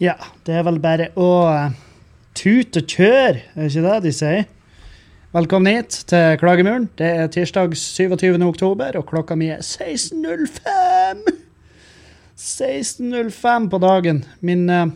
Ja, 0.00 0.14
det 0.46 0.54
er 0.56 0.62
vel 0.64 0.78
bare 0.80 1.10
å 1.12 1.28
tute 2.32 2.80
og 2.80 2.88
kjøre, 2.88 3.42
er 3.52 3.60
det 3.60 3.68
ikke 3.68 3.84
det 3.84 3.98
de 4.06 4.12
sier? 4.16 4.48
Velkommen 5.30 5.70
hit 5.70 5.94
til 6.10 6.32
Klagemuren. 6.40 6.88
Det 6.98 7.06
er 7.06 7.28
tirsdag 7.30 7.76
27. 7.78 8.32
oktober, 8.42 8.96
og 8.98 9.04
klokka 9.06 9.36
mi 9.38 9.46
er 9.54 9.60
16.05! 9.62 11.20
16.05 12.34 13.68
på 13.70 13.78
dagen. 13.78 14.24
Min, 14.42 14.64
eh, 14.66 14.90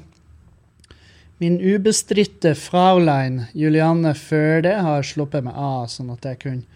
min 1.38 1.60
ubestridte 1.62 2.56
Fraulein 2.58 3.44
Julianne 3.54 4.16
Førde 4.18 4.74
har 4.74 5.06
sluppet 5.06 5.46
meg 5.46 5.54
av, 5.54 5.86
sånn 5.94 6.10
at 6.16 6.26
jeg 6.26 6.42
kunne 6.42 6.66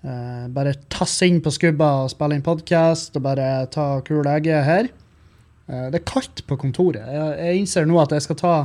uh, 0.00 0.48
bare 0.56 0.72
tasse 0.88 1.28
inn 1.28 1.42
på 1.44 1.52
skubba 1.52 1.92
og 2.06 2.14
spille 2.16 2.40
inn 2.40 2.48
podkast 2.48 3.20
og 3.20 3.28
bare 3.28 3.66
ta 3.76 3.90
kul 4.08 4.24
egge 4.38 4.64
her. 4.64 4.88
Uh, 5.68 5.92
Det 5.92 6.00
er 6.00 6.08
kaldt 6.14 6.46
på 6.48 6.56
kontoret. 6.64 7.04
Jeg, 7.04 7.40
jeg 7.44 7.60
innser 7.60 7.84
nå 7.84 8.00
at 8.00 8.16
jeg 8.16 8.24
skal 8.24 8.40
ta 8.40 8.58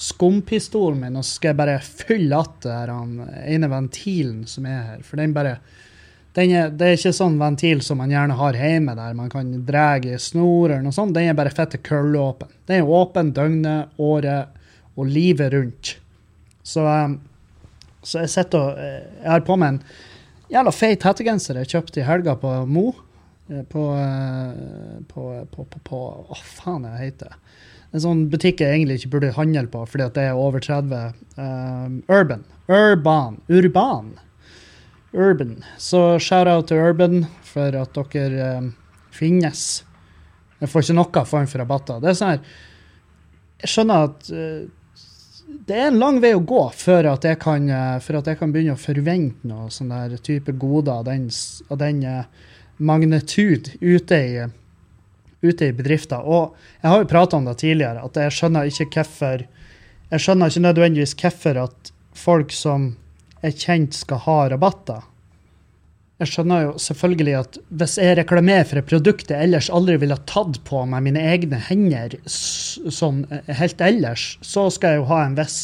skumpistolen 0.00 1.02
min 1.02 1.18
og 1.20 1.24
så 1.26 1.36
skal 1.36 1.52
jeg 1.52 1.58
bare 1.60 1.76
fylle 1.84 2.40
igjen 2.40 2.64
det 2.64 2.76
han 2.88 3.14
ene 3.44 3.68
ventilen 3.70 4.42
som 4.48 4.66
er 4.68 4.82
her. 4.94 5.02
For 5.04 5.20
den 5.20 5.34
bare 5.36 5.58
den 6.36 6.52
er, 6.54 6.68
Det 6.70 6.86
er 6.86 6.94
ikke 6.94 7.12
sånn 7.16 7.40
ventil 7.40 7.80
som 7.82 7.98
man 7.98 8.12
gjerne 8.12 8.36
har 8.38 8.54
hjemme, 8.54 8.94
der 8.94 9.16
man 9.18 9.30
kan 9.32 9.50
dra 9.66 9.96
i 9.98 10.14
snor 10.18 10.70
eller 10.70 10.84
noe 10.84 10.94
sånt. 10.94 11.12
Den 11.16 11.26
er 11.26 11.34
bare 11.34 11.50
fette 11.50 11.80
køllåpen. 11.82 12.52
Den 12.70 12.84
er 12.84 12.92
åpen 13.00 13.32
døgnet, 13.34 13.90
året 13.98 14.46
og 14.94 15.10
livet 15.10 15.52
rundt. 15.52 15.96
Så, 16.62 16.86
eh, 16.86 17.16
så 18.02 18.22
jeg 18.22 18.30
sitter 18.30 18.58
og 18.62 18.78
eh, 18.78 19.02
Jeg 19.24 19.30
har 19.32 19.44
på 19.44 19.56
meg 19.58 19.74
en 19.74 19.82
jævla 20.54 20.72
feit 20.74 21.02
hettegenser 21.02 21.58
jeg 21.58 21.72
kjøpte 21.74 22.00
i 22.00 22.06
helga 22.06 22.36
på 22.38 22.54
Mo. 22.66 22.92
Eh, 23.50 23.64
På, 23.66 23.90
eh, 23.98 25.02
på, 25.10 25.26
på, 25.50 25.66
på, 25.66 25.82
på 25.82 26.00
Å, 26.30 26.38
faen 26.62 26.86
det 26.86 26.94
heter 27.00 27.34
En 27.90 28.02
sånn 28.04 28.26
butikk 28.30 28.60
jeg 28.62 28.76
egentlig 28.76 29.00
ikke 29.00 29.14
burde 29.16 29.34
handle 29.34 29.66
på, 29.70 29.82
fordi 29.90 30.06
at 30.06 30.16
det 30.18 30.26
er 30.30 30.38
over 30.38 30.62
30. 30.62 31.14
Um, 31.34 32.00
Urban. 32.06 32.44
Urban. 32.70 33.40
Urban. 33.50 34.12
Urban. 35.12 35.56
Så 35.78 36.20
shout-out 36.22 36.68
til 36.70 36.78
Urban 36.78 37.24
for 37.42 37.74
at 37.74 37.98
dere 38.14 38.50
um, 38.60 38.68
finnes. 39.10 39.82
Jeg 40.60 40.70
får 40.70 40.86
ikke 40.86 40.98
noe 41.00 41.24
form 41.26 41.48
for 41.50 41.64
rabatter. 41.64 42.02
Det 42.02 42.12
er 42.12 42.20
sånn 42.20 42.34
her 42.34 42.44
Jeg 43.60 43.72
skjønner 43.72 44.06
at 44.06 44.30
uh, 44.30 45.56
det 45.66 45.76
er 45.76 45.88
en 45.90 45.98
lang 45.98 46.20
vei 46.22 46.30
å 46.36 46.44
gå 46.46 46.62
før 46.78 47.10
at 47.16 47.26
jeg 47.26 47.40
kan, 47.42 47.66
uh, 47.66 47.98
at 47.98 48.30
jeg 48.30 48.38
kan 48.38 48.54
begynne 48.54 48.78
å 48.78 48.80
forvente 48.80 49.50
noe 49.50 49.66
sånn 49.74 49.90
der 49.90 50.14
type 50.22 50.54
goder 50.62 51.00
av 51.00 51.08
den, 51.10 51.26
av 51.66 51.82
den 51.82 52.04
uh, 52.06 52.22
magnitud 52.78 53.72
ute 53.82 54.20
i, 54.20 54.46
ute 55.42 55.70
i 55.70 55.76
bedrifter. 55.76 56.24
Og 56.24 56.56
jeg 56.82 56.90
har 56.92 57.02
jo 57.02 57.10
prata 57.10 57.38
om 57.38 57.46
det 57.48 57.58
tidligere, 57.62 58.04
at 58.04 58.16
jeg 58.16 58.36
skjønner 58.36 58.70
ikke 58.70 58.90
hvorfor 58.96 59.46
Jeg 60.10 60.22
skjønner 60.24 60.50
ikke 60.50 60.60
nødvendigvis 60.64 61.14
hvorfor 61.14 61.58
at 61.68 61.90
folk 62.18 62.50
som 62.50 62.96
er 63.46 63.52
kjent, 63.54 63.94
skal 63.94 64.18
ha 64.24 64.38
rabatter. 64.50 65.04
Jeg 66.20 66.32
skjønner 66.32 66.64
jo 66.64 66.72
selvfølgelig 66.82 67.34
at 67.38 67.58
hvis 67.80 67.94
jeg 68.02 68.16
reklamerer 68.18 68.66
for 68.68 68.80
et 68.80 68.88
produkt 68.90 69.30
jeg 69.30 69.46
ellers 69.46 69.70
aldri 69.72 69.94
ville 70.02 70.18
tatt 70.28 70.58
på 70.66 70.82
meg 70.90 71.06
mine 71.06 71.22
egne 71.30 71.60
hender 71.70 72.18
sånn 72.26 73.22
eh, 73.30 73.54
helt 73.56 73.80
ellers, 73.80 74.34
så 74.44 74.66
skal 74.74 74.96
jeg 74.96 75.00
jo 75.00 75.06
ha 75.12 75.22
en 75.24 75.38
viss 75.38 75.60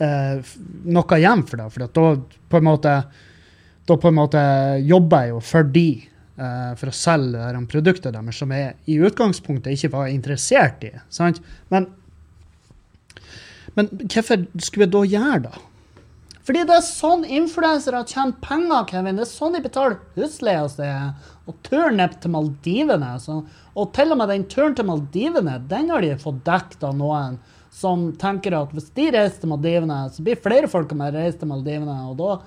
eh, 0.00 0.38
noe 0.88 1.18
igjen 1.18 1.44
for 1.50 1.60
det. 1.60 1.68
For 1.74 1.84
da 1.84 2.06
på 2.48 2.62
en 2.62 2.68
måte 2.70 2.94
da 3.88 3.96
på 3.96 4.08
en 4.08 4.18
måte 4.18 4.40
jobber 4.84 5.26
jeg 5.26 5.34
jo 5.34 5.42
for 5.50 5.68
de 5.76 5.88
eh, 6.38 6.74
for 6.78 6.90
å 6.90 6.96
selge 6.96 7.52
de 7.54 7.62
produktene 7.70 8.16
deres 8.16 8.42
som 8.42 8.52
jeg 8.54 8.74
i 8.86 8.98
utgangspunktet 9.08 9.74
ikke 9.74 9.92
var 9.94 10.12
interessert 10.12 10.84
i. 10.86 10.92
Sant? 11.12 11.40
Men, 11.72 11.90
men 13.76 13.90
hvorfor 14.06 14.46
skulle 14.62 14.86
jeg 14.86 14.94
da 14.94 15.04
gjøre 15.14 15.42
det? 15.48 15.56
Fordi 16.48 16.62
det 16.64 16.78
er 16.78 16.84
sånn 16.86 17.26
influensere 17.28 17.98
tjener 18.08 18.38
penger, 18.40 18.86
Kevin. 18.88 19.18
Det 19.20 19.26
er 19.26 19.28
sånn 19.28 19.52
de 19.52 19.60
betaler 19.60 19.98
husleia 20.14 20.62
si. 20.72 20.86
Og 21.44 21.58
turen 21.66 21.98
ned 22.00 22.14
til 22.22 22.32
Maldivene. 22.32 23.10
Så, 23.20 23.42
og 23.76 23.90
til 23.96 24.14
og 24.14 24.20
med 24.20 24.32
den 24.32 24.46
turen 24.48 24.76
til 24.78 24.88
Maldivene, 24.88 25.58
den 25.68 25.92
har 25.92 26.00
de 26.00 26.14
fått 26.22 26.40
dekket 26.46 26.86
av 26.88 26.96
noen 26.96 27.36
som 27.78 28.08
tenker 28.16 28.56
at 28.56 28.72
hvis 28.72 28.88
de 28.96 29.10
reiser 29.12 29.42
til 29.42 29.52
Maldivene, 29.52 29.98
så 30.08 30.24
blir 30.24 30.40
flere 30.40 30.70
folk 30.72 30.94
med 30.96 31.12
å 31.12 31.20
reise 31.20 31.36
til 31.42 31.52
Maldivene. 31.52 31.98
Og 32.08 32.16
da 32.16 32.38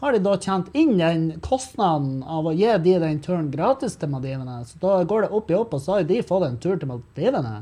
har 0.00 0.16
de 0.16 0.22
da 0.24 0.36
tjent 0.40 0.70
inn 0.76 0.96
den 0.98 1.26
kostnaden 1.44 2.22
av 2.24 2.48
å 2.48 2.54
gi 2.56 2.70
de 2.84 2.96
den 3.02 3.20
turen 3.24 3.50
gratis 3.52 3.98
til 4.00 4.08
Maldivene. 4.12 4.62
Så 4.64 4.80
da 4.80 4.96
går 5.04 5.26
det 5.26 5.30
opp 5.36 5.52
i 5.52 5.56
opp, 5.58 5.76
og 5.76 5.84
så 5.84 5.98
har 5.98 6.08
de 6.08 6.22
fått 6.24 6.46
en 6.46 6.58
tur 6.62 6.80
til 6.80 6.88
Maldivene. 6.88 7.60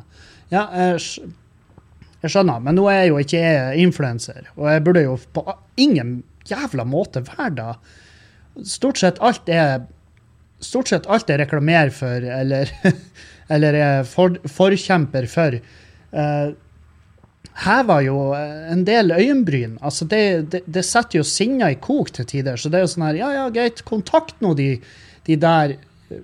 Ja, 0.53 0.69
jeg, 0.79 1.03
skjønner, 2.23 2.63
men 2.63 2.79
nå 2.79 2.87
er 2.91 3.03
jeg 3.03 3.11
jo 3.11 3.19
ikke 3.25 3.43
influenser, 3.83 4.53
og 4.57 4.71
jeg 4.71 4.85
burde 4.87 5.05
jo 5.05 5.19
på 5.35 5.45
ingen 5.79 6.21
jævla 6.49 6.87
måte 6.89 7.25
være 7.27 7.51
det. 7.59 7.73
Stort 8.67 9.03
sett 9.03 9.23
alt 9.23 9.49
er 9.53 9.87
Stort 10.59 10.89
sett 10.91 11.05
alt 11.07 11.29
jeg 11.31 11.39
reklamerer 11.39 11.93
for, 11.95 12.25
eller, 12.35 12.71
eller 13.55 13.77
er 13.79 14.01
for, 14.11 14.41
forkjemper 14.51 15.29
for, 15.31 15.55
uh, 16.11 16.49
hever 17.65 18.05
jo 18.07 18.19
eh, 18.37 18.71
en 18.73 18.85
del 18.87 19.13
øyenbryn. 19.15 19.77
Altså 19.83 20.07
det, 20.09 20.23
det, 20.53 20.63
det 20.67 20.85
setter 20.87 21.21
jo 21.21 21.27
sinna 21.27 21.73
i 21.73 21.79
kok 21.83 22.13
til 22.15 22.29
tider. 22.29 22.61
Så 22.61 22.71
det 22.71 22.81
er 22.81 22.87
jo 22.87 22.93
sånn 22.95 23.09
her, 23.09 23.21
ja 23.21 23.33
ja, 23.35 23.45
greit, 23.55 23.83
kontakt 23.89 24.39
nå 24.45 24.55
de, 24.59 24.71
de 25.29 25.39
der 25.41 25.77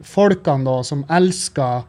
folkene 0.07 0.65
da 0.67 0.79
som 0.87 1.05
elsker 1.13 1.85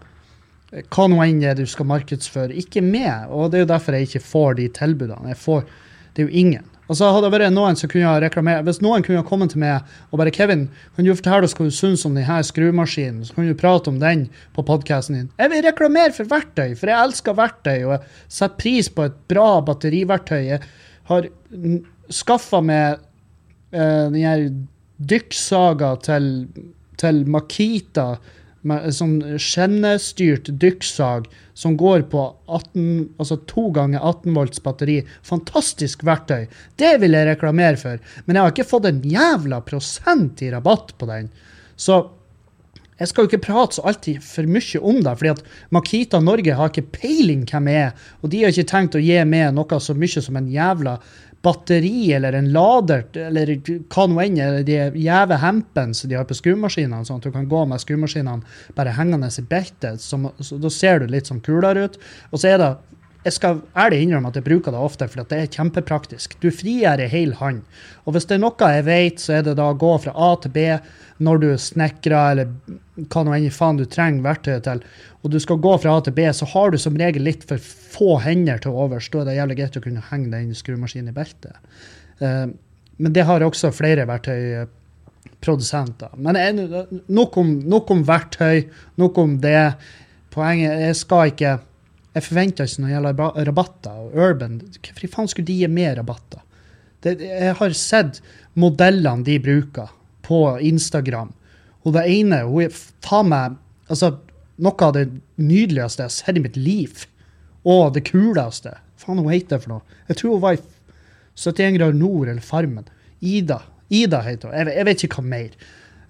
hva 0.92 1.06
nå 1.08 1.22
enn 1.24 1.40
det 1.40 1.54
du 1.62 1.66
skal 1.70 1.88
markedsføre, 1.88 2.56
ikke 2.60 2.84
med. 2.84 3.30
Og 3.32 3.52
det 3.52 3.62
er 3.62 3.66
jo 3.66 3.74
derfor 3.74 3.96
jeg 3.96 4.10
ikke 4.10 4.26
får 4.26 4.58
de 4.60 4.70
tilbudene. 4.76 5.32
Jeg 5.32 5.40
får, 5.40 5.68
det 6.14 6.24
er 6.24 6.28
jo 6.28 6.42
ingen. 6.44 6.72
Og 6.86 6.98
så 6.98 7.08
hadde 7.10 7.26
det 7.26 7.34
vært 7.34 7.54
noen 7.54 7.78
som 7.80 7.90
kunne 7.90 8.12
reklamere, 8.22 8.64
Hvis 8.66 8.82
noen 8.84 9.04
kunne 9.06 9.24
kommet 9.26 9.52
til 9.54 9.60
meg 9.60 9.82
og 10.12 10.20
bare 10.20 10.32
'Kevin, 10.32 10.68
kan 10.96 11.06
du 11.06 11.16
fortelle 11.16 11.44
oss 11.44 11.56
hva 11.58 11.66
du 11.66 11.72
syns 11.72 12.06
om 12.06 12.14
denne 12.16 12.44
skrumaskinen?' 12.44 13.26
Så 13.26 13.34
kan 13.34 13.48
du 13.48 13.54
prate 13.56 13.90
om 13.90 14.00
den 14.00 14.30
på 14.54 14.66
podkasten 14.66 15.16
din. 15.16 15.32
Jeg 15.40 15.50
vil 15.50 15.64
reklamere 15.64 16.14
for 16.14 16.26
verktøy, 16.26 16.76
for 16.76 16.88
jeg 16.88 17.04
elsker 17.04 17.34
verktøy, 17.34 17.86
og 17.86 17.92
jeg 17.92 18.02
setter 18.30 18.58
pris 18.58 18.90
på 18.90 19.04
et 19.04 19.18
bra 19.28 19.62
batteriverktøy. 19.62 20.44
Jeg 20.46 20.62
har 21.06 21.30
skaffa 22.10 22.62
meg 22.62 23.00
uh, 23.74 24.12
den 24.12 24.22
her 24.22 24.50
dykksaga 25.00 25.96
til, 26.04 26.48
til 26.98 27.26
Makita, 27.28 28.18
med 28.68 28.90
sånn 28.98 29.38
skjennestyrt 29.42 30.50
dykksag 30.62 31.30
som 31.56 31.78
går 31.80 32.08
på 32.12 32.26
18, 32.50 33.16
altså 33.22 33.38
2 33.52 33.70
ganger 33.78 34.02
18 34.02 34.36
volts 34.36 34.64
batteri. 34.66 34.98
Fantastisk 35.28 36.04
verktøy. 36.08 36.50
Det 36.82 36.96
vil 37.04 37.16
jeg 37.16 37.30
reklamere 37.30 37.80
for. 37.80 38.02
Men 38.26 38.38
jeg 38.38 38.44
har 38.44 38.56
ikke 38.56 38.70
fått 38.74 38.90
en 38.90 39.02
jævla 39.06 39.62
prosent 39.66 40.44
i 40.44 40.52
rabatt 40.54 40.96
på 41.00 41.10
den. 41.10 41.32
Så 41.80 42.02
jeg 42.96 43.12
skal 43.12 43.26
jo 43.26 43.30
ikke 43.30 43.44
prate 43.44 43.76
så 43.76 43.84
alltid 43.90 44.24
for 44.24 44.48
mye 44.48 44.80
om 44.80 45.02
det, 45.04 45.14
fordi 45.20 45.32
at 45.34 45.42
Makita 45.76 46.22
Norge 46.24 46.56
har 46.56 46.72
ikke 46.72 46.94
peiling 46.96 47.44
hvem 47.50 47.68
jeg 47.68 47.88
er, 47.90 48.06
og 48.24 48.32
de 48.32 48.44
har 48.44 48.54
ikke 48.54 48.70
tenkt 48.72 48.96
å 48.96 49.04
gi 49.04 49.18
meg 49.28 49.52
noe 49.56 49.80
så 49.84 49.96
mye 50.00 50.24
som 50.24 50.40
en 50.40 50.48
jævla 50.52 50.94
batteri 51.46 52.10
eller 52.18 52.36
en 52.38 52.50
lader, 52.54 53.06
eller 53.28 53.54
hva 53.62 54.08
nå 54.10 54.22
enn, 54.24 54.40
eller 54.42 54.66
de 54.66 54.80
jæve 55.06 55.38
hempen 55.44 55.94
som 55.98 56.10
de 56.10 56.18
har 56.18 56.28
på 56.30 56.38
skrumaskinene, 56.38 57.06
sånn 57.06 57.22
at 57.22 57.28
du 57.28 57.34
kan 57.36 57.48
gå 57.52 57.62
med 57.70 57.84
skrumaskinene 57.84 58.42
bare 58.78 58.96
hengende 58.98 59.30
i 59.30 59.46
beltet, 59.50 60.02
som- 60.02 60.32
så 60.40 60.60
da 60.62 60.70
ser 60.70 61.00
du 61.00 61.08
litt 61.08 61.30
sånn 61.30 61.44
kulere 61.46 61.86
ut. 61.86 61.98
Og 62.32 62.40
så 62.40 62.54
er 62.54 62.58
det 62.58 62.72
jeg 63.26 63.34
skal 63.34 63.64
ærlig 63.74 64.04
innrømme 64.04 64.30
at 64.30 64.36
jeg 64.38 64.46
bruker 64.46 64.70
det 64.74 64.80
ofte, 64.86 65.08
for 65.10 65.26
det 65.26 65.38
er 65.40 65.48
kjempepraktisk. 65.50 66.36
Du 66.44 66.52
frigjør 66.54 67.02
ei 67.02 67.08
hel 67.10 67.32
hånd. 67.40 67.64
Og 68.06 68.14
hvis 68.14 68.28
det 68.30 68.36
er 68.38 68.44
noe 68.44 68.70
jeg 68.76 68.86
vet, 68.86 69.18
så 69.24 69.30
er 69.40 69.44
det 69.48 69.56
da 69.58 69.66
å 69.72 69.80
gå 69.82 69.94
fra 70.04 70.14
A 70.14 70.36
til 70.44 70.52
B 70.54 70.60
når 71.26 71.36
du 71.42 71.50
snekrer, 71.58 72.36
eller 72.36 72.48
hva 73.10 73.20
nå 73.24 73.32
enn 73.34 73.56
faen 73.56 73.80
du 73.80 73.86
trenger 73.90 74.28
verktøyet 74.28 74.66
til, 74.68 74.80
og 75.24 75.28
du 75.34 75.40
skal 75.42 75.64
gå 75.64 75.74
fra 75.82 75.92
A 75.98 76.00
til 76.06 76.14
B, 76.14 76.20
så 76.38 76.46
har 76.54 76.68
du 76.70 76.78
som 76.82 77.00
regel 77.02 77.24
litt 77.26 77.44
for 77.50 77.58
få 77.96 78.12
hender 78.22 78.58
til 78.62 78.78
overs. 78.78 79.10
Da 79.10 79.18
er 79.24 79.28
det 79.32 79.40
jævlig 79.40 79.58
greit 79.62 79.80
å 79.80 79.86
kunne 79.88 80.08
henge 80.12 80.34
den 80.36 80.58
skrumaskinen 80.58 81.10
i 81.10 81.16
beltet. 81.16 81.56
Eh, 82.22 82.48
men 83.02 83.12
det 83.16 83.24
har 83.26 83.42
også 83.44 83.76
flere 83.76 84.10
verktøyprodusenter. 84.12 86.12
Men 86.22 86.34
jeg, 86.38 86.52
nok, 87.10 87.32
om, 87.42 87.50
nok 87.74 87.86
om 87.96 88.02
verktøy, 88.06 88.58
nok 89.02 89.14
om 89.24 89.32
det. 89.42 89.74
Poenget 90.36 90.74
Jeg 90.84 90.96
skal 91.00 91.24
ikke 91.32 91.52
Jeg 92.16 92.24
forventer 92.24 92.68
ikke 92.68 92.82
når 92.82 92.88
det 92.88 92.96
gjelder 92.96 93.48
rabatter. 93.50 93.96
Og 94.00 94.14
Urban 94.16 94.60
Hvorfor 94.64 95.12
faen 95.12 95.32
skulle 95.32 95.50
de 95.50 95.58
gi 95.60 95.72
mer 95.72 95.98
rabatter? 96.00 96.44
Det, 97.04 97.18
jeg 97.22 97.58
har 97.60 97.76
sett 97.78 98.22
modellene 98.58 99.26
de 99.28 99.36
bruker 99.44 99.92
på 100.26 100.40
Instagram. 100.64 101.34
Og 101.86 101.94
det 101.98 102.06
ene 102.10 102.42
hun 102.48 102.64
er 102.66 102.80
faen 103.06 103.30
meg 103.30 103.60
altså, 103.92 104.16
noe 104.64 104.88
av 104.88 104.96
det 104.96 105.06
nydeligste 105.36 106.06
jeg 106.06 106.10
har 106.10 106.16
sett 106.16 106.40
i 106.40 106.46
mitt 106.46 106.58
liv. 106.58 107.06
Og 107.68 107.94
det 107.98 108.06
kuleste. 108.08 108.78
Faen, 109.02 109.20
hun 109.20 109.34
heter 109.34 109.62
for 109.62 109.76
noe. 109.76 109.98
Jeg 110.10 110.22
tror 110.22 110.38
hun 110.38 110.46
var 110.46 110.58
i 110.58 110.64
71 111.36 111.78
grader 111.78 112.00
nord 112.00 112.30
eller 112.32 112.46
Farmen. 112.46 112.88
Ida. 113.20 113.60
Ida 113.92 114.22
heter 114.24 114.50
hun. 114.50 114.58
Jeg, 114.62 114.78
jeg 114.80 114.88
vet 114.88 115.04
ikke 115.06 115.20
hva 115.20 115.34
mer. 115.36 115.58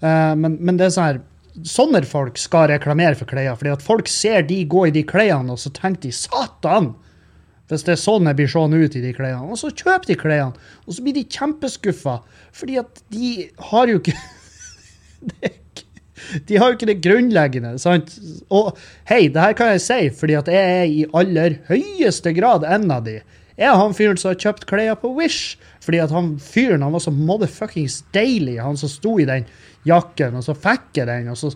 Uh, 0.04 0.34
men, 0.38 0.60
men 0.62 0.78
det 0.78 0.86
er 0.86 0.94
sånn 0.94 1.10
her 1.10 1.24
Sånne 1.64 2.02
folk 2.04 2.38
skal 2.42 2.68
reklamere 2.74 3.16
for 3.16 3.26
klær, 3.30 3.56
fordi 3.56 3.72
at 3.72 3.82
folk 3.86 4.08
ser 4.12 4.42
de 4.44 4.64
gå 4.68 4.88
i 4.90 4.92
de 4.96 5.04
klærne, 5.08 5.52
og 5.56 5.60
så 5.62 5.72
tenker 5.72 6.02
de 6.02 6.12
'satan'! 6.12 6.94
Hvis 7.70 7.82
det 7.84 7.94
er 7.96 8.02
sånn 8.02 8.28
jeg 8.30 8.36
blir 8.38 8.48
sånn 8.52 8.74
ut 8.78 8.96
i 8.96 9.02
de 9.02 9.14
klærne. 9.14 9.50
Og 9.50 9.58
så 9.58 9.72
kjøper 9.74 10.06
de 10.12 10.16
klærne, 10.16 10.54
og 10.86 10.94
så 10.94 11.02
blir 11.02 11.14
de 11.16 11.24
kjempeskuffa, 11.24 12.20
fordi 12.54 12.78
at 12.78 13.02
de 13.10 13.50
har 13.72 13.88
jo 13.88 13.98
ikke- 14.04 14.20
De 16.48 16.58
har 16.58 16.72
jo 16.72 16.78
ikke 16.78 16.88
det 16.88 17.02
grunnleggende. 17.02 17.80
sant? 17.80 18.20
Og 18.50 18.78
hei, 19.10 19.28
det 19.28 19.42
her 19.42 19.54
kan 19.54 19.68
jeg 19.74 19.82
si, 19.82 20.10
fordi 20.10 20.34
at 20.38 20.48
jeg 20.48 20.56
er 20.82 20.86
i 20.86 21.06
aller 21.14 21.58
høyeste 21.68 22.34
grad 22.36 22.64
en 22.64 22.90
av 22.92 23.04
de. 23.06 23.22
Jeg 23.58 23.68
er 23.72 23.76
han 23.80 23.94
fyren 23.94 24.18
som 24.18 24.30
har 24.34 24.36
kjøpt 24.36 24.66
klær 24.68 24.96
på 25.00 25.14
Wish, 25.16 25.58
fordi 25.82 26.00
at 26.04 26.12
han 26.12 26.38
fyren 26.38 26.82
han 26.84 26.92
var 26.92 27.00
så 27.00 27.12
motherfuckings 27.12 28.04
deilig, 28.14 28.58
han 28.62 28.78
som 28.78 28.90
sto 28.90 29.18
i 29.20 29.26
den 29.26 29.46
jakken, 29.88 30.38
og 30.40 30.46
så 30.46 30.58
fikk 30.58 31.02
jeg 31.02 31.10
den, 31.12 31.32
og 31.34 31.40
så 31.40 31.54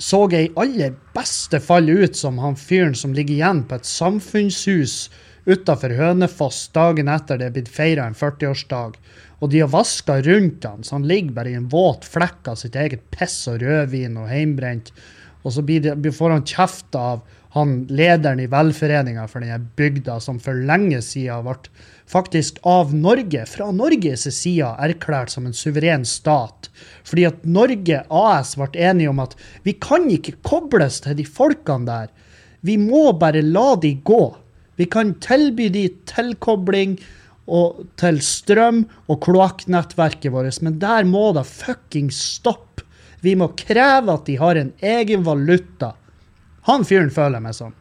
så 0.00 0.22
jeg 0.32 0.46
i 0.46 0.52
aller 0.58 0.94
beste 1.14 1.60
fall 1.60 1.90
ut 1.90 2.16
som 2.16 2.38
han 2.40 2.56
fyren 2.56 2.94
som 2.96 3.12
ligger 3.14 3.36
igjen 3.36 3.60
på 3.68 3.76
et 3.76 3.88
samfunnshus 3.88 5.10
utafor 5.44 5.92
Hønefoss 5.98 6.70
dagen 6.74 7.10
etter 7.12 7.38
det 7.38 7.50
er 7.50 7.54
blitt 7.58 7.68
feira 7.72 8.06
en 8.08 8.16
40-årsdag. 8.16 8.96
Og 9.44 9.52
de 9.52 9.60
har 9.60 9.72
vaska 9.72 10.22
rundt 10.24 10.64
han, 10.64 10.84
så 10.84 10.96
han 10.96 11.08
ligger 11.08 11.36
bare 11.36 11.52
i 11.52 11.58
en 11.58 11.68
våt 11.68 12.06
flekk 12.08 12.48
av 12.54 12.56
sitt 12.60 12.78
eget 12.80 13.04
piss 13.12 13.42
og 13.52 13.60
rødvin 13.60 14.16
og 14.20 14.30
heimbrent. 14.32 14.88
Og 15.44 15.52
så 15.52 15.64
blir 15.66 15.84
det, 15.84 16.14
får 16.16 16.38
han 16.38 16.48
kjeft 16.48 16.96
av 16.96 17.20
han 17.54 17.84
lederen 17.86 18.40
i 18.42 18.48
velforeninga 18.50 19.28
for 19.30 19.44
denne 19.44 19.60
bygda, 19.78 20.18
som 20.20 20.40
for 20.42 20.58
lenge 20.66 20.98
siden 21.06 21.44
ble 21.46 21.70
faktisk 22.10 22.58
av 22.66 22.90
Norge, 22.98 23.44
fra 23.46 23.68
Norges 23.70 24.26
side, 24.26 24.72
erklært 24.82 25.30
som 25.30 25.46
en 25.46 25.54
suveren 25.54 26.02
stat. 26.08 26.66
Fordi 27.06 27.28
at 27.30 27.46
Norge 27.46 28.02
AS 28.10 28.56
ble 28.58 28.68
enige 28.90 29.12
om 29.12 29.22
at 29.22 29.38
vi 29.62 29.76
kan 29.78 30.10
ikke 30.10 30.34
kobles 30.42 30.98
til 31.06 31.14
de 31.20 31.28
folkene 31.28 31.86
der. 31.86 32.10
Vi 32.66 32.74
må 32.80 33.12
bare 33.20 33.44
la 33.46 33.74
de 33.78 33.94
gå. 34.02 34.24
Vi 34.74 34.90
kan 34.90 35.14
tilby 35.22 35.70
de 35.70 35.86
tilkobling 36.10 36.98
og, 37.46 37.84
til 38.00 38.18
strøm 38.24 38.86
og 39.06 39.20
kloakknettverket 39.22 40.32
vårt, 40.34 40.58
men 40.64 40.80
der 40.82 41.06
må 41.06 41.28
det 41.36 41.46
fucking 41.46 42.10
stoppe. 42.10 42.82
Vi 43.22 43.38
må 43.38 43.52
kreve 43.56 44.18
at 44.18 44.26
de 44.26 44.42
har 44.42 44.58
en 44.58 44.74
egen 44.82 45.22
valuta. 45.24 45.94
Han 46.68 46.84
fyren 46.88 47.12
føler 47.12 47.38
jeg 47.38 47.46
meg 47.46 47.56
som. 47.56 47.74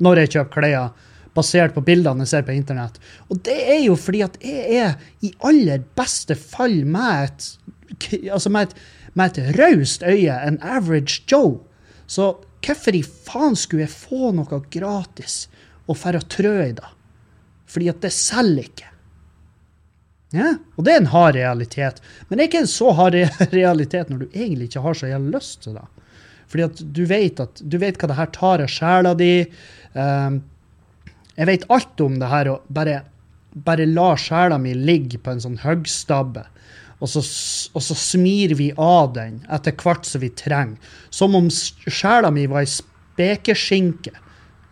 Når 0.00 0.22
jeg 0.22 0.32
kjøper 0.36 0.54
klær 0.56 1.08
basert 1.36 1.74
på 1.76 1.84
bildene 1.86 2.24
jeg 2.24 2.32
ser 2.32 2.46
på 2.46 2.54
internett. 2.56 2.98
Og 3.30 3.40
det 3.46 3.56
er 3.74 3.82
jo 3.84 3.96
fordi 3.98 4.22
at 4.26 4.38
jeg 4.42 4.80
er 4.82 4.94
i 5.26 5.32
aller 5.46 5.82
beste 5.98 6.36
fall 6.38 6.80
med 6.84 7.28
et, 7.28 7.48
altså 8.32 8.52
med 8.52 8.70
et, 8.70 8.78
med 9.18 9.38
et 9.38 9.58
raust 9.58 10.06
øye, 10.06 10.36
en 10.46 10.60
average 10.62 11.22
Joe. 11.30 11.58
Så 12.10 12.32
hvorfor 12.64 12.96
i 12.96 13.04
faen 13.04 13.58
skulle 13.58 13.86
jeg 13.86 13.94
få 13.94 14.32
noe 14.36 14.62
gratis 14.72 15.44
og 15.86 15.98
færre 16.00 16.22
trø 16.32 16.56
i 16.64 16.76
det? 16.76 16.94
Fordi 17.70 17.90
at 17.92 18.00
det 18.02 18.12
selger 18.14 18.66
ikke. 18.66 18.88
Ja, 20.34 20.52
og 20.78 20.86
det 20.86 20.92
er 20.92 21.00
en 21.00 21.10
hard 21.10 21.34
realitet. 21.34 21.98
Men 22.28 22.38
det 22.38 22.44
er 22.44 22.50
ikke 22.50 22.62
en 22.64 22.70
så 22.70 22.92
hard 22.94 23.16
realitet 23.54 24.10
når 24.10 24.24
du 24.24 24.28
egentlig 24.30 24.70
ikke 24.70 24.82
har 24.84 24.98
så 24.98 25.10
jævlig 25.10 25.34
lyst 25.38 25.62
til 25.64 25.78
det. 25.78 25.86
Fordi 26.50 26.66
at 26.66 26.82
du 26.82 27.04
vet, 27.06 27.40
at, 27.40 27.62
du 27.62 27.78
vet 27.78 27.98
hva 28.00 28.10
det 28.10 28.18
her 28.18 28.30
tar 28.34 28.64
av 28.64 28.70
sjela 28.70 29.14
di. 29.18 29.34
Um, 29.94 30.40
jeg 31.36 31.48
vet 31.48 31.66
alt 31.72 32.02
om 32.04 32.18
det 32.20 32.30
her, 32.30 32.50
og 32.52 32.72
bare, 32.74 33.00
bare 33.54 33.86
la 33.88 34.12
sjela 34.18 34.58
mi 34.60 34.74
ligge 34.74 35.20
på 35.22 35.32
en 35.32 35.44
sånn 35.44 35.60
høgstabbe. 35.62 36.44
Og 37.00 37.08
så, 37.08 37.22
og 37.72 37.84
så 37.84 37.96
smir 37.96 38.52
vi 38.58 38.68
av 38.76 39.14
den 39.16 39.40
etter 39.52 39.72
hvert 39.80 40.04
som 40.04 40.20
vi 40.20 40.32
trenger. 40.36 40.76
Som 41.14 41.38
om 41.38 41.48
sjela 41.50 42.32
mi 42.34 42.44
var 42.50 42.66
ei 42.66 42.68
spekeskinke 42.68 44.12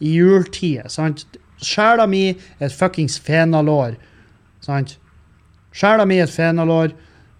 i 0.04 0.19
juletider. 0.19 0.90
sant? 0.92 1.24
Sjela 1.64 2.06
mi 2.06 2.28
er 2.31 2.66
et 2.69 2.74
fuckings 2.74 3.16
fenalår. 3.22 3.96
sant? 4.60 4.98
Sjela 5.72 6.04
mi 6.04 6.19
er 6.19 6.28
et 6.28 6.34
fenalår. 6.34 6.92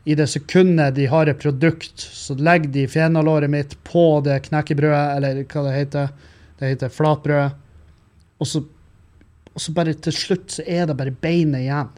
I 0.09 0.15
det 0.17 0.29
sekundet 0.33 0.95
de 0.97 1.05
har 1.13 1.29
et 1.29 1.41
produkt, 1.41 2.01
så 2.01 2.33
legger 2.41 2.71
de 2.73 2.87
fenalåret 2.89 3.51
mitt 3.53 3.75
på 3.85 4.23
det 4.25 4.39
knekkebrødet, 4.47 5.17
eller 5.19 5.43
hva 5.45 5.65
det 5.67 5.75
heter. 5.75 6.13
Det 6.59 6.71
heter 6.73 6.93
flatbrød. 6.93 7.59
Og 8.41 8.49
så, 8.49 8.63
og 9.53 9.61
så 9.61 9.75
bare 9.77 9.93
til 9.99 10.15
slutt 10.17 10.55
så 10.57 10.65
er 10.65 10.89
det 10.89 10.97
bare 10.97 11.13
beinet 11.13 11.67
igjen. 11.67 11.91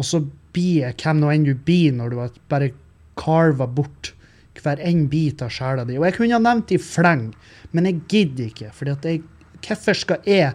Og 0.00 0.08
så 0.08 0.22
blir 0.54 0.86
jeg 0.86 0.96
hvem 1.02 1.20
nå 1.20 1.34
enn 1.34 1.44
du 1.44 1.52
blir 1.52 1.92
når 1.94 2.14
du 2.14 2.22
har 2.22 2.40
bare 2.48 2.72
carva 3.20 3.68
bort 3.68 4.14
hver 4.60 4.80
en 4.84 5.06
bit 5.08 5.42
av 5.44 5.52
sjela 5.52 5.86
di. 5.88 5.98
Og 5.98 6.06
jeg 6.08 6.16
kunne 6.16 6.36
ha 6.36 6.42
nevnt 6.42 6.72
i 6.74 6.80
fleng, 6.80 7.30
men 7.72 7.88
jeg 7.88 8.00
gidder 8.12 8.48
ikke. 8.48 8.72
jeg, 9.04 9.22
hvorfor 9.66 9.94
skal 9.94 10.20
jeg 10.24 10.54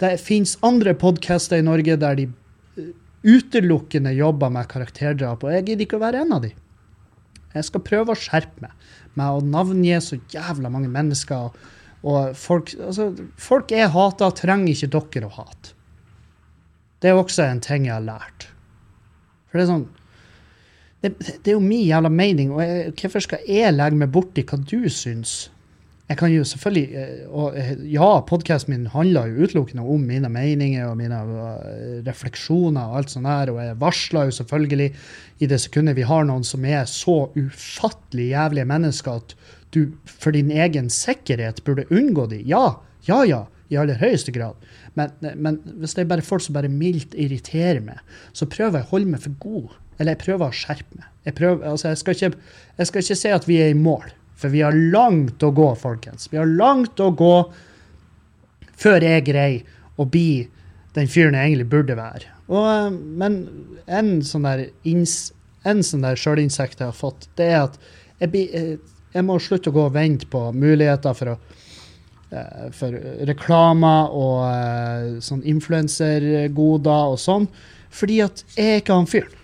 Det 0.00 0.16
fins 0.16 0.56
andre 0.62 0.94
podcaster 0.94 1.58
i 1.58 1.62
Norge 1.62 1.96
der 1.96 2.14
de 2.16 2.26
utelukkende 3.26 4.12
jobber 4.16 4.52
med 4.52 4.68
karakterdrap, 4.70 5.44
og 5.44 5.52
jeg 5.54 5.66
gidder 5.66 5.86
ikke 5.86 5.98
å 5.98 6.04
være 6.04 6.24
en 6.24 6.36
av 6.36 6.44
de. 6.44 6.54
Jeg 7.54 7.66
skal 7.66 7.82
prøve 7.84 8.14
å 8.14 8.18
skjerpe 8.18 8.62
meg 8.62 8.88
med 9.18 9.26
å 9.26 9.42
navngi 9.42 9.96
så 10.04 10.20
jævla 10.30 10.70
mange 10.72 10.90
mennesker. 10.92 11.50
Og 12.06 12.36
folk, 12.38 12.72
altså, 12.78 13.10
folk 13.40 13.74
jeg 13.74 13.90
hater, 13.92 14.32
trenger 14.38 14.72
ikke 14.72 14.92
dere 14.94 15.28
å 15.28 15.34
hate. 15.40 15.74
Det 17.00 17.10
er 17.10 17.18
også 17.18 17.44
en 17.46 17.62
ting 17.64 17.88
jeg 17.88 17.96
har 17.96 18.06
lært. 18.06 18.46
For 19.50 19.58
det 19.58 19.66
er 19.66 19.72
sånn 19.72 19.88
Det, 21.00 21.14
det 21.16 21.48
er 21.48 21.54
jo 21.54 21.64
min 21.64 21.86
jævla 21.88 22.10
mening, 22.12 22.50
og 22.52 22.60
jeg, 22.60 22.90
hvorfor 23.00 23.24
skal 23.24 23.46
jeg 23.48 23.72
legge 23.72 23.96
meg 23.96 24.10
borti 24.12 24.42
hva 24.44 24.58
du 24.60 24.84
syns? 24.92 25.48
Jeg 26.10 26.18
kan 26.18 26.32
jo 26.32 26.42
selvfølgelig 26.42 26.98
eh, 26.98 27.18
og 27.30 27.54
eh, 27.58 27.76
Ja, 27.92 28.08
podkasten 28.26 28.72
min 28.74 28.88
handler 28.90 29.30
jo 29.30 29.44
utelukkende 29.46 29.84
om 29.86 30.02
mine 30.08 30.26
meninger 30.32 30.88
og 30.88 30.96
mine 30.98 31.20
eh, 31.22 32.00
refleksjoner 32.06 32.90
og 32.90 32.96
alt 32.98 33.12
sånt 33.12 33.30
der, 33.30 33.52
og 33.52 33.60
jeg 33.62 33.78
varsler 33.78 34.26
jo 34.26 34.34
selvfølgelig 34.40 34.88
i 35.38 35.48
det 35.52 35.60
sekundet 35.62 35.94
vi 36.00 36.08
har 36.08 36.26
noen 36.26 36.42
som 36.46 36.66
er 36.66 36.82
så 36.90 37.28
ufattelig 37.38 38.32
jævlige 38.32 38.66
mennesker 38.72 39.22
at 39.22 39.36
du 39.70 39.84
for 40.02 40.34
din 40.34 40.50
egen 40.50 40.90
sikkerhet 40.90 41.62
burde 41.62 41.86
unngå 41.94 42.26
de. 42.32 42.42
Ja, 42.42 42.80
ja, 43.06 43.22
ja, 43.22 43.44
i 43.70 43.78
aller 43.78 44.00
høyeste 44.00 44.34
grad. 44.34 44.58
Men, 44.98 45.14
men 45.38 45.60
hvis 45.78 45.94
det 45.94 46.02
er 46.02 46.10
bare 46.10 46.26
folk 46.26 46.42
som 46.42 46.58
bare 46.58 46.72
mildt 46.72 47.14
irriterer 47.14 47.78
meg, 47.86 48.02
så 48.34 48.50
prøver 48.50 48.80
jeg 48.80 48.88
å 48.88 48.96
holde 48.96 49.14
meg 49.14 49.22
for 49.22 49.38
god. 49.46 49.76
Eller 50.00 50.16
jeg 50.16 50.24
prøver 50.24 50.48
å 50.48 50.58
skjerpe 50.58 50.98
meg. 50.98 51.06
Jeg, 51.28 51.36
prøver, 51.38 51.62
altså 51.70 51.92
jeg, 51.92 52.00
skal 52.00 52.16
ikke, 52.16 52.56
jeg 52.80 52.90
skal 52.90 53.04
ikke 53.04 53.20
si 53.22 53.32
at 53.36 53.46
vi 53.46 53.60
er 53.62 53.70
i 53.70 53.78
mål, 53.78 54.10
for 54.40 54.48
vi 54.48 54.62
har 54.64 54.72
langt 54.72 55.42
å 55.44 55.52
gå, 55.52 55.68
folkens. 55.76 56.30
Vi 56.32 56.38
har 56.40 56.48
langt 56.48 57.00
å 57.00 57.10
gå 57.12 57.34
før 58.80 59.04
jeg 59.04 59.26
greier 59.28 60.00
å 60.00 60.06
bli 60.08 60.48
den 60.96 61.10
fyren 61.10 61.36
jeg 61.36 61.52
egentlig 61.52 61.68
burde 61.70 61.96
være. 61.98 62.30
Og, 62.48 62.64
eh, 62.66 62.90
men 62.90 63.40
en 63.86 64.12
sånn 64.26 64.48
der, 64.48 64.66
en 64.84 65.82
sånn 65.86 66.06
der 66.06 66.18
sjølinnsikt 66.18 66.80
jeg 66.80 66.88
har 66.90 66.96
fått, 66.96 67.28
det 67.38 67.50
er 67.52 67.60
at 67.68 67.76
jeg, 68.18 68.32
blir, 68.32 68.54
eh, 68.56 68.76
jeg 69.14 69.26
må 69.26 69.38
slutte 69.42 69.70
å 69.70 69.76
gå 69.76 69.86
og 69.90 69.96
vente 69.98 70.28
på 70.30 70.46
muligheter 70.56 71.14
for, 71.14 71.34
å, 71.34 71.60
eh, 72.32 72.70
for 72.74 72.96
reklamer 73.28 74.10
og 74.16 75.20
sånn 75.22 75.44
influensergoder 75.44 77.14
og 77.14 77.20
sånn, 77.20 77.46
fordi 77.90 78.20
at 78.24 78.44
jeg 78.56 78.74
er 78.74 78.82
ikke 78.82 78.98
han 78.98 79.10
fyren. 79.10 79.36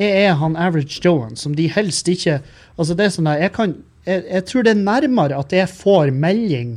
Jeg 0.00 0.26
er 0.26 0.38
han 0.40 0.56
average 0.56 1.02
Joan 1.04 1.36
som 1.36 1.52
de 1.54 1.68
helst 1.70 2.08
ikke 2.08 2.40
Altså, 2.80 2.94
det 2.96 3.04
er 3.04 3.10
sånn 3.12 3.26
der, 3.28 3.42
jeg 3.44 3.52
kan 3.52 3.74
jeg, 4.08 4.24
jeg 4.26 4.46
tror 4.48 4.66
det 4.66 4.74
er 4.74 4.82
nærmere 4.82 5.38
at 5.38 5.54
jeg 5.54 5.70
får 5.70 6.10
melding 6.14 6.76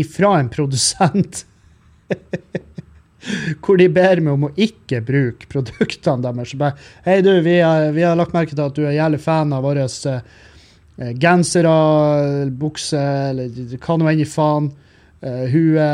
ifra 0.00 0.36
en 0.40 0.48
produsent 0.52 1.44
hvor 3.64 3.78
de 3.80 3.88
ber 3.90 4.20
meg 4.22 4.36
om 4.36 4.48
å 4.48 4.54
ikke 4.54 5.00
bruke 5.04 5.48
produktene 5.50 6.22
deres. 6.28 6.54
Bare, 6.58 6.78
Hei, 7.06 7.20
du, 7.26 7.32
vi 7.44 7.58
har, 7.58 7.90
vi 7.96 8.04
har 8.06 8.18
lagt 8.18 8.34
merke 8.36 8.54
til 8.54 8.66
at 8.66 8.76
du 8.76 8.84
er 8.86 8.96
jævlig 8.96 9.20
fan 9.24 9.54
av 9.56 9.64
våre 9.66 9.86
uh, 9.86 10.18
gensere, 11.22 11.76
bukser, 12.60 13.32
eller 13.32 13.78
hva 13.82 13.96
nå 13.98 14.10
enn 14.12 14.22
i 14.22 14.28
faen. 14.30 14.68
Uh, 15.24 15.46
hue, 15.50 15.88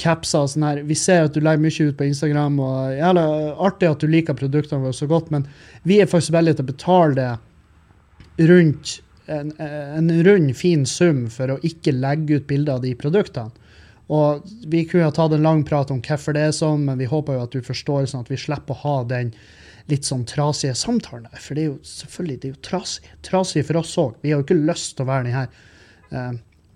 capser 0.00 0.46
og 0.46 0.52
sånn 0.54 0.64
her. 0.64 0.80
Vi 0.88 0.96
ser 0.96 1.26
at 1.26 1.34
du 1.36 1.42
legger 1.42 1.60
mye 1.66 1.90
ut 1.90 1.98
på 1.98 2.08
Instagram, 2.08 2.56
og 2.64 2.96
jævlig 2.96 3.26
artig 3.68 3.90
at 3.90 4.00
du 4.00 4.08
liker 4.08 4.38
produktene 4.38 4.86
våre 4.86 4.96
så 4.96 5.10
godt, 5.10 5.28
men 5.34 5.44
vi 5.84 6.00
er 6.00 6.08
faktisk 6.08 6.36
villige 6.38 6.60
til 6.60 6.68
å 6.68 6.72
betale 6.72 7.18
det 7.18 8.48
rundt 8.48 9.00
en, 9.28 9.52
en 9.60 10.10
rund, 10.24 10.52
fin 10.56 10.84
sum 10.88 11.26
for 11.32 11.54
å 11.54 11.60
ikke 11.66 11.94
legge 11.96 12.40
ut 12.40 12.48
bilder 12.50 12.78
av 12.78 12.84
de 12.84 12.94
produktene. 12.98 13.66
Og 14.08 14.44
vi 14.64 14.86
kunne 14.88 15.04
ha 15.04 15.12
tatt 15.12 15.34
en 15.36 15.44
lang 15.44 15.62
prat 15.68 15.90
om 15.92 16.00
hvorfor 16.04 16.36
det 16.36 16.46
er 16.48 16.54
sånn, 16.56 16.86
men 16.88 17.00
vi 17.00 17.08
håper 17.10 17.36
jo 17.36 17.44
at 17.44 17.54
du 17.54 17.64
forstår, 17.64 18.06
sånn 18.08 18.24
at 18.24 18.30
vi 18.32 18.40
slipper 18.40 18.76
å 18.76 18.82
ha 18.86 18.96
den 19.10 19.34
litt 19.88 20.08
sånn 20.08 20.24
trasige 20.28 20.76
samtalen 20.76 21.26
der. 21.28 21.40
For 21.40 21.56
det 21.56 21.64
er 21.64 21.70
jo 21.70 21.78
selvfølgelig 21.90 22.40
det 22.40 22.48
er 22.48 22.54
jo 22.54 22.62
trasig. 22.64 23.10
Trasig 23.24 23.66
for 23.68 23.80
oss 23.80 23.94
òg. 24.00 24.16
Vi 24.22 24.32
har 24.32 24.40
jo 24.40 24.46
ikke 24.46 24.60
lyst 24.60 24.96
til 24.96 25.04
å 25.04 25.10
være 25.10 25.28
den 25.28 25.36
her, 25.36 25.62
eh, 26.10 26.32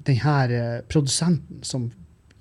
den 0.09 0.21
her 0.25 0.55
eh, 0.59 0.79
produsenten 0.93 1.65
som 1.65 1.91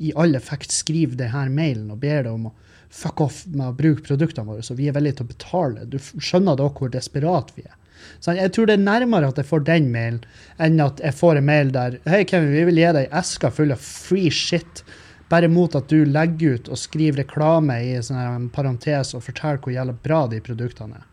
i 0.02 0.12
all 0.18 0.36
effekt 0.36 0.74
skriver 0.74 1.20
den 1.20 1.32
her 1.32 1.52
mailen 1.54 1.92
og 1.94 2.00
ber 2.02 2.26
deg 2.26 2.34
om 2.34 2.50
å 2.50 2.56
fuck 2.92 3.22
off 3.24 3.44
med 3.48 3.70
å 3.70 3.76
bruke 3.76 4.04
produktene 4.04 4.48
våre, 4.48 4.64
så 4.66 4.76
vi 4.76 4.90
er 4.90 4.96
villige 4.96 5.20
til 5.20 5.28
å 5.28 5.32
betale. 5.32 5.86
Du 5.88 6.00
skjønner 6.02 6.58
da 6.60 6.68
hvor 6.68 6.92
desperat 6.92 7.54
vi 7.56 7.64
er. 7.64 7.78
Så 8.20 8.36
jeg 8.38 8.54
tror 8.56 8.70
det 8.70 8.78
er 8.78 8.84
nærmere 8.84 9.32
at 9.32 9.40
jeg 9.42 9.50
får 9.50 9.66
den 9.68 9.90
mailen, 9.94 10.22
enn 10.62 10.82
at 10.84 11.02
jeg 11.04 11.18
får 11.18 11.40
en 11.40 11.48
mail 11.48 11.72
der 11.76 11.98
Hei, 12.10 12.24
Kevin, 12.30 12.54
vi 12.54 12.66
vil 12.70 12.82
gi 12.82 12.92
deg 12.98 13.16
esker 13.22 13.54
full 13.54 13.74
av 13.74 13.82
free 13.82 14.32
shit, 14.34 14.84
bare 15.32 15.50
mot 15.52 15.76
at 15.78 15.88
du 15.92 16.04
legger 16.06 16.58
ut 16.58 16.70
og 16.72 16.80
skriver 16.80 17.24
reklame 17.24 17.78
i 17.88 17.98
sånn 18.04 18.20
en 18.20 18.50
parentes 18.52 19.14
og 19.16 19.24
forteller 19.24 19.62
hvor 19.64 19.76
jævla 19.76 19.96
bra 20.04 20.26
de 20.32 20.42
produktene 20.44 21.00
er. 21.00 21.06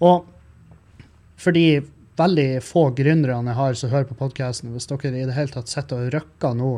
Og 0.00 0.28
fordi 1.40 1.82
veldig 2.20 2.48
få 2.64 2.88
gründerne 2.96 3.52
jeg 3.52 3.58
har 3.58 3.78
som 3.78 3.92
hører 3.92 4.08
på 4.08 4.18
podkasten, 4.18 4.72
hvis 4.74 4.88
dere 4.90 5.12
i 5.12 5.28
det 5.28 5.36
hele 5.36 5.52
tatt 5.54 5.72
sitter 5.72 6.06
og 6.06 6.14
røkker 6.16 6.56
nå 6.58 6.72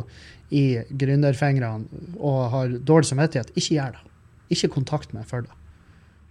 i 0.53 0.67
gründerfingrene 1.01 2.19
og 2.21 2.41
har 2.53 2.77
dårlig 2.79 3.11
samvittighet, 3.11 3.55
ikke 3.57 3.79
gjør 3.79 3.97
det. 3.97 4.05
Ikke 4.53 4.75
kontakt 4.75 5.15
meg 5.17 5.27
for 5.31 5.47
det. 5.47 5.62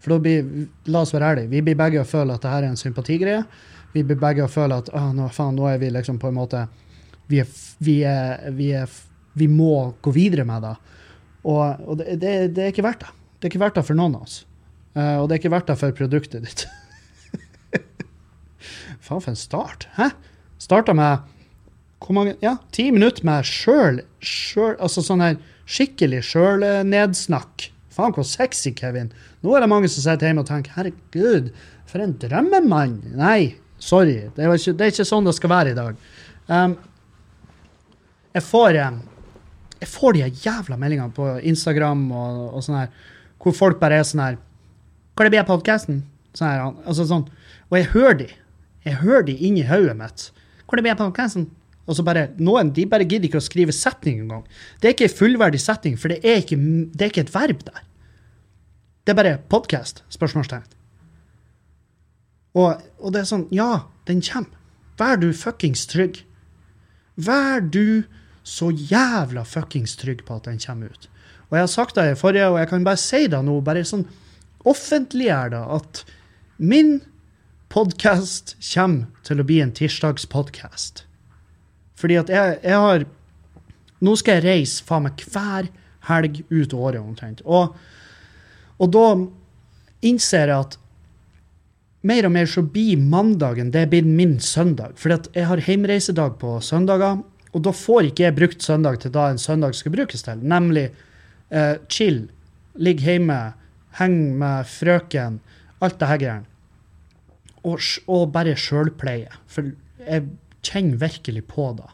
For 0.01 0.15
da 0.15 0.19
blir, 0.23 0.67
la 0.89 1.03
oss 1.05 1.13
være 1.13 1.33
ærlige, 1.33 1.51
vi 1.51 1.61
blir 1.65 1.77
begge 1.77 2.01
å 2.01 2.07
føle 2.07 2.35
at 2.35 2.43
det 2.43 2.51
her 2.51 2.65
er 2.65 2.73
en 2.73 2.79
sympatigreie. 2.79 3.43
Vi 3.93 4.03
blir 4.07 4.19
begge 4.19 4.45
å 4.45 4.51
føle 4.51 4.79
at 4.81 4.89
nå, 5.15 5.27
faen, 5.33 5.57
nå 5.57 5.67
er 5.69 5.81
vi 5.81 5.91
liksom 5.93 6.19
på 6.21 6.31
en 6.31 6.37
måte 6.39 6.65
Vi, 7.29 7.39
er, 7.39 7.49
vi, 7.79 7.97
er, 8.07 8.47
vi, 8.55 8.71
er, 8.75 8.91
vi 9.39 9.47
må 9.47 9.93
gå 10.03 10.11
videre 10.15 10.43
med 10.47 10.65
det. 10.65 10.75
Og, 11.47 11.83
og 11.87 11.99
det, 12.01 12.17
det, 12.19 12.31
det 12.55 12.65
er 12.65 12.73
ikke 12.73 12.85
verdt 12.85 13.05
det. 13.05 13.11
Det 13.39 13.47
er 13.47 13.53
ikke 13.53 13.63
verdt 13.63 13.77
det 13.79 13.85
for 13.87 13.97
noen 13.97 14.17
av 14.17 14.25
oss. 14.25 14.41
Uh, 14.91 15.21
og 15.21 15.29
det 15.29 15.37
er 15.37 15.41
ikke 15.41 15.53
verdt 15.53 15.69
det 15.71 15.77
for 15.79 15.95
produktet 15.95 16.43
ditt. 16.43 16.65
Faen, 19.05 19.21
for 19.21 19.31
en 19.31 19.39
start. 19.39 19.87
Hæ? 19.95 20.11
Starta 20.61 20.93
med 20.97 21.29
hvor 22.01 22.17
mange, 22.17 22.35
ja, 22.41 22.55
ti 22.73 22.89
minutter 22.93 23.25
med 23.25 23.45
sjøl, 23.45 24.01
Altså 24.81 25.03
sånn 25.05 25.21
her 25.23 25.37
skikkelig 25.69 26.23
sjølnedsnakk. 26.31 27.69
Faen, 27.91 28.13
hvor 28.15 28.27
sexy, 28.27 28.71
Kevin. 28.77 29.11
Nå 29.43 29.55
er 29.55 29.63
det 29.63 29.71
mange 29.71 29.89
som 29.91 30.05
sitter 30.05 30.29
hjemme 30.29 30.45
og 30.45 30.49
tenker 30.49 30.77
herregud, 30.77 31.51
for 31.89 32.03
en 32.03 32.15
drømmemann. 32.21 32.97
Nei, 33.19 33.57
sorry. 33.83 34.29
Det 34.35 34.45
er, 34.45 34.53
ikke, 34.55 34.75
det 34.79 34.87
er 34.87 34.93
ikke 34.93 35.07
sånn 35.09 35.27
det 35.27 35.35
skal 35.35 35.51
være 35.51 35.73
i 35.73 35.77
dag. 35.77 36.05
Um, 36.51 36.77
jeg 38.31 38.45
får 38.47 38.79
um, 38.87 39.01
jeg 39.81 39.89
får 39.89 40.13
de 40.13 40.27
jævla 40.43 40.77
meldingene 40.77 41.13
på 41.15 41.27
Instagram 41.49 42.03
og, 42.13 42.41
og 42.55 42.65
sånn 42.65 42.83
her, 42.83 42.91
hvor 43.41 43.55
folk 43.57 43.79
bare 43.81 43.97
er 43.97 44.05
sånn 44.05 44.21
her 44.21 44.37
Hvor 45.15 45.25
det 45.25 45.33
blir 45.33 45.41
av 45.41 45.49
podkasten? 45.49 46.03
Sånn 46.37 46.47
her, 46.47 46.61
altså 46.87 47.03
sånn. 47.09 47.25
Og 47.69 47.75
jeg 47.79 47.89
hører 47.91 48.13
de. 48.21 48.27
Jeg 48.85 48.99
hører 49.01 49.25
de 49.27 49.33
inni 49.43 49.65
hodet 49.67 49.97
mitt. 49.97 50.27
Hvor 50.63 50.79
det 50.79 50.85
blir 50.85 50.93
av 50.93 51.01
podkasten? 51.01 51.49
Og 51.89 51.97
så 51.97 52.05
bare, 52.05 52.27
Noen 52.37 52.69
de 52.75 52.85
bare 52.89 53.07
gidder 53.07 53.29
ikke 53.29 53.41
å 53.41 53.45
skrive 53.45 53.73
setning 53.75 54.21
engang. 54.23 54.43
Det 54.79 54.89
er 54.89 54.95
ikke 54.95 55.09
en 55.09 55.17
fullverdig 55.17 55.61
setning, 55.63 55.97
for 55.97 56.13
det 56.13 56.21
er 56.21 56.43
ikke, 56.43 56.59
det 56.93 57.05
er 57.05 57.13
ikke 57.13 57.25
et 57.25 57.33
verb 57.33 57.65
der. 57.67 57.83
Det 59.01 59.13
er 59.13 59.17
bare 59.17 59.37
podkast? 59.49 60.03
Spørsmålstegn. 60.13 60.67
Og, 62.53 62.81
og 62.99 63.13
det 63.13 63.21
er 63.21 63.29
sånn 63.29 63.47
Ja, 63.55 63.87
den 64.09 64.21
kommer. 64.25 64.57
Vær 64.99 65.17
du 65.17 65.31
fuckings 65.33 65.87
trygg. 65.89 66.21
Vær 67.17 67.63
du 67.63 68.03
så 68.45 68.69
jævla 68.69 69.43
fuckings 69.47 69.95
trygg 69.97 70.25
på 70.27 70.37
at 70.37 70.49
den 70.49 70.59
kommer 70.61 70.91
ut. 70.91 71.07
Og 71.49 71.57
jeg 71.57 71.65
har 71.65 71.71
sagt 71.71 71.97
det 71.97 72.11
i 72.11 72.17
forrige, 72.19 72.47
og 72.47 72.59
jeg 72.61 72.69
kan 72.69 72.85
bare 72.85 73.01
si 73.01 73.25
det 73.31 73.39
nå, 73.43 73.57
bare 73.65 73.83
sånn 73.87 74.05
offentliggjør 74.69 75.55
det, 75.55 75.61
at 75.77 76.03
min 76.61 76.99
podkast 77.73 78.55
kommer 78.69 79.09
til 79.27 79.41
å 79.41 79.47
bli 79.47 79.57
en 79.63 79.73
tirsdagspodkast. 79.75 81.05
Fordi 82.01 82.17
at 82.21 82.31
jeg, 82.33 82.59
jeg 82.65 82.85
har 82.85 83.07
Nå 84.01 84.15
skal 84.17 84.39
jeg 84.39 84.47
reise 84.47 84.81
faen 84.81 85.03
meg 85.05 85.21
hver 85.29 85.67
helg 86.07 86.39
ut 86.49 86.71
året 86.73 86.97
omtrent. 86.97 87.43
Og, 87.45 87.75
og 88.81 88.87
da 88.95 89.03
innser 90.01 90.49
jeg 90.49 90.57
at 90.57 90.77
mer 92.09 92.25
og 92.25 92.33
mer 92.33 92.49
så 92.49 92.63
blir 92.65 92.97
mandagen 92.97 93.69
det 93.73 93.85
blir 93.91 94.07
min 94.07 94.39
søndag. 94.41 94.97
At 95.05 95.29
jeg 95.37 95.45
har 95.45 95.61
heimreisedag 95.67 96.39
på 96.41 96.55
søndager, 96.65 97.21
og 97.51 97.65
da 97.67 97.73
får 97.75 98.09
ikke 98.09 98.25
jeg 98.25 98.37
brukt 98.39 98.65
søndag 98.65 99.01
til 99.03 99.13
da 99.13 99.29
en 99.29 99.41
søndag 99.41 99.75
skal 99.77 99.93
brukes 99.93 100.25
til. 100.25 100.41
Nemlig 100.41 100.87
eh, 101.51 101.75
chill, 101.91 102.23
ligge 102.75 103.05
hjemme, 103.05 103.39
henge 103.99 104.37
med 104.41 104.69
frøken, 104.71 105.41
alt 105.81 105.99
det 105.99 106.09
her 106.09 106.21
greiene. 106.21 106.47
Og, 107.61 107.77
og 108.09 108.31
bare 108.33 108.57
sjølpleie. 108.57 109.29
For 109.45 109.69
jeg 110.01 110.25
kjenner 110.65 111.01
virkelig 111.01 111.45
på 111.49 111.71
det. 111.77 111.89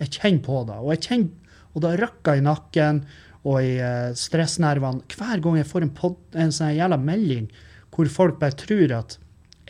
Jeg 0.00 0.14
kjenner 0.18 0.44
på 0.46 0.62
det. 0.68 0.78
Og 0.80 0.94
jeg 0.94 1.04
kjenner 1.08 1.36
og 1.70 1.84
det 1.84 1.96
røkker 2.00 2.38
i 2.38 2.42
nakken 2.44 3.04
og 3.46 3.60
i 3.62 3.76
eh, 3.78 4.10
stressnervene 4.18 5.04
hver 5.14 5.42
gang 5.42 5.60
jeg 5.60 5.68
får 5.70 5.86
en, 5.86 5.92
pod, 5.96 6.16
en 6.34 6.50
sånn 6.52 6.74
jævla 6.74 6.98
melding 7.00 7.46
hvor 7.94 8.10
folk 8.10 8.40
bare 8.40 8.56
tror 8.58 8.94
at 8.96 9.16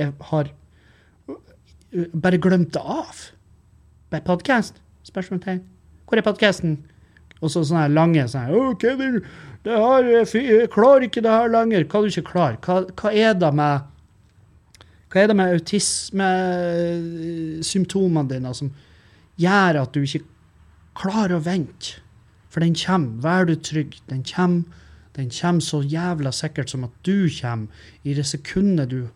jeg 0.01 0.15
har 0.31 0.49
bare 2.15 2.39
glemt 2.41 2.73
det 2.77 2.81
av. 2.81 3.21
Bare 4.13 4.25
podkast? 4.25 4.79
Spørsmålstegn. 5.09 5.63
Hvor 6.07 6.21
er 6.21 6.27
podkasten? 6.27 6.77
Og 7.41 7.53
så 7.53 7.63
sånne 7.65 7.87
her 7.87 7.95
lange 7.97 8.27
sånn 8.29 8.49
her, 8.49 8.57
«Å, 8.57 8.75
Kevin, 8.81 9.21
det 9.65 9.77
har, 9.77 10.07
jeg 10.07 10.69
klarer 10.73 11.07
ikke 11.07 11.23
det 11.25 11.33
her 11.33 11.53
lenger. 11.53 11.87
Hva 11.89 12.01
er 12.01 12.07
du 12.07 12.15
ikke 12.15 12.31
klar? 12.31 12.59
Hva, 12.65 12.83
hva 13.01 13.13
er 13.17 13.37
det 13.41 13.51
med 13.57 13.89
hva 15.11 15.19
er 15.21 15.27
det 15.31 15.39
med 15.39 15.53
autismesymptomene 15.57 18.31
dine 18.31 18.51
som 18.55 18.69
gjør 19.41 19.75
at 19.83 19.93
du 19.95 20.01
ikke 20.05 20.27
klarer 21.01 21.35
å 21.35 21.43
vente? 21.43 21.89
For 22.51 22.59
den 22.63 22.77
kommer, 22.79 23.23
vær 23.23 23.45
du 23.47 23.55
trygg. 23.59 23.93
Den 24.11 24.23
kommer, 24.27 24.63
den 25.15 25.31
kommer 25.35 25.61
så 25.63 25.83
jævla 25.83 26.33
sikkert 26.35 26.71
som 26.71 26.85
at 26.87 26.95
du 27.07 27.29
kommer 27.41 27.67
i 28.03 28.15
det 28.15 28.27
sekundet 28.27 28.91
du 28.91 29.09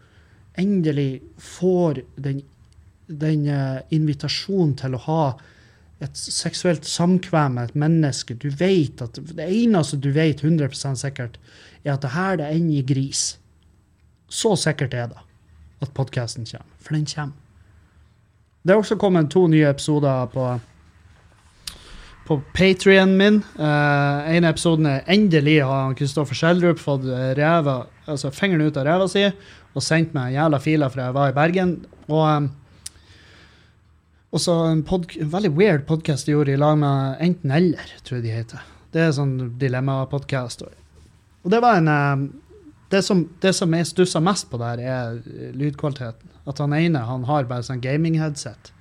endelig 0.58 1.22
får 1.38 2.02
den, 2.22 2.42
den 3.06 3.48
eh, 3.50 3.82
invitasjonen 3.94 4.76
til 4.78 4.94
å 4.94 5.02
ha 5.08 5.24
et 6.02 6.16
seksuelt 6.18 6.86
samkvem 6.86 7.52
med 7.58 7.70
et 7.70 7.78
menneske. 7.84 8.34
Du 8.34 8.50
vet 8.50 9.02
at, 9.02 9.18
Det 9.18 9.46
eneste 9.46 9.98
du 9.98 10.10
vet 10.14 10.42
100% 10.42 11.02
sikkert, 11.02 11.38
er 11.84 11.94
at 11.94 12.02
det 12.02 12.14
her 12.14 12.36
det 12.38 12.50
ender 12.54 12.78
i 12.78 12.86
gris. 12.86 13.38
Så 14.30 14.56
sikkert 14.58 14.94
er 14.94 15.06
det 15.14 15.22
at 15.82 15.94
podkasten 15.96 16.46
kommer. 16.46 16.70
For 16.78 16.94
den 16.94 17.08
kommer. 17.08 17.40
Det 18.64 18.72
er 18.72 18.80
også 18.80 18.96
kommet 18.96 19.32
to 19.32 19.46
nye 19.48 19.68
episoder 19.68 20.30
på 20.32 20.54
på 22.24 22.38
Patrien 22.54 23.16
min. 23.18 23.42
Uh, 23.58 24.24
en 24.32 24.46
episoden 24.48 24.86
er 24.88 25.02
endelig 25.12 25.58
har 25.60 25.92
Kristoffer 25.98 26.38
Schjelderup 26.38 26.80
fått 26.80 27.04
reva, 27.36 27.82
altså 28.08 28.30
fingeren 28.32 28.64
ut 28.64 28.78
av 28.80 28.86
ræva 28.88 29.08
si 29.12 29.26
og 29.74 29.82
sendt 29.82 30.14
meg 30.16 30.36
jævla 30.36 30.60
filer 30.62 30.92
fra 30.92 31.08
jeg 31.08 31.16
var 31.16 31.32
i 31.32 31.36
Bergen. 31.36 31.74
Og 32.08 32.22
um, 32.24 32.48
også 34.34 34.54
en, 34.70 34.84
en 34.86 35.32
veldig 35.34 35.50
weird 35.58 35.84
podkast 35.88 36.26
de 36.26 36.34
gjorde 36.34 36.54
i 36.54 36.60
lag 36.60 36.78
med 36.78 37.20
Enten 37.26 37.52
Eller, 37.54 37.92
tror 38.06 38.18
jeg 38.18 38.26
de 38.26 38.34
heter. 38.34 38.64
Det 38.94 39.02
er 39.02 39.14
sånn 39.14 39.36
dilemma-podkast. 39.58 40.64
Og 41.44 41.52
det 41.52 41.60
var 41.62 41.80
en 41.80 41.90
um, 41.90 42.24
det 42.92 43.02
som, 43.02 43.24
det 43.40 43.52
som 43.56 43.72
jeg 43.74 43.88
stussa 43.88 44.20
mest 44.22 44.50
på 44.50 44.60
der, 44.60 44.82
er 44.82 45.18
eh, 45.24 45.50
lydkvaliteten. 45.56 46.32
At 46.44 46.60
han 46.60 46.76
ene 46.76 47.04
han 47.08 47.24
har 47.28 47.48
bare 47.48 47.64
sånn 47.66 47.82
gaming-headset. 47.84 48.72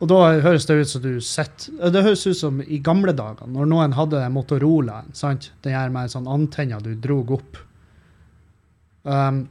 Og 0.00 0.08
da 0.08 0.18
høres 0.40 0.64
det 0.64 0.78
ut 0.80 0.88
som 0.88 1.02
du 1.04 1.18
sitter 1.20 1.90
Det 1.92 2.02
høres 2.06 2.22
ut 2.24 2.38
som 2.38 2.62
i 2.64 2.78
gamle 2.80 3.12
dager, 3.12 3.48
når 3.52 3.68
noen 3.68 3.96
hadde 3.98 4.22
Motorola, 4.32 5.02
sant? 5.12 5.50
Den 5.60 5.76
her 5.76 5.92
med 5.92 6.12
sånn 6.12 6.28
antenne 6.30 6.80
du 6.80 6.94
drog 6.96 7.34
opp. 7.36 7.60
Um, 9.04 9.44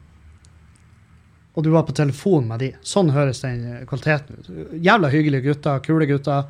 og 1.53 1.65
du 1.65 1.69
var 1.73 1.85
på 1.85 1.93
telefon 1.97 2.47
med 2.49 2.63
de. 2.63 2.71
Sånn 2.85 3.11
høres 3.13 3.43
den 3.43 3.61
eh, 3.67 3.85
kvaliteten 3.89 4.39
ut. 4.39 4.49
Jævla 4.85 5.09
hyggelige 5.13 5.49
gutter, 5.49 5.81
kule 5.85 6.07
gutter. 6.09 6.49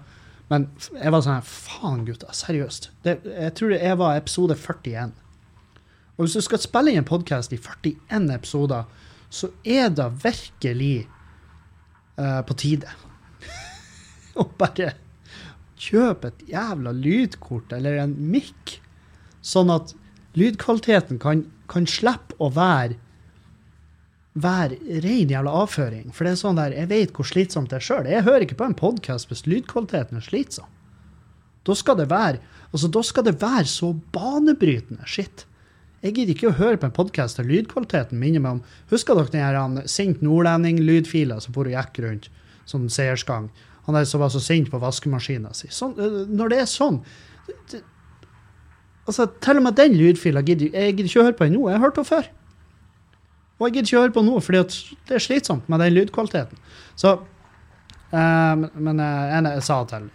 Men 0.50 0.68
jeg 0.96 1.14
var 1.14 1.24
sånn 1.26 1.46
faen 1.46 2.04
gutter. 2.08 2.32
seriøst. 2.36 2.90
Det, 3.06 3.20
jeg 3.26 3.56
tror 3.58 3.74
jeg 3.76 4.00
var 4.00 4.20
episode 4.20 4.58
41. 4.58 5.16
Og 6.20 6.26
hvis 6.28 6.36
du 6.36 6.44
skal 6.44 6.60
spille 6.60 6.92
inn 6.92 7.00
en 7.00 7.08
podkast 7.08 7.54
i 7.56 7.58
41 7.64 8.34
episoder, 8.36 8.90
så 9.32 9.48
er 9.64 9.88
det 9.96 10.08
virkelig 10.20 11.08
uh, 12.20 12.42
på 12.44 12.58
tide 12.60 12.92
å 14.42 14.44
bare 14.60 14.98
kjøpe 15.80 16.34
et 16.34 16.42
jævla 16.52 16.92
lydkort 16.92 17.72
eller 17.72 18.02
en 18.04 18.18
mic, 18.20 18.82
sånn 19.40 19.72
at 19.72 19.94
lydkvaliteten 20.36 21.22
kan, 21.24 21.46
kan 21.72 21.88
slippe 21.88 22.36
å 22.44 22.52
være 22.52 23.00
være 24.40 25.00
ren 25.04 25.32
jævla 25.32 25.54
avføring. 25.64 26.12
For 26.16 26.28
det 26.28 26.36
er 26.36 26.42
sånn 26.44 26.60
der, 26.60 26.76
jeg 26.76 26.92
vet 26.92 27.16
hvor 27.16 27.28
slitsomt 27.28 27.72
det 27.72 27.80
er 27.80 27.86
sjøl. 27.86 28.08
Jeg 28.12 28.28
hører 28.28 28.46
ikke 28.46 28.60
på 28.60 28.68
en 28.68 28.78
podkast 28.78 29.32
hvis 29.32 29.48
lydkvaliteten 29.48 30.20
er 30.20 30.26
slitsom. 30.26 30.68
Da 31.64 31.76
skal 31.76 31.98
det 32.00 32.10
være 32.12 32.44
altså 32.70 32.92
da 32.92 33.02
skal 33.08 33.26
det 33.28 33.40
være 33.42 33.68
så 33.72 33.94
banebrytende 34.14 35.08
shit. 35.08 35.48
Jeg 36.00 36.16
gidder 36.16 36.32
ikke 36.32 36.50
å 36.54 36.56
høre 36.56 36.80
på 36.80 36.88
en 36.88 36.96
podkast 36.96 37.40
der 37.40 37.48
lydkvaliteten 37.50 38.20
minner 38.22 38.44
meg 38.44 38.58
om 38.58 38.60
Husker 38.92 39.18
dere 39.18 39.34
den 39.34 39.44
her 39.44 39.58
han, 39.60 39.82
sint 39.84 40.22
nordlending-lydfila 40.24 41.42
som 41.44 41.56
for 41.56 41.68
og 41.68 41.76
gikk 41.76 42.00
rundt? 42.06 42.30
Sånn 42.70 42.88
seiersgang. 42.94 43.50
Han 43.88 43.98
der 43.98 44.08
som 44.08 44.22
var 44.24 44.32
så 44.32 44.40
sint 44.44 44.70
på 44.72 44.80
vaskemaskina 44.80 45.52
si. 45.58 45.68
Sånn, 45.74 45.98
øh, 46.00 46.22
når 46.30 46.54
det 46.54 46.60
er 46.64 46.70
sånn 46.72 47.02
det, 47.72 47.84
Altså, 49.10 49.26
Til 49.42 49.58
og 49.58 49.64
med 49.66 49.74
den 49.74 49.96
lydfila 49.98 50.44
gidder 50.46 50.70
jeg 50.70 50.94
gidder 50.94 51.08
ikke 51.10 51.22
å 51.24 51.26
høre 51.26 51.38
på 51.40 51.48
ennå. 51.48 51.64
Jeg 51.66 51.80
har 51.80 51.88
hørt 51.88 51.96
den 51.98 52.06
før. 52.06 52.28
Og 53.58 53.66
jeg 53.66 53.74
gidder 53.74 53.88
ikke 53.88 53.98
å 53.98 54.04
høre 54.04 54.16
på 54.20 54.24
nå, 54.28 54.36
fordi 54.46 54.60
det 55.10 55.16
er 55.18 55.24
slitsomt 55.24 55.72
med 55.72 55.82
den 55.82 55.96
lydkvaliteten. 55.98 56.62
Så 56.96 57.16
eh, 58.14 58.54
Men, 58.62 58.70
men 58.78 59.02
eh, 59.02 59.34
jeg, 59.34 59.50
jeg 59.58 59.66
sa 59.66 59.80
til 59.90 60.08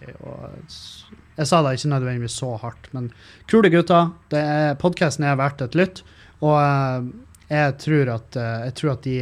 jeg 1.34 1.50
sa 1.50 1.60
det 1.64 1.76
ikke 1.78 1.90
nødvendigvis 1.90 2.38
så 2.38 2.52
hardt, 2.62 2.90
men 2.94 3.10
kule 3.50 3.70
gutter. 3.72 4.12
er 4.38 4.76
Podkasten 4.78 5.26
er 5.26 5.38
verdt 5.40 5.64
et 5.64 5.74
lytt. 5.78 6.04
Og 6.44 6.54
eh, 6.60 7.08
jeg 7.50 7.76
tror 7.82 8.12
at, 8.18 8.38
eh, 8.38 8.66
jeg 8.68 8.76
tror 8.78 9.00
de 9.02 9.16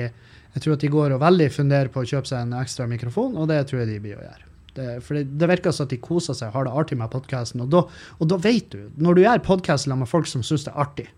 jeg 0.53 0.65
tror 0.65 0.75
at 0.77 0.83
de 0.85 0.93
går 0.93 1.15
og 1.15 1.23
veldig 1.23 1.49
funderer 1.49 1.89
på 1.93 2.03
å 2.03 2.09
kjøpe 2.09 2.29
seg 2.29 2.45
en 2.45 2.59
ekstra 2.59 2.85
mikrofon, 2.91 3.39
og 3.41 3.49
det 3.49 3.63
tror 3.69 3.83
jeg 3.83 3.95
de 3.95 4.01
blir 4.05 4.19
å 4.19 4.25
gjøre. 4.27 4.49
Det, 4.77 4.87
for 5.05 5.17
det, 5.17 5.25
det 5.41 5.49
virker 5.49 5.73
som 5.73 5.87
at 5.87 5.93
de 5.93 5.99
koser 6.01 6.37
seg 6.37 6.51
og 6.51 6.59
har 6.59 6.67
det 6.69 6.75
artig 6.83 6.99
med 7.01 7.13
podkasten. 7.13 7.65
Og, 7.65 7.93
og 8.19 8.29
da 8.29 8.39
vet 8.41 8.69
du, 8.73 8.91
når 9.01 9.17
du 9.17 9.23
gjør 9.25 9.45
podkast 9.47 9.89
med 9.89 10.09
folk 10.09 10.29
som 10.29 10.45
syns 10.45 10.67
det 10.67 10.75
er 10.75 10.85
artig, 10.85 11.09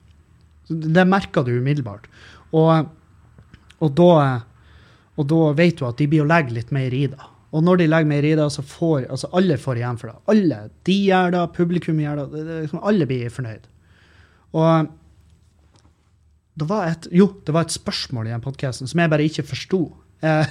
det 0.71 1.07
merker 1.07 1.47
du 1.47 1.57
umiddelbart. 1.59 2.07
Og, 2.55 2.91
og, 3.81 3.91
da, 3.99 4.15
og 5.19 5.29
da 5.31 5.41
vet 5.59 5.79
du 5.81 5.87
at 5.89 5.99
de 5.99 6.09
blir 6.11 6.25
å 6.25 6.31
legge 6.31 6.55
litt 6.55 6.71
mer 6.75 6.95
i 6.95 7.05
det. 7.11 7.31
Og 7.55 7.63
når 7.63 7.79
de 7.79 7.87
legger 7.87 8.11
mer 8.11 8.27
i 8.27 8.35
det, 8.35 8.49
så 8.51 8.65
får 8.67 9.05
altså 9.15 9.29
alle 9.39 9.55
får 9.63 9.79
igjen 9.79 9.99
for 10.01 10.11
det. 10.11 10.17
Alle. 10.33 10.57
De 10.89 10.97
gjør 11.07 11.37
det, 11.37 11.43
publikum 11.55 12.01
gjør 12.03 12.25
det. 12.25 12.27
det, 12.35 12.57
liksom, 12.65 12.81
alle 12.91 13.07
blir 13.07 13.31
fornøyd. 13.31 13.69
Og 14.59 14.89
det 16.55 16.69
var 16.71 16.87
et, 16.91 17.07
jo, 17.15 17.29
det 17.47 17.55
var 17.55 17.63
et 17.67 17.75
spørsmål 17.75 18.27
i 18.29 18.35
den 18.35 18.43
podkasten 18.43 18.89
som 18.91 19.01
jeg 19.03 19.11
bare 19.11 19.27
ikke 19.27 19.47
forsto. 19.47 19.81
Eh, 20.23 20.47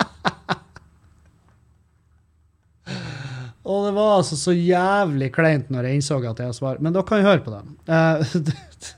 og 3.70 3.78
det 3.86 3.94
var 3.96 4.10
altså 4.18 4.36
så 4.38 4.52
jævlig 4.54 5.28
kleint 5.34 5.70
når 5.70 5.84
jeg 5.86 5.94
innså 5.98 6.14
at 6.26 6.38
jeg 6.42 6.54
svarer. 6.58 6.80
Men 6.82 6.94
da 6.94 7.00
kan 7.06 7.18
jeg 7.20 7.30
høre 7.30 7.46
på 7.46 7.54
dem. 7.54 7.66
Eh, 7.86 8.18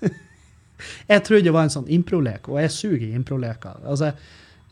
jeg 1.12 1.21
trodde 1.25 1.47
det 1.49 1.57
var 1.57 1.64
en 1.69 1.76
sånn 1.76 1.92
improlek, 1.92 2.42
og 2.49 2.57
jeg 2.64 2.76
suger 2.76 3.07
i 3.09 3.19
improleker. 3.21 3.75
Altså, 3.85 4.07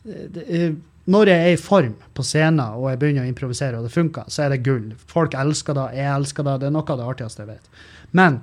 det, 0.05 0.43
eh, 0.49 0.73
når 1.09 1.31
jeg 1.31 1.43
er 1.43 1.55
i 1.55 1.59
form 1.59 1.93
på 2.13 2.23
scenen 2.25 2.77
og 2.77 2.89
jeg 2.91 2.99
begynner 3.01 3.25
å 3.25 3.31
improvisere, 3.31 3.79
og 3.79 3.87
det 3.87 3.93
funker, 3.95 4.27
så 4.29 4.45
er 4.45 4.53
det 4.53 4.63
gull. 4.65 4.91
Folk 5.09 5.33
elsker 5.33 5.77
det, 5.77 5.87
jeg 5.97 6.09
elsker 6.13 6.45
det. 6.45 6.59
Det 6.61 6.69
er 6.69 6.75
noe 6.75 6.85
av 6.85 6.99
det 6.99 7.07
artigste 7.09 7.41
jeg 7.41 7.55
vet. 7.55 7.71
Men 8.17 8.41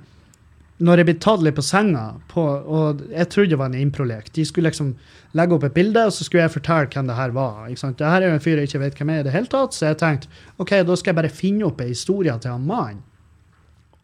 når 0.79 1.01
jeg 1.01 1.07
blir 1.09 1.19
tatt 1.23 1.41
litt 1.43 1.57
på 1.57 1.63
senga, 1.65 2.03
på, 2.31 2.43
og 2.43 3.01
jeg 3.11 3.29
trodde 3.31 3.51
det 3.51 3.59
var 3.59 3.71
en 3.71 3.81
improlek 3.81 4.29
De 4.35 4.45
skulle 4.47 4.69
liksom 4.69 4.93
legge 5.35 5.55
opp 5.55 5.65
et 5.67 5.75
bilde, 5.75 6.05
og 6.07 6.15
så 6.15 6.25
skulle 6.25 6.45
jeg 6.45 6.55
fortelle 6.55 6.91
hvem 6.93 7.09
det 7.09 7.17
her 7.17 7.33
var. 7.35 7.65
ikke 7.67 7.83
sant? 7.83 7.97
Det 7.99 8.07
er 8.07 8.27
jo 8.27 8.35
en 8.35 8.43
fyr 8.43 8.61
jeg 8.61 8.69
ikke 8.69 8.83
vet 8.85 8.99
hvem 8.99 9.11
er 9.13 9.21
i 9.21 9.27
det 9.27 9.35
hele 9.35 9.51
tatt, 9.51 9.75
så 9.75 9.89
jeg 9.89 9.99
tenkte 9.99 10.31
ok, 10.57 10.75
da 10.87 10.95
skal 10.99 11.11
jeg 11.11 11.19
bare 11.19 11.33
finne 11.41 11.67
opp 11.67 11.83
en 11.83 11.91
historie 11.91 12.35
til 12.39 12.55
han 12.55 12.67
mannen. 12.67 13.03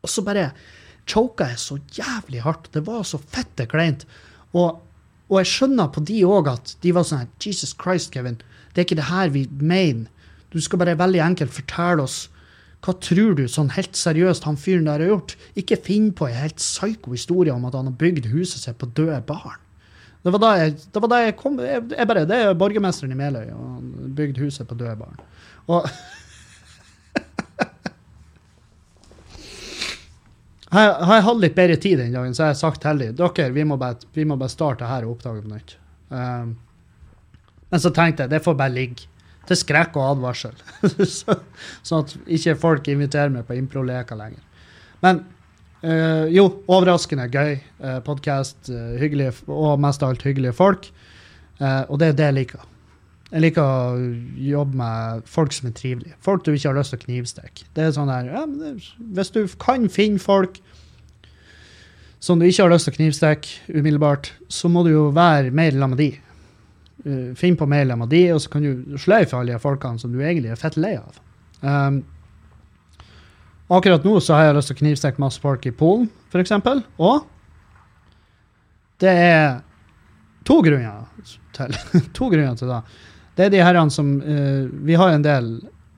Og 0.03 0.11
så 0.11 0.21
bare 0.21 0.49
choka 1.09 1.47
jeg 1.49 1.61
så 1.61 1.79
jævlig 1.97 2.43
hardt. 2.43 2.69
Det 2.75 2.83
var 2.85 3.05
så 3.07 3.17
fette 3.21 3.65
kleint. 3.71 4.05
Og, 4.53 4.83
og 5.29 5.39
jeg 5.41 5.51
skjønner 5.51 5.89
på 5.93 6.03
de 6.05 6.19
òg 6.27 6.51
at 6.51 6.75
de 6.83 6.93
var 6.93 7.05
sånn 7.07 7.23
her 7.23 7.31
Jesus 7.41 7.73
Christ, 7.73 8.11
Kevin. 8.13 8.37
Det 8.73 8.81
er 8.81 8.87
ikke 8.87 8.99
det 8.99 9.09
her 9.09 9.31
vi 9.33 9.45
mener. 9.57 10.07
Du 10.53 10.61
skal 10.61 10.79
bare 10.79 10.97
veldig 10.99 11.21
enkelt 11.25 11.53
fortelle 11.55 12.05
oss 12.05 12.25
hva 12.85 12.93
tror 13.01 13.33
du 13.33 13.47
sånn 13.49 13.71
helt 13.73 13.97
seriøst 13.97 14.45
han 14.45 14.59
fyren 14.61 14.85
der 14.85 15.01
har 15.01 15.09
gjort? 15.09 15.33
Ikke 15.57 15.79
finn 15.81 16.11
på 16.13 16.27
en 16.29 16.37
helt 16.37 16.59
psyko 16.61 17.15
historie 17.15 17.53
om 17.53 17.63
at 17.65 17.73
han 17.73 17.89
har 17.89 17.95
bygd 17.97 18.27
huset 18.29 18.61
sitt 18.61 18.77
på 18.77 18.91
døde 18.93 19.17
barn. 19.25 19.57
Det 20.25 20.33
var 20.33 20.41
da 20.41 20.51
jeg, 20.57 20.75
var 20.93 21.09
da 21.09 21.21
jeg 21.21 21.35
kom 21.37 21.57
jeg, 21.61 21.81
jeg 21.93 22.09
bare, 22.09 22.25
Det 22.29 22.37
er 22.37 22.55
borgermesteren 22.57 23.13
i 23.13 23.17
Meløy, 23.17 23.49
og 23.53 23.65
han 23.75 23.89
har 24.01 24.13
bygd 24.19 24.39
huset 24.41 24.69
på 24.69 24.77
døde 24.77 24.95
barn. 25.01 25.17
Og 25.65 25.89
Har 30.75 30.97
har 31.07 31.19
jeg 31.19 31.25
hatt 31.29 31.41
litt 31.41 31.55
bedre 31.55 31.75
tid 31.79 31.99
den 32.01 32.15
dagen, 32.15 32.33
så 32.35 32.45
har 32.45 32.53
jeg 32.53 32.59
sagt 32.59 32.83
heldig. 32.83 33.13
dere, 33.15 33.51
vi 33.55 33.63
må 33.63 33.77
bare, 33.79 33.95
vi 34.13 34.25
må 34.27 34.35
bare 34.39 34.51
starte 34.51 34.89
her 34.89 35.05
og 35.05 35.15
oppdage 35.15 35.43
på 35.43 35.53
nytt. 35.53 35.77
Um, 36.09 36.55
men 37.71 37.83
så 37.83 37.91
tenkte 37.95 38.25
jeg 38.25 38.33
det 38.33 38.41
får 38.43 38.57
bare 38.59 38.75
ligge. 38.75 39.07
Til 39.45 39.59
skrekk 39.59 39.95
og 40.01 40.15
advarsel. 40.15 40.55
så, 41.19 41.37
sånn 41.85 42.03
at 42.03 42.13
ikke 42.33 42.57
folk 42.57 42.87
inviterer 42.89 43.29
meg 43.29 43.45
på 43.45 43.55
improleker 43.59 44.17
lenger. 44.17 44.41
Men 45.05 45.21
uh, 45.85 46.25
jo, 46.33 46.47
overraskende 46.65 47.29
gøy 47.29 47.59
uh, 47.83 47.99
podkast. 48.03 48.71
hyggelige 48.99 49.35
og 49.45 49.79
mest 49.79 50.03
av 50.03 50.15
alt 50.15 50.25
hyggelige 50.25 50.57
folk. 50.57 50.89
Uh, 51.61 51.85
og 51.87 52.01
det 52.01 52.11
er 52.11 52.17
det 52.17 52.31
jeg 52.31 52.39
liker. 52.41 52.71
Jeg 53.35 53.43
liker 53.43 53.65
å 53.67 53.95
jobbe 54.39 54.77
med 54.79 55.25
folk 55.27 55.51
som 55.51 55.67
er 55.67 55.73
trivelige. 55.75 56.15
Folk 56.23 56.45
du 56.45 56.53
ikke 56.53 56.69
har 56.69 56.77
lyst 56.77 56.93
til 56.93 57.01
å 57.01 57.03
knivstikke. 57.03 57.65
Det 57.75 57.83
er 57.83 57.89
sånn 57.91 58.07
der, 58.07 58.29
ja, 58.31 58.43
det, 58.47 58.69
Hvis 59.17 59.31
du 59.35 59.41
kan 59.59 59.89
finne 59.91 60.21
folk 60.23 60.61
som 62.23 62.39
du 62.39 62.45
ikke 62.47 62.63
har 62.63 62.71
lyst 62.71 62.87
til 62.87 62.93
å 62.93 62.95
knivstikke 62.95 63.73
umiddelbart, 63.75 64.29
så 64.47 64.69
må 64.71 64.85
du 64.85 64.93
jo 64.93 65.09
være 65.15 65.51
mer 65.51 65.75
sammen 65.75 65.97
med 65.97 65.99
de. 65.99 66.07
Uh, 67.03 67.33
Finn 67.35 67.57
på 67.59 67.67
mail 67.67 67.91
med 67.99 68.07
de, 68.13 68.21
og 68.33 68.39
så 68.39 68.53
kan 68.53 68.63
du 68.63 68.95
sløyfe 69.03 69.35
alle 69.35 69.51
de 69.51 69.59
folkene 69.61 69.99
som 69.99 70.13
du 70.13 70.21
egentlig 70.21 70.53
er 70.53 70.61
fett 70.61 70.77
lei 70.79 70.93
av. 70.95 71.17
Um, 71.59 71.97
akkurat 73.67 74.07
nå 74.07 74.13
så 74.23 74.37
har 74.37 74.47
jeg 74.47 74.55
lyst 74.61 74.71
til 74.71 74.77
å 74.77 74.79
knivstikke 74.79 75.23
masse 75.25 75.43
folk 75.43 75.67
i 75.67 75.73
Polen, 75.75 76.07
f.eks. 76.31 76.55
Og 77.03 77.27
det 79.03 79.11
er 79.11 79.59
to 80.47 80.61
grunner 80.63 81.03
til, 81.59 81.75
to 82.17 82.31
grunner 82.31 82.55
til 82.63 82.71
det. 82.71 82.79
Det 83.35 83.47
er 83.47 83.53
de 83.53 83.63
herrene 83.63 83.91
som 83.91 84.15
uh, 84.23 84.67
Vi 84.87 84.95
har 84.95 85.13
en 85.13 85.25
del 85.25 85.49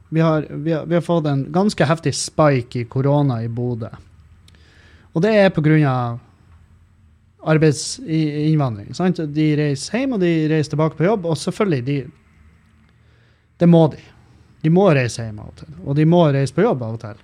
vi 0.10 0.22
har, 0.24 0.46
vi, 0.50 0.72
har, 0.72 0.86
vi 0.88 0.96
har 0.96 1.04
fått 1.04 1.26
en 1.28 1.42
ganske 1.52 1.86
heftig 1.86 2.14
spike 2.16 2.80
i 2.80 2.86
korona 2.88 3.42
i 3.44 3.50
Bodø. 3.52 3.90
Og 5.12 5.20
det 5.22 5.34
er 5.36 5.52
av 5.90 6.20
arbeidsinnvandring. 7.48 8.94
Sant? 8.96 9.20
De 9.20 9.48
reiser 9.60 10.00
hjem, 10.00 10.16
og 10.16 10.22
de 10.24 10.32
reiser 10.52 10.74
tilbake 10.74 10.96
på 10.96 11.08
jobb, 11.08 11.26
og 11.26 11.38
selvfølgelig, 11.38 11.84
de 11.86 11.98
Det 13.58 13.68
må 13.68 13.88
de. 13.88 13.98
De 14.62 14.70
må 14.70 14.88
reise 14.94 15.24
hjem 15.24 15.40
av 15.40 15.48
og 15.50 15.56
til, 15.58 15.74
og 15.84 15.96
de 15.96 16.06
må 16.06 16.24
reise 16.32 16.54
på 16.54 16.62
jobb 16.62 16.82
av 16.84 16.94
og 16.94 17.00
til. 17.02 17.22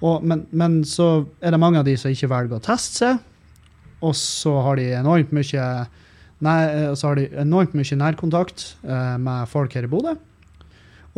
Og, 0.00 0.24
men, 0.24 0.46
men 0.50 0.84
så 0.84 1.24
er 1.40 1.54
det 1.54 1.60
mange 1.60 1.78
av 1.78 1.84
de 1.86 1.96
som 1.96 2.10
ikke 2.10 2.30
velger 2.30 2.58
å 2.58 2.64
teste 2.64 2.98
seg, 2.98 3.18
og 4.02 4.14
så 4.14 4.52
har 4.62 4.78
de 4.78 4.92
enormt 4.94 5.32
mye 5.34 5.64
Nei, 6.44 6.58
og 6.86 6.96
så 6.98 7.10
har 7.10 7.18
de 7.18 7.26
enormt 7.42 7.74
mye 7.74 7.98
nærkontakt 7.98 8.64
eh, 8.86 9.16
med 9.18 9.48
folk 9.50 9.74
her 9.74 9.88
i 9.88 9.90
Bodø. 9.90 10.14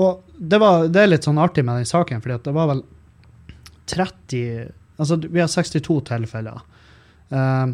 Og 0.01 0.23
det, 0.39 0.61
var, 0.63 0.87
det 0.89 1.03
er 1.03 1.11
litt 1.11 1.27
sånn 1.29 1.41
artig 1.43 1.65
med 1.67 1.81
den 1.81 1.89
saken, 1.89 2.23
fordi 2.25 2.39
det 2.47 2.55
var 2.57 2.71
vel 2.73 2.85
30 3.91 4.77
Altså, 5.01 5.17
vi 5.17 5.41
har 5.41 5.49
62 5.49 5.95
tilfeller. 6.05 6.59
Eh, 7.33 7.73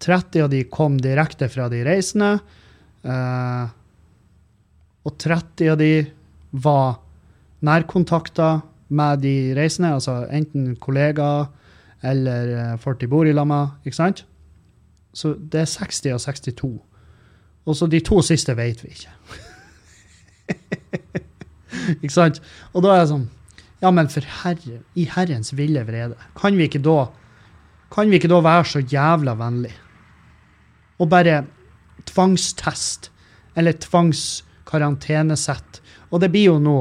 30 0.00 0.44
av 0.44 0.50
de 0.52 0.60
kom 0.70 1.00
direkte 1.02 1.48
fra 1.50 1.68
de 1.68 1.82
reisende. 1.84 2.38
eh, 3.02 3.66
og 5.02 5.16
30 5.18 5.70
av 5.72 5.78
de 5.80 5.92
var 6.52 7.00
nærkontakter 7.64 8.60
med 8.88 9.22
de 9.24 9.54
reisende, 9.56 9.94
altså 9.96 10.26
enten 10.30 10.76
kollegaer 10.76 11.48
eller 12.02 12.54
eh, 12.54 12.76
folk 12.80 13.00
de 13.00 13.08
bor 13.10 13.26
i 13.26 13.32
lag 13.32 13.48
med. 13.48 13.74
Ikke 13.84 13.98
sant? 13.98 14.24
Så 15.12 15.34
det 15.34 15.64
er 15.64 15.70
60 15.70 16.14
og 16.14 16.20
62. 16.20 16.70
Og 17.66 17.76
så 17.76 17.86
de 17.90 18.00
to 18.04 18.20
siste 18.24 18.54
vet 18.56 18.82
vi 18.84 18.92
ikke. 18.94 19.12
ikke 22.02 22.14
sant? 22.14 22.40
Og 22.72 22.84
da 22.84 22.94
er 22.94 23.04
det 23.04 23.12
sånn 23.12 23.28
Ja, 23.80 23.88
men 23.96 24.10
for 24.12 24.20
herre, 24.42 24.82
i 24.92 25.06
Herrens 25.08 25.54
ville 25.56 25.80
vrede, 25.88 26.18
kan 26.36 26.52
vi 26.58 26.66
ikke 26.68 26.82
da 26.84 27.08
kan 27.90 28.10
vi 28.10 28.16
ikke 28.20 28.30
da 28.30 28.38
være 28.44 28.64
så 28.70 28.80
jævla 28.86 29.34
vennlig 29.38 29.72
og 31.00 31.08
bare 31.10 31.40
tvangstest 32.06 33.10
eller 33.58 33.72
tvangskarantenesett? 33.82 35.80
Og 36.12 36.20
det 36.22 36.30
blir 36.30 36.44
jo 36.52 36.58
nå 36.62 36.76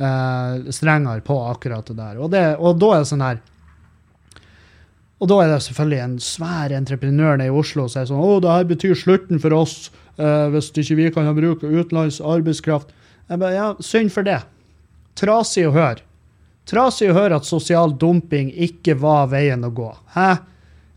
eh, 0.00 0.54
strengere 0.72 1.20
på 1.26 1.36
akkurat 1.44 1.86
det 1.86 1.96
der. 1.98 2.18
Og, 2.18 2.30
det, 2.32 2.56
og 2.58 2.78
da 2.80 2.88
er 2.94 2.98
det 3.02 3.10
sånn 3.12 3.26
her 3.26 3.38
Og 5.20 5.28
da 5.28 5.40
er 5.42 5.50
det 5.52 5.62
selvfølgelig 5.66 6.00
en 6.00 6.20
svær 6.24 6.72
entreprenør 6.72 7.40
nede 7.40 7.50
i 7.50 7.56
Oslo 7.60 7.84
som 7.92 8.00
er 8.00 8.08
sånn 8.08 8.22
Å, 8.24 8.38
det 8.40 8.54
her 8.54 8.68
betyr 8.70 8.96
slutten 8.96 9.40
for 9.42 9.56
oss 9.56 9.74
eh, 10.16 10.46
hvis 10.54 10.70
ikke 10.72 10.96
vi 10.96 11.10
kan 11.12 11.28
ha 11.28 11.34
bruk 11.36 11.64
av 11.66 11.74
utenlandsk 11.74 12.24
arbeidskraft. 12.24 12.94
Jeg 13.28 13.42
bare, 13.42 13.56
ja, 13.56 13.66
Synd 13.84 14.14
for 14.14 14.26
det. 14.26 14.38
Trasig 15.20 15.66
å 15.68 15.74
høre. 15.76 16.00
Trasig 16.70 17.10
å 17.10 17.16
høre 17.18 17.40
at 17.40 17.48
sosial 17.48 17.92
dumping 18.00 18.48
ikke 18.54 18.96
var 19.00 19.28
veien 19.32 19.66
å 19.66 19.72
gå. 19.74 19.90
Hæ? 20.16 20.30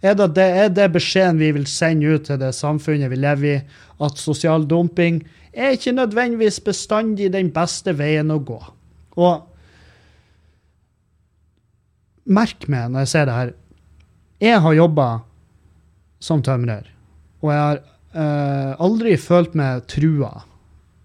Er 0.03 0.17
det, 0.19 0.33
det, 0.36 0.47
er 0.59 0.71
det 0.71 0.89
beskjeden 0.91 1.39
vi 1.39 1.51
vil 1.55 1.67
sende 1.69 2.15
ut 2.15 2.25
til 2.27 2.39
det 2.41 2.51
samfunnet 2.55 3.12
vi 3.12 3.19
lever 3.23 3.49
i, 3.53 3.59
at 4.03 4.19
sosial 4.19 4.65
dumping 4.67 5.21
er 5.55 5.77
ikke 5.77 5.95
nødvendigvis 5.95 6.59
bestandig 6.65 7.29
den 7.31 7.51
beste 7.55 7.93
veien 7.95 8.31
å 8.33 8.39
gå? 8.43 8.59
Og 9.15 9.47
merk 12.23 12.67
meg 12.71 12.91
når 12.91 13.05
jeg 13.05 13.12
ser 13.13 13.29
det 13.29 13.38
her 13.38 13.53
Jeg 14.43 14.60
har 14.60 14.75
jobba 14.75 15.08
som 16.23 16.41
tømrer, 16.43 16.89
og 17.43 17.51
jeg 17.51 17.62
har 17.62 17.79
uh, 18.15 18.73
aldri 18.84 19.13
følt 19.19 19.56
meg 19.56 19.86
trua. 19.91 20.34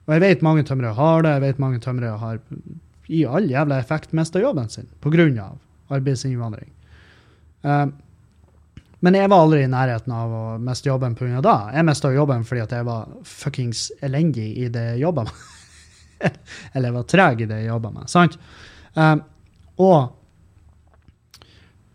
Og 0.09 0.15
jeg 0.17 0.25
vet 0.25 0.43
mange 0.43 0.65
tømrere 0.67 0.97
har 0.97 1.23
det, 1.23 1.37
jeg 1.37 1.45
vet 1.45 1.63
mange 1.63 1.79
tømrere 1.85 2.19
har 2.19 2.41
i 3.09 3.23
all 3.29 3.47
jævla 3.49 3.79
effekt 3.79 4.13
mista 4.17 4.43
jobben 4.43 4.69
sin 4.73 4.89
pga. 5.05 5.53
arbeidsinnvandring. 5.89 6.71
Uh, 7.63 7.87
men 9.01 9.15
jeg 9.15 9.31
var 9.31 9.45
aldri 9.45 9.63
i 9.63 9.71
nærheten 9.71 10.13
av 10.13 10.35
å 10.35 10.45
miste 10.59 10.91
jobben 10.91 11.15
pga. 11.15 11.41
det. 11.41 11.57
Jeg 11.77 11.87
mista 11.87 12.11
jobben 12.13 12.45
fordi 12.45 12.65
at 12.67 12.75
jeg 12.75 12.85
var 12.91 13.09
fuckings 13.23 13.93
elendig 14.03 14.51
i 14.59 14.69
det 14.69 14.85
jeg 14.93 15.05
jobba 15.07 15.25
med. 15.29 16.39
Eller 16.75 16.89
jeg 16.89 16.97
var 16.99 17.11
treg 17.15 17.43
i 17.43 17.47
det 17.47 17.63
jeg 17.63 17.71
jobba 17.71 17.95
med. 17.95 18.11
sant? 18.11 18.39
Um, 18.99 19.23
og 19.79 20.18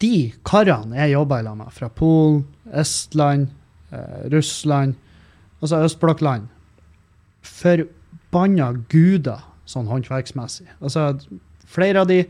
de 0.03 0.33
karene 0.45 0.99
jeg 0.99 1.15
jobba 1.15 1.39
i 1.39 1.47
med, 1.47 1.71
fra 1.71 1.89
Polen, 1.89 2.43
Estland, 2.75 3.47
eh, 3.95 4.25
Russland, 4.33 4.97
altså 5.63 5.83
østblokkland 5.87 6.49
Forbanna 7.43 8.71
guder, 8.91 9.43
sånn 9.67 9.89
håndverksmessig. 9.91 10.67
Altså, 10.79 11.11
flere 11.67 12.03
av 12.03 12.09
de 12.09 12.21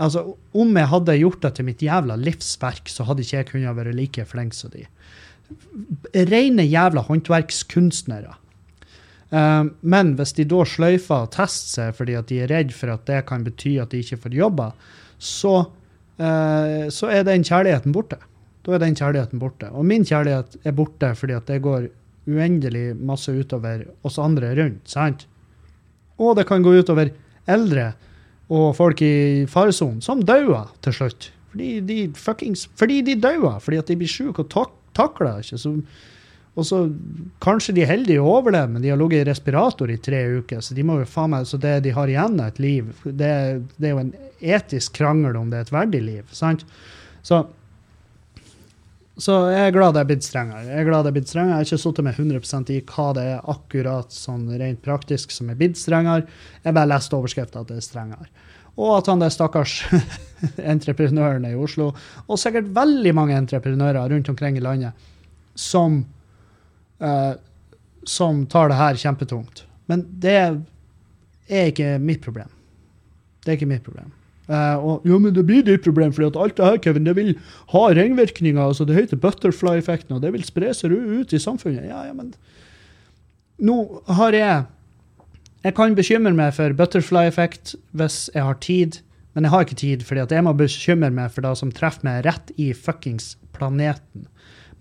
altså, 0.00 0.34
Om 0.56 0.76
jeg 0.76 0.90
hadde 0.92 1.18
gjort 1.18 1.42
det 1.44 1.52
til 1.56 1.68
mitt 1.68 1.82
jævla 1.84 2.16
livsverk, 2.20 2.88
så 2.88 3.06
hadde 3.08 3.24
ikke 3.24 3.36
jeg 3.36 3.48
kunnet 3.50 3.76
være 3.76 3.96
like 3.96 4.24
flink 4.28 4.56
som 4.56 4.72
de. 4.72 4.86
Rene 6.14 6.64
jævla 6.64 7.04
håndverkskunstnere. 7.08 8.38
Uh, 9.32 9.68
men 9.80 10.12
hvis 10.18 10.34
de 10.36 10.44
da 10.44 10.64
sløyfer 10.68 11.24
og 11.24 11.30
tester 11.32 11.70
seg 11.70 11.94
fordi 11.96 12.18
at 12.18 12.26
de 12.28 12.42
er 12.44 12.50
redd 12.52 12.74
for 12.76 12.92
at 12.92 13.06
det 13.08 13.22
kan 13.30 13.46
bety 13.46 13.78
at 13.80 13.94
de 13.94 14.02
ikke 14.04 14.20
får 14.26 14.36
jobber, 14.36 14.74
så, 15.16 15.54
så 16.92 17.08
er 17.10 17.24
den 17.26 17.44
kjærligheten 17.46 17.94
borte. 17.94 18.18
Da 18.62 18.76
er 18.76 18.82
den 18.82 18.94
kjærligheten 18.98 19.40
borte. 19.42 19.70
Og 19.74 19.86
min 19.88 20.04
kjærlighet 20.06 20.58
er 20.64 20.76
borte 20.76 21.12
fordi 21.18 21.34
at 21.34 21.48
det 21.50 21.62
går 21.64 21.88
uendelig 22.30 22.92
masse 22.96 23.32
utover 23.34 23.82
oss 24.06 24.20
andre 24.22 24.52
rundt. 24.58 24.86
sant? 24.88 25.26
Og 26.18 26.36
det 26.38 26.46
kan 26.46 26.62
gå 26.62 26.76
utover 26.78 27.10
eldre 27.50 27.92
og 28.52 28.76
folk 28.76 29.00
i 29.02 29.46
faresonen, 29.48 30.02
som 30.04 30.22
dauer 30.22 30.70
til 30.84 30.94
slutt. 30.94 31.30
Fordi 31.52 31.80
de 31.80 31.98
fuckings, 32.16 32.68
fordi 32.76 33.00
de 33.02 33.16
dauer, 33.20 33.58
fordi 33.60 33.80
at 33.80 33.88
de 33.88 33.96
blir 33.98 34.10
sjuke 34.10 34.44
og 34.44 34.50
tak 34.52 34.78
takler 34.96 35.40
ikke. 35.40 35.58
Så, 35.58 35.74
og 36.52 36.66
så 36.68 36.82
kanskje 37.40 37.72
de 37.78 37.84
er 37.84 37.88
heldige 37.94 38.20
og 38.20 38.42
overlever, 38.42 38.68
men 38.74 38.82
de 38.84 38.90
har 38.92 38.98
ligget 39.00 39.22
i 39.22 39.28
respirator 39.30 39.88
i 39.88 39.96
tre 39.96 40.20
uker. 40.42 40.60
Så 40.60 40.76
de 40.76 40.84
må 40.84 40.98
jo 41.00 41.08
faen 41.08 41.32
meg, 41.32 41.46
så 41.48 41.56
det 41.60 41.78
de 41.86 41.94
har 41.96 42.12
igjen 42.12 42.36
av 42.36 42.52
et 42.52 42.60
liv, 42.60 42.90
det, 43.06 43.32
det, 43.78 43.86
er 43.88 43.94
jo 43.94 44.02
en 44.02 44.12
etisk 44.58 44.98
krangel 45.00 45.38
om 45.40 45.48
det 45.48 45.62
er 45.62 45.66
et 45.66 45.72
verdig 45.72 46.02
liv. 46.04 46.36
sant? 46.36 46.66
Så, 47.24 47.40
så 49.16 49.38
jeg 49.54 49.70
er 49.70 49.74
glad 49.78 49.96
det 49.96 50.04
er 50.04 50.12
blitt 50.12 50.28
strengere. 50.28 50.66
Jeg 50.68 50.82
er 50.82 50.90
glad 50.90 51.06
det 51.06 51.14
er 51.14 51.16
blitt 51.16 51.32
strengere. 51.32 51.56
Jeg 51.56 51.62
har 51.62 51.70
ikke 51.70 51.82
sittet 51.86 52.08
med 52.10 52.20
100% 52.20 52.76
i 52.76 52.80
hva 52.92 53.08
det 53.16 53.26
er 53.32 53.50
akkurat 53.56 54.12
sånn 54.12 54.46
rent 54.60 54.84
praktisk 54.84 55.32
som 55.32 55.48
er 55.48 55.60
blitt 55.60 55.80
strengere. 55.80 56.28
Jeg 56.66 56.76
bare 56.76 56.92
leste 56.92 57.16
overskriften 57.16 57.64
at 57.64 57.72
det 57.72 57.80
er 57.80 57.88
strengere. 57.88 58.28
Og 58.76 58.98
at 58.98 59.08
han 59.08 59.20
der 59.20 59.32
stakkars 59.32 59.82
entreprenøren 60.74 61.44
i 61.48 61.56
Oslo, 61.56 61.94
og 62.26 62.40
sikkert 62.40 62.72
veldig 62.76 63.12
mange 63.16 63.36
entreprenører 63.40 64.12
rundt 64.12 64.28
omkring 64.32 64.60
i 64.60 64.64
landet, 64.64 65.08
som, 65.56 66.02
uh, 67.02 67.34
som 68.08 68.46
tar 68.50 68.70
det 68.72 68.80
her 68.80 68.98
kjempetungt. 68.98 69.64
Men 69.90 70.06
det 70.22 70.38
er 70.38 71.70
ikke 71.70 71.96
mitt 72.02 72.22
problem. 72.24 72.50
Det 73.42 73.52
er 73.52 73.58
ikke 73.58 73.70
mitt 73.70 73.86
problem. 73.86 74.10
Uh, 74.50 74.76
og, 74.76 75.06
jo, 75.06 75.18
men 75.22 75.34
det 75.34 75.44
blir 75.46 75.62
ditt 75.66 75.84
problem, 75.84 76.12
for 76.14 76.26
alt 76.26 76.56
det 76.58 76.66
her 76.66 76.80
Kevin, 76.82 77.06
det 77.06 77.14
vil 77.16 77.36
ha 77.72 77.84
ringvirkninger. 77.94 78.60
altså 78.62 78.84
Det 78.84 78.96
heter 78.96 79.20
butterfly-effekten, 79.22 80.16
og 80.16 80.22
det 80.22 80.32
vil 80.34 80.44
spre 80.44 80.72
seg 80.74 80.92
ut 80.92 81.32
i 81.32 81.40
samfunnet. 81.42 81.86
Ja, 81.88 82.06
ja, 82.08 82.16
men 82.16 82.34
Nå 83.62 84.02
har 84.08 84.32
jeg 84.34 84.64
Jeg 85.62 85.74
kan 85.76 85.94
bekymre 85.94 86.32
meg 86.34 86.56
for 86.56 86.74
butterfly-effekt 86.74 87.76
hvis 87.94 88.30
jeg 88.34 88.42
har 88.42 88.56
tid, 88.58 88.96
men 89.32 89.44
jeg 89.44 89.52
har 89.52 89.62
ikke 89.62 89.78
tid, 89.78 90.02
fordi 90.02 90.20
at 90.20 90.32
jeg 90.34 90.42
må 90.42 90.52
bekymre 90.58 91.10
meg 91.14 91.30
for 91.30 91.46
det 91.46 91.52
som 91.60 91.70
treffer 91.70 92.02
meg 92.02 92.24
rett 92.26 92.50
i 92.58 92.72
fuckings 92.74 93.36
planeten. 93.54 94.26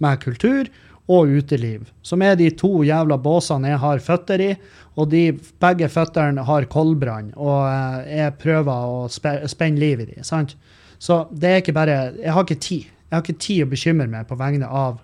Med 0.02 0.18
kultur 0.24 0.66
og 1.12 1.32
uteliv, 1.36 1.90
som 2.06 2.22
er 2.24 2.38
de 2.40 2.48
to 2.56 2.82
jævla 2.88 3.18
båsene 3.22 3.74
jeg 3.74 3.82
har 3.82 4.04
føtter 4.04 4.44
i. 4.44 4.52
Og 5.00 5.08
de 5.12 5.24
begge 5.64 5.88
føttene 5.92 6.44
har 6.48 6.68
koldbrann, 6.72 7.32
og 7.40 7.62
eh, 7.68 8.18
jeg 8.20 8.38
prøver 8.42 8.88
å 8.92 9.06
spenne 9.12 9.80
liv 9.80 10.04
i 10.04 10.10
de, 10.10 10.18
sant? 10.28 10.58
Så 11.02 11.24
det 11.32 11.50
er 11.50 11.62
ikke 11.62 11.74
bare 11.74 11.96
Jeg 12.20 12.34
har 12.36 12.44
ikke 12.46 12.60
tid. 12.62 12.90
Jeg 13.08 13.16
har 13.16 13.24
ikke 13.24 13.44
tid 13.44 13.64
å 13.64 13.70
bekymre 13.72 14.10
meg 14.12 14.28
på 14.30 14.38
vegne 14.38 14.68
av 14.68 15.00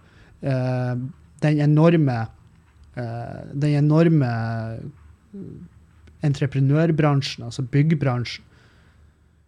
uh, 0.46 0.94
den 1.42 1.62
enorme 1.64 2.18
uh, 2.96 3.40
Den 3.54 3.80
enorme 3.80 4.30
entreprenørbransjen, 6.28 7.48
altså 7.48 7.66
byggbransjen. 7.66 8.46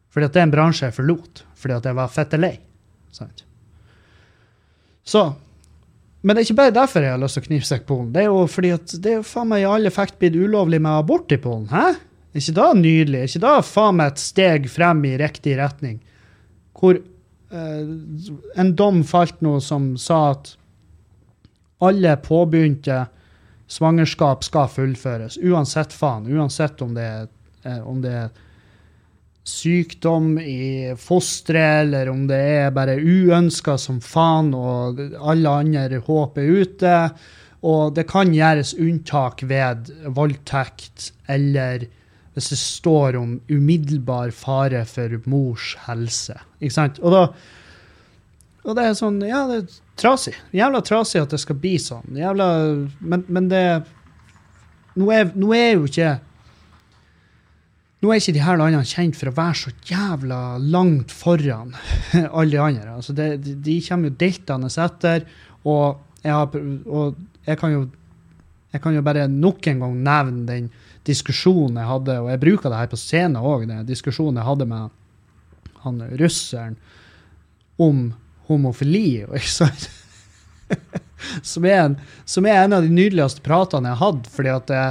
Fordi 0.09 0.25
at 0.25 0.33
det 0.33 0.41
er 0.41 0.47
en 0.47 0.55
bransje 0.55 0.87
jeg 0.87 0.97
forlot 0.97 1.43
fordi 1.59 1.75
at 1.75 1.85
jeg 1.85 1.97
var 1.97 2.11
fette 2.13 2.39
lei. 2.39 2.53
Sant? 3.13 3.43
Så 5.05 5.23
men 6.21 6.35
det 6.35 6.41
er 6.41 6.47
ikke 6.49 6.59
bare 6.59 6.75
derfor 6.75 7.05
jeg 7.05 7.15
har 7.15 7.21
lyst 7.21 7.37
til 7.37 7.45
å 7.45 7.47
knivstikke 7.47 7.87
Polen. 7.87 8.11
Det 8.11 8.21
er 8.21 8.27
jo 8.27 8.43
fordi 8.51 8.73
at 8.75 8.95
det 9.03 9.13
er 9.15 9.27
faen 9.27 9.47
meg 9.51 9.63
i 9.63 9.69
all 9.69 9.87
effekt 9.87 10.17
blitt 10.19 10.35
ulovlig 10.35 10.81
med 10.83 10.91
abort 10.91 11.31
i 11.31 11.39
Polen. 11.39 11.69
Hæ? 11.71 11.85
Er 12.29 12.43
ikke 12.43 12.57
da 12.57 12.67
nydelig? 12.75 13.21
Er 13.21 13.31
ikke 13.31 13.45
da 13.45 13.53
faen 13.65 13.99
meg 14.01 14.11
et 14.11 14.23
steg 14.23 14.67
frem 14.71 15.05
i 15.07 15.13
riktig 15.21 15.55
retning? 15.61 16.01
Hvor 16.75 16.99
eh, 16.99 17.93
en 18.59 18.73
dom 18.75 18.99
falt 19.07 19.39
nå 19.45 19.55
som 19.63 19.93
sa 20.01 20.19
at 20.33 20.51
alle 21.79 22.17
påbegynte 22.19 23.05
svangerskap 23.69 24.43
skal 24.43 24.67
fullføres. 24.73 25.39
Uansett 25.45 25.93
faen. 25.95 26.27
Uansett 26.27 26.81
om 26.83 26.93
det 26.97 27.05
er, 27.07 27.27
eh, 27.63 27.79
om 27.87 28.01
det 28.03 28.13
er 28.25 28.29
sykdom 29.49 30.37
i 30.39 30.93
fosteret, 30.99 31.87
eller 31.87 32.09
om 32.11 32.25
det 32.29 32.39
er 32.39 32.73
bare 32.75 32.99
uønska 33.01 33.77
som 33.81 33.99
faen, 34.03 34.53
og 34.55 35.01
alle 35.19 35.53
andre 35.63 36.01
håp 36.05 36.37
er 36.39 36.63
ute. 36.63 36.95
Og 37.67 37.95
det 37.97 38.05
kan 38.07 38.31
gjøres 38.31 38.75
unntak 38.79 39.43
ved 39.49 39.89
voldtekt 40.15 41.09
eller 41.27 41.89
hvis 42.33 42.53
det 42.53 42.59
står 42.61 43.17
om 43.19 43.33
umiddelbar 43.49 44.31
fare 44.31 44.85
for 44.87 45.17
mors 45.27 45.73
helse. 45.87 46.37
Ikke 46.61 46.75
sant? 46.75 47.01
Og, 47.03 47.11
da, 47.11 47.23
og 48.63 48.77
det 48.77 48.85
er 48.85 48.95
sånn 48.95 49.19
Ja, 49.27 49.43
det 49.49 49.57
er 49.63 49.79
trasig. 49.99 50.37
Jævla 50.55 50.79
trasig 50.85 51.23
at 51.25 51.35
det 51.35 51.41
skal 51.43 51.59
bli 51.59 51.75
sånn. 51.83 52.15
Jævla 52.15 52.49
Men, 52.99 53.25
men 53.27 53.49
det 53.51 53.63
nå 54.99 55.11
er, 55.13 55.29
nå 55.37 55.51
er 55.55 55.73
jo 55.75 55.85
ikke 55.87 56.13
nå 57.99 58.11
er 58.11 58.21
ikke 58.21 58.35
de 58.37 58.43
her 58.45 58.59
landene 58.59 58.87
kjent 58.87 59.17
for 59.19 59.31
å 59.31 59.35
være 59.35 59.57
så 59.59 59.71
jævla 59.89 60.41
langt 60.63 61.11
foran 61.11 61.73
alle 62.37 62.51
de 62.53 62.61
andre. 62.63 62.93
Altså 62.95 63.15
det, 63.15 63.31
de, 63.43 63.79
kommer 63.83 64.11
jo 64.11 64.19
deltende 64.21 64.69
etter, 64.71 65.25
og 65.67 65.99
jeg, 66.23 66.31
har, 66.31 66.61
og 66.87 67.19
jeg, 67.43 67.59
kan 67.59 67.73
jo, 67.73 67.81
jeg 68.71 68.83
kan 68.85 68.95
jo 68.95 69.03
bare 69.03 69.27
nok 69.31 69.67
en 69.67 69.83
gang 69.83 69.99
nevne 70.07 70.47
den 70.47 70.71
diskusjonen 71.09 71.81
jeg 71.81 71.89
hadde, 71.89 72.15
og 72.23 72.31
jeg 72.31 72.43
bruker 72.45 72.71
det 72.71 72.79
her 72.79 72.91
på 72.91 72.99
scenen 72.99 73.39
òg, 73.41 73.67
den 73.67 73.87
diskusjonen 73.87 74.39
jeg 74.39 74.47
hadde 74.47 74.69
med 74.69 74.95
han 75.83 76.01
russeren 76.19 76.75
om 77.79 78.09
homofili. 78.47 79.23
ikke 79.39 79.51
sant? 79.51 79.89
som, 81.43 81.65
er 81.65 81.83
en, 81.83 81.95
som 82.23 82.47
er 82.47 82.63
en 82.63 82.79
av 82.79 82.85
de 82.85 82.91
nydeligste 82.93 83.43
pratene 83.43 83.91
jeg 83.91 83.99
har 83.99 84.13
hatt. 84.13 84.27
fordi 84.31 84.55
at 84.55 84.71
det, 84.71 84.83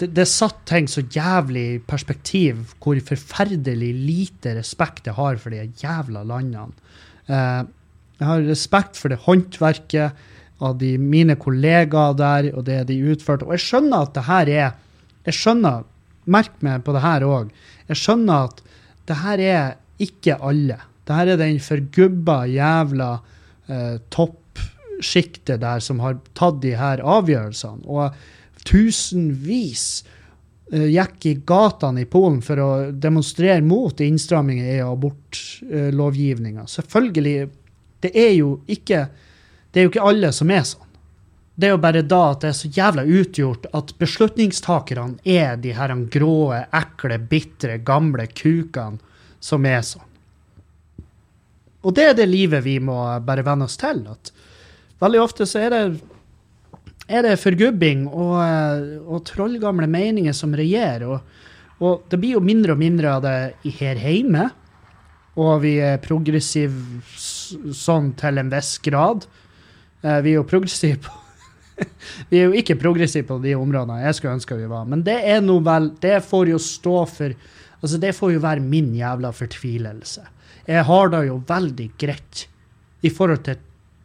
det, 0.00 0.10
det 0.16 0.26
satt 0.26 0.64
ting 0.68 0.88
så 0.90 1.04
jævlig 1.14 1.64
i 1.76 1.80
perspektiv 1.86 2.74
hvor 2.82 2.98
forferdelig 3.06 3.92
lite 3.94 4.56
respekt 4.58 5.06
jeg 5.06 5.16
har 5.18 5.38
for 5.42 5.54
de 5.54 5.68
jævla 5.80 6.24
landene. 6.26 6.72
Eh, 7.30 7.62
jeg 8.18 8.28
har 8.28 8.46
respekt 8.46 8.98
for 8.98 9.12
det 9.12 9.22
håndverket 9.24 10.24
av 10.64 10.76
de, 10.78 10.94
mine 10.98 11.36
kollegaer 11.38 12.14
der 12.18 12.50
og 12.54 12.64
det 12.66 12.84
de 12.90 12.98
utførte. 13.12 13.46
Og 13.46 13.56
jeg 13.56 13.66
skjønner 13.66 14.06
at 14.06 14.16
det 14.16 14.26
her 14.30 14.50
er 14.54 14.80
Jeg 15.24 15.38
skjønner, 15.38 15.86
merk 16.28 16.58
meg 16.60 16.82
på 16.84 16.92
det 16.92 17.00
her 17.00 17.24
òg, 17.24 17.48
jeg 17.88 17.96
skjønner 17.96 18.50
at 18.50 18.58
det 19.08 19.16
her 19.22 19.40
er 19.40 19.70
ikke 20.04 20.36
alle. 20.36 20.76
Det 21.08 21.16
her 21.16 21.30
er 21.32 21.40
den 21.40 21.56
forgubba 21.64 22.42
jævla 22.44 23.08
eh, 23.72 23.96
toppsjiktet 24.12 25.62
der 25.62 25.80
som 25.80 26.02
har 26.04 26.18
tatt 26.36 26.60
de 26.60 26.74
her 26.76 27.00
avgjørelsene. 27.00 27.88
Og 27.88 28.12
tusenvis 28.68 30.04
uh, 30.72 30.88
gikk 30.88 31.28
i 31.30 31.34
gatene 31.46 32.04
i 32.04 32.08
Polen 32.10 32.40
for 32.44 32.62
å 32.62 32.70
demonstrere 32.90 33.62
mot 33.64 34.00
innstramminger 34.00 34.72
i 34.76 34.80
abortlovgivninga. 34.84 36.66
Selvfølgelig. 36.70 37.36
Det 38.04 38.10
er 38.20 38.34
jo 38.36 38.58
ikke 38.68 39.06
det 39.74 39.80
er 39.80 39.88
jo 39.88 39.90
ikke 39.90 40.06
alle 40.06 40.30
som 40.30 40.50
er 40.54 40.62
sånn. 40.62 40.90
Det 41.54 41.66
er 41.66 41.72
jo 41.74 41.82
bare 41.82 42.02
da 42.06 42.20
at 42.30 42.44
det 42.44 42.50
er 42.50 42.56
så 42.58 42.68
jævla 42.76 43.02
utgjort 43.20 43.66
at 43.74 43.92
beslutningstakerne 43.98 45.18
er 45.26 45.58
de 45.62 45.74
her 45.74 45.92
grå, 46.10 46.54
ekle, 46.54 47.18
bitre, 47.30 47.78
gamle 47.82 48.26
kukene 48.30 49.02
som 49.42 49.66
er 49.66 49.82
sånn. 49.86 50.10
og 51.84 51.92
det 51.94 52.04
er 52.08 52.14
det 52.16 52.26
livet 52.30 52.64
vi 52.64 52.78
må 52.80 52.96
bare 53.20 53.44
venne 53.44 53.66
oss 53.66 53.76
til. 53.76 54.06
At 54.08 54.30
veldig 55.02 55.20
ofte 55.20 55.46
så 55.46 55.66
er 55.66 55.74
det, 55.74 55.82
er 57.08 57.24
det 57.26 57.38
forgubbing 57.40 58.06
og, 58.08 58.36
eh, 58.40 58.84
og 59.04 59.24
trollgamle 59.28 59.88
meninger 59.90 60.34
som 60.36 60.54
regjerer. 60.56 61.06
Og, 61.08 61.80
og 61.84 62.04
det 62.10 62.20
blir 62.20 62.38
jo 62.38 62.44
mindre 62.44 62.76
og 62.76 62.80
mindre 62.80 63.16
av 63.16 63.24
det 63.26 63.74
her 63.78 64.00
hjemme. 64.00 64.48
Og 65.40 65.64
vi 65.64 65.76
er 65.82 65.98
progressive 66.02 67.02
sånn 67.74 68.12
til 68.18 68.38
en 68.40 68.52
viss 68.52 68.76
grad. 68.84 69.26
Eh, 70.02 70.20
Vi 70.22 70.32
er 70.34 70.40
jo 70.40 70.48
progressive 70.48 71.02
på 71.04 71.20
Vi 72.30 72.38
er 72.38 72.46
jo 72.46 72.54
ikke 72.54 72.78
progressive 72.78 73.26
på 73.26 73.40
de 73.42 73.56
områdene 73.58 74.04
jeg 74.04 74.14
skulle 74.14 74.36
ønske 74.38 74.56
vi 74.56 74.70
var. 74.70 74.86
Men 74.86 75.02
det 75.02 75.18
er 75.26 75.40
nå 75.42 75.58
vel 75.66 75.90
Det 75.98 76.20
får 76.22 76.52
jo 76.52 76.60
stå 76.62 76.96
for 77.10 77.34
Altså, 77.84 77.98
det 78.00 78.14
får 78.16 78.30
jo 78.32 78.40
være 78.40 78.62
min 78.64 78.94
jævla 78.96 79.28
fortvilelse. 79.36 80.22
Jeg 80.64 80.86
har 80.88 81.10
det 81.12 81.18
jo 81.26 81.34
veldig 81.44 81.88
greit 82.00 82.46
i 83.04 83.10
forhold 83.12 83.42
til 83.44 83.58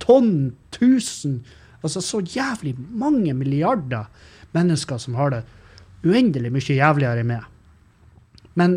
tonn, 0.03 0.33
tusen 0.75 1.37
Altså 1.83 2.01
så 2.03 2.21
jævlig 2.25 2.75
mange 2.77 3.33
milliarder 3.33 4.09
mennesker 4.55 4.97
som 4.99 5.15
har 5.19 5.29
det 5.35 5.43
uendelig 6.03 6.51
mye 6.51 6.75
jævligere 6.79 7.21
enn 7.23 7.29
meg. 7.33 7.45
Men 8.59 8.75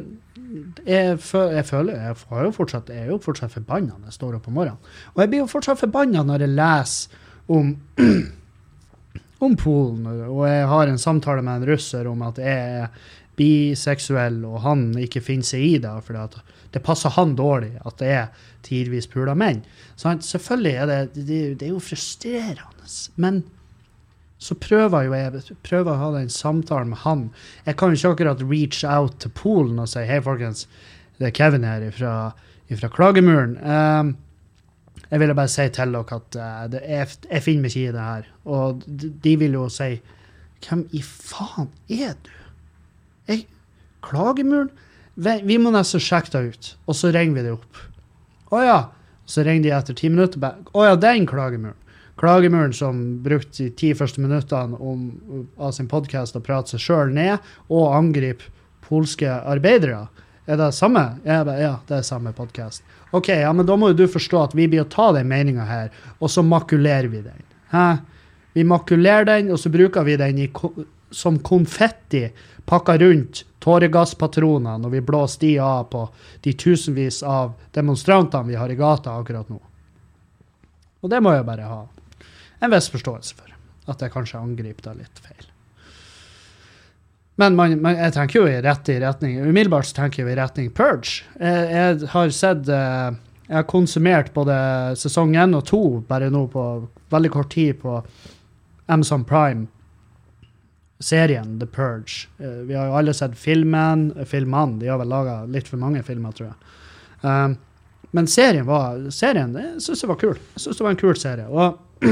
jeg, 0.86 1.16
fø- 1.22 1.48
jeg 1.54 1.64
føler 1.66 1.96
jeg, 1.96 2.16
har 2.30 2.44
jo 2.46 2.52
fortsatt, 2.54 2.90
jeg 2.92 3.06
er 3.06 3.10
jo 3.14 3.18
fortsatt 3.22 3.54
forbanna 3.54 3.96
når 3.96 4.10
jeg 4.10 4.18
står 4.18 4.36
opp 4.38 4.48
om 4.50 4.56
morgenen. 4.60 4.92
Og 5.14 5.22
jeg 5.24 5.32
blir 5.32 5.42
jo 5.42 5.50
fortsatt 5.50 5.80
forbanna 5.80 6.22
når 6.28 6.44
jeg 6.46 6.54
leser 6.54 7.18
om 7.52 7.72
om 9.42 9.56
Polen, 9.58 10.04
og 10.06 10.44
jeg 10.46 10.66
har 10.70 10.86
en 10.86 11.00
samtale 11.02 11.42
med 11.42 11.56
en 11.62 11.66
russer 11.72 12.06
om 12.06 12.20
at 12.22 12.36
jeg 12.38 12.74
er 12.84 12.92
biseksuell, 13.34 14.36
og 14.46 14.60
han 14.62 14.84
ikke 15.02 15.22
finner 15.24 15.48
seg 15.48 15.64
i 15.66 15.72
det, 15.82 15.90
fordi 16.06 16.20
at 16.20 16.36
det 16.72 16.82
passer 16.84 17.12
han 17.16 17.34
dårlig 17.36 17.74
at 17.84 17.98
det 18.00 18.12
er 18.12 18.46
tidvis 18.66 19.08
pula 19.12 19.34
menn. 19.38 19.62
Sant? 20.00 20.24
Selvfølgelig 20.24 20.74
er 20.74 20.88
det, 20.88 21.00
det, 21.16 21.40
det 21.60 21.68
er 21.68 21.74
jo 21.74 21.82
frustrerende, 21.82 22.88
men 23.20 23.42
så 24.42 24.56
prøver 24.58 25.06
jo 25.06 25.14
jeg 25.14 25.58
prøver 25.62 25.92
å 25.92 26.00
ha 26.00 26.08
den 26.16 26.32
samtalen 26.32 26.90
med 26.90 27.02
han. 27.04 27.28
Jeg 27.66 27.76
kan 27.78 27.92
jo 27.92 27.98
ikke 27.98 28.14
akkurat 28.16 28.42
reach 28.48 28.82
out 28.82 29.20
til 29.22 29.30
Polen 29.38 29.78
og 29.78 29.90
si 29.92 30.02
hei, 30.08 30.18
folkens, 30.24 30.66
det 31.20 31.28
er 31.28 31.36
Kevin 31.36 31.66
her 31.68 31.84
fra, 31.94 32.32
Klagemuren. 32.90 33.54
Um, 33.62 34.16
jeg 35.12 35.20
ville 35.20 35.36
bare 35.36 35.52
si 35.52 35.68
til 35.70 35.94
dere 35.94 36.18
at 36.18 36.38
uh, 36.40 36.74
jeg, 36.80 37.08
jeg 37.28 37.44
finner 37.44 37.66
meg 37.66 37.76
ikke 37.76 37.92
i 37.92 37.94
det 37.94 38.06
her. 38.08 38.28
Og 38.48 38.82
de 39.26 39.36
vil 39.38 39.58
jo 39.60 39.68
si 39.70 39.94
Hvem 40.62 40.84
i 40.94 41.00
faen 41.02 41.68
er 41.90 42.14
du? 42.22 42.30
Jeg, 43.28 43.46
klagemuren? 44.02 44.70
Vi, 45.14 45.58
må 45.58 45.72
nesten 45.74 46.00
sjekke 46.00 46.32
det 46.32 46.42
ut. 46.52 46.72
Og 46.88 46.96
så 46.96 47.12
ringer 47.12 47.38
vi 47.38 47.46
det 47.46 47.54
opp. 47.56 47.80
Å 48.52 48.64
ja. 48.64 48.80
Så 49.28 49.44
ringer 49.46 49.66
de 49.66 49.74
etter 49.76 49.96
ti 49.96 50.10
minutter. 50.10 50.40
bare, 50.40 50.64
Å 50.72 50.86
ja, 50.86 50.96
den 50.96 51.26
klagemuren. 51.28 51.78
Klagemuren 52.20 52.74
som 52.76 52.98
brukte 53.24 53.64
de 53.64 53.70
ti 53.76 53.92
første 53.96 54.20
minuttene 54.20 54.76
om, 54.76 55.06
av 55.56 55.72
sin 55.72 55.88
podkast 55.88 56.36
å 56.36 56.42
prate 56.44 56.74
seg 56.74 56.82
sjøl 56.84 57.14
ned 57.14 57.40
og 57.72 57.94
angripe 57.96 58.50
polske 58.84 59.30
arbeidere. 59.30 60.04
Er 60.46 60.58
det 60.60 60.72
samme? 60.76 61.04
Jeg 61.24 61.46
ba, 61.48 61.56
ja, 61.60 61.72
det 61.88 62.00
er 62.00 62.06
samme 62.06 62.34
podkast. 62.36 62.84
OK, 63.16 63.30
ja, 63.32 63.52
men 63.56 63.66
da 63.66 63.76
må 63.78 63.92
jo 63.92 64.02
du 64.02 64.06
forstå 64.10 64.42
at 64.42 64.56
vi 64.58 64.66
blir 64.70 64.84
å 64.84 64.90
ta 64.90 65.10
den 65.16 65.30
meninga 65.30 65.64
her, 65.68 65.92
og 66.18 66.32
så 66.32 66.44
makulerer 66.44 67.08
vi 67.12 67.22
den. 67.24 67.46
Hæ? 67.72 67.86
Vi 68.52 68.64
makulerer 68.68 69.28
den, 69.28 69.52
og 69.54 69.60
så 69.62 69.72
bruker 69.72 70.04
vi 70.04 70.18
den 70.20 70.42
i, 70.44 70.48
som 71.14 71.38
konfetti 71.44 72.26
pakka 72.68 72.98
rundt 73.00 73.44
tåregasspatroner 73.62 74.80
når 74.82 74.96
vi 74.96 75.04
blåser 75.06 75.40
de 75.46 75.52
av 75.62 75.84
på 75.92 76.06
de 76.44 76.52
tusenvis 76.58 77.22
av 77.22 77.54
demonstrantene 77.74 78.50
vi 78.50 78.58
har 78.58 78.70
i 78.70 78.78
gata 78.78 79.14
akkurat 79.18 79.48
nå. 79.52 79.60
Og 81.02 81.10
det 81.10 81.22
må 81.22 81.34
jeg 81.34 81.46
bare 81.46 81.66
ha 81.66 81.80
en 82.62 82.70
viss 82.70 82.90
forståelse 82.92 83.38
for. 83.38 83.48
At 83.90 84.02
jeg 84.02 84.14
kanskje 84.14 84.38
angriper 84.38 84.90
det 84.90 85.02
litt 85.02 85.24
feil. 85.24 85.48
Men 87.40 87.56
man, 87.56 87.74
man, 87.82 87.96
jeg 87.96 88.14
tenker 88.14 88.42
jo 88.42 88.46
i 88.46 88.58
rett 88.62 88.88
i 88.92 88.98
retning 89.00 89.38
Umiddelbart 89.40 89.88
så 89.88 89.96
tenker 89.96 90.22
jeg 90.22 90.34
i 90.34 90.38
retning 90.38 90.68
Purge. 90.76 91.24
Jeg, 91.40 91.70
jeg 91.72 92.10
har 92.12 92.34
sett 92.36 92.68
eh, 92.68 93.14
Jeg 93.48 93.56
har 93.56 93.68
konsumert 93.70 94.30
både 94.36 94.54
sesong 95.00 95.32
én 95.40 95.56
og 95.56 95.64
to 95.66 95.82
bare 96.08 96.28
nå 96.30 96.44
på 96.52 96.66
veldig 97.12 97.32
kort 97.32 97.50
tid 97.52 97.80
på 97.80 97.98
Amazon 98.92 99.24
Prime. 99.24 99.66
Serien 101.02 101.58
The 101.60 101.66
Purge. 101.66 102.28
Eh, 102.38 102.62
vi 102.68 102.74
har 102.74 102.86
jo 102.86 102.96
alle 102.98 103.14
sett 103.14 103.38
filmen. 103.38 104.12
Filmene. 104.26 104.78
De 104.80 104.88
har 104.88 104.98
vel 105.02 105.10
laga 105.10 105.44
litt 105.50 105.68
for 105.68 105.76
mange 105.82 106.02
filmer, 106.06 106.32
tror 106.36 106.52
jeg. 106.52 106.56
Um, 107.22 107.56
men 108.12 108.26
serien 108.28 108.66
var 108.68 108.98
serien, 109.14 109.54
jeg 109.56 109.80
syns 109.80 110.00
det 110.02 110.08
var 110.10 110.18
kul. 110.20 110.36
Jeg 110.36 110.60
synes 110.64 110.78
det 110.78 110.84
var 110.84 110.92
en 110.92 111.00
kul 111.00 111.16
serie. 111.16 111.46
Og 111.48 111.78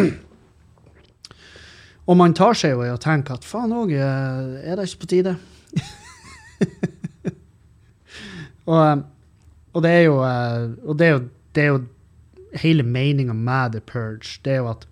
og 2.09 2.17
man 2.17 2.35
tar 2.35 2.55
seg 2.57 2.71
jo 2.75 2.85
i 2.87 2.93
å 2.93 3.01
tenke 3.01 3.33
at 3.37 3.45
faen 3.47 3.73
òg, 3.77 3.93
er 3.93 4.77
det 4.79 4.89
ikke 4.89 5.03
på 5.05 5.13
tide? 5.13 5.35
og, 8.71 8.81
eh, 8.81 8.97
og 9.75 9.81
det 9.85 9.93
er 9.95 10.05
jo 10.09 10.17
eh, 10.27 10.63
Og 10.83 10.99
det 10.99 11.07
er 11.07 11.13
jo, 11.13 11.21
det 11.55 11.63
er 11.63 11.71
jo 11.71 11.79
hele 12.59 12.83
meninga 12.83 13.35
med 13.37 13.73
The 13.77 13.83
Purge. 13.85 14.41
Det 14.45 14.53
er 14.57 14.61
jo 14.65 14.73
at 14.73 14.83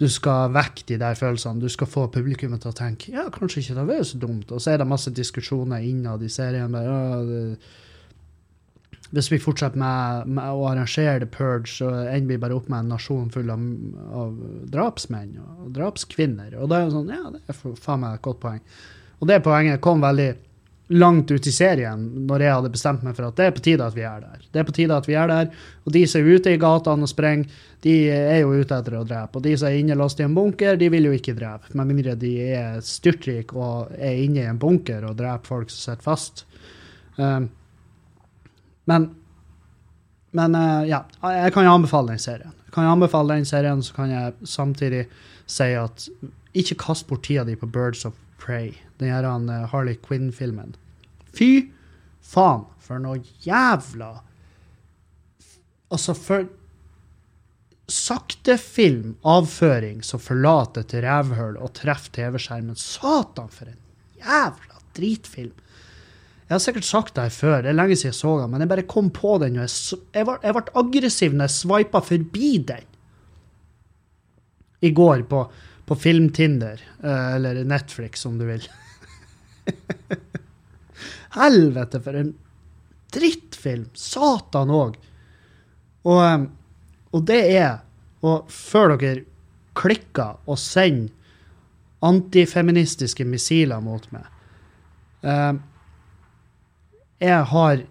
du 0.00 0.08
skal 0.08 0.54
vekke 0.54 0.86
de 0.88 0.96
der 1.00 1.18
følelsene. 1.18 1.60
Du 1.60 1.68
skal 1.68 1.88
få 1.90 2.06
publikummet 2.12 2.62
til 2.64 2.72
å 2.72 2.76
tenke 2.76 3.12
ja, 3.12 3.26
kanskje 3.34 3.60
ikke 3.60 3.76
det 3.76 3.86
var 3.90 4.02
så 4.08 4.20
dumt. 4.22 4.52
Og 4.54 4.62
så 4.62 4.72
er 4.72 4.80
det 4.80 4.88
masse 4.88 5.12
diskusjoner 5.12 5.84
innad 5.84 6.24
i 6.24 6.30
serien. 6.32 6.72
Der, 6.72 6.88
ja, 6.88 7.20
det, 7.28 7.42
hvis 9.10 9.28
vi 9.32 9.40
fortsetter 9.42 9.80
med, 9.80 10.30
med 10.30 10.54
å 10.54 10.64
arrangere 10.70 11.20
The 11.20 11.28
Purge, 11.34 11.68
så 11.72 11.90
ender 12.06 12.30
vi 12.30 12.38
bare 12.40 12.56
opp 12.56 12.70
med 12.70 12.84
en 12.84 12.92
nasjon 12.94 13.28
full 13.34 13.50
av, 13.52 13.66
av 14.22 14.36
drapsmenn 14.72 15.34
og 15.42 15.72
drapskvinner. 15.76 16.54
Og 16.56 16.70
det 16.70 16.78
er 16.78 16.86
jo 16.86 16.94
sånn, 16.94 17.10
ja, 17.10 17.34
det 17.34 17.42
er 17.50 17.58
faen 17.58 18.04
meg 18.04 18.16
et 18.16 18.24
godt 18.24 18.40
poeng. 18.44 18.62
Og 19.20 19.28
det 19.28 19.42
poenget 19.44 19.82
kom 19.84 20.00
veldig 20.00 20.30
langt 20.90 21.30
ut 21.30 21.46
i 21.46 21.52
serien 21.54 22.00
når 22.26 22.42
jeg 22.42 22.54
hadde 22.56 22.70
bestemt 22.74 23.02
meg 23.06 23.14
for 23.14 23.28
at 23.28 23.36
det 23.38 23.44
er 23.46 23.52
på 23.54 23.62
tide 23.62 23.86
at 23.86 23.94
vi 23.94 24.02
er 24.06 24.24
der. 24.24 24.40
Det 24.50 24.60
er 24.60 24.66
på 24.66 24.74
tide 24.74 24.96
at 24.96 25.06
vi 25.06 25.14
er 25.14 25.30
der, 25.30 25.52
og 25.86 25.94
de 25.94 26.02
som 26.10 26.20
er 26.20 26.34
ute 26.34 26.54
i 26.54 26.58
gatene 26.60 27.06
og 27.06 27.10
sprenger, 27.10 27.60
de 27.84 27.94
er 28.10 28.40
jo 28.42 28.50
ute 28.58 28.76
etter 28.76 28.96
å 28.98 29.04
drepe. 29.06 29.38
Og 29.38 29.44
de 29.46 29.54
som 29.56 29.70
er 29.70 29.78
innelåst 29.78 30.20
i 30.20 30.26
en 30.26 30.34
bunker, 30.36 30.74
de 30.80 30.90
vil 30.92 31.06
jo 31.06 31.14
ikke 31.16 31.36
drepe, 31.38 31.70
med 31.78 31.92
mindre 31.92 32.16
de 32.18 32.32
er 32.56 32.82
styrtrike 32.84 33.54
og 33.56 33.94
er 33.96 34.18
inne 34.24 34.42
i 34.42 34.50
en 34.50 34.58
bunker 34.60 35.06
og 35.08 35.16
dreper 35.20 35.48
folk 35.48 35.72
som 35.72 35.92
sitter 35.92 36.04
fast. 36.04 36.44
Um, 37.16 37.48
men 38.90 39.10
men 40.30 40.54
uh, 40.54 40.86
ja, 40.86 41.00
jeg 41.26 41.50
kan 41.54 41.64
jo 41.66 41.72
anbefale 41.74 42.12
den 42.12 42.20
serien. 42.22 42.52
Jeg 42.66 42.74
kan 42.74 42.86
jo 42.86 42.92
anbefale 42.94 43.34
den 43.34 43.48
serien, 43.48 43.80
så 43.82 43.94
kan 43.96 44.12
jeg 44.12 44.34
samtidig 44.46 45.00
si 45.50 45.72
at 45.74 46.06
ikke 46.54 46.78
kast 46.78 47.08
bort 47.08 47.24
tida 47.26 47.42
di 47.46 47.56
på 47.58 47.66
Birds 47.66 48.04
of 48.06 48.14
Prey, 48.40 48.72
den 49.00 49.12
her 49.12 49.26
eh, 49.28 49.68
Harley 49.72 49.98
Quinn-filmen. 50.06 50.74
Fy 51.36 51.70
faen, 52.20 52.66
for 52.80 53.02
noe 53.02 53.22
jævla 53.44 54.16
Altså, 55.90 56.14
for 56.14 56.44
saktefilm, 57.90 59.16
avføring, 59.26 60.04
som 60.06 60.22
forlater 60.22 60.84
et 60.84 60.92
rævhull 61.02 61.56
og 61.58 61.72
treffer 61.74 62.12
TV-skjermen. 62.14 62.78
Satan, 62.78 63.50
for 63.50 63.66
en 63.66 63.80
jævla 64.20 64.78
dritfilm. 64.94 65.56
Jeg 66.46 66.54
har 66.54 66.62
sikkert 66.62 66.86
sagt 66.86 67.14
det 67.14 67.28
her 67.28 67.34
før, 67.34 67.60
det 67.62 67.70
er 67.70 67.76
lenge 67.78 67.96
siden 67.96 68.10
jeg 68.10 68.18
så 68.18 68.36
den, 68.40 68.50
men 68.50 68.62
jeg 68.64 68.70
bare 68.70 68.86
kom 68.90 69.10
på 69.14 69.36
den. 69.38 69.58
Og 69.58 69.66
jeg, 69.66 69.98
jeg, 70.14 70.26
ble, 70.26 70.38
jeg 70.42 70.56
ble 70.56 70.78
aggressiv 70.82 71.34
når 71.34 71.46
jeg 71.46 71.56
sveipa 71.56 72.00
forbi 72.02 72.48
den. 72.70 72.88
I 74.82 74.90
går 74.96 75.22
på, 75.30 75.44
på 75.90 75.96
Filmtinder, 75.98 76.78
eh, 77.02 77.34
eller 77.34 77.60
Netflix, 77.66 78.22
om 78.28 78.38
du 78.38 78.46
vil. 78.46 78.64
Helvete, 81.40 82.00
for 82.04 82.18
en 82.18 82.32
drittfilm! 83.14 83.88
Satan 83.98 84.70
òg. 84.74 84.98
Og, 86.08 86.46
og 87.12 87.24
det 87.28 87.40
er 87.52 87.82
Og 88.24 88.48
før 88.52 88.94
dere 89.00 89.22
klikker 89.76 90.38
og 90.44 90.58
sender 90.60 91.08
antifeministiske 92.04 93.24
missiler 93.28 93.80
mot 93.84 94.04
meg 94.12 94.28
jeg 97.20 97.44
har 97.44 97.82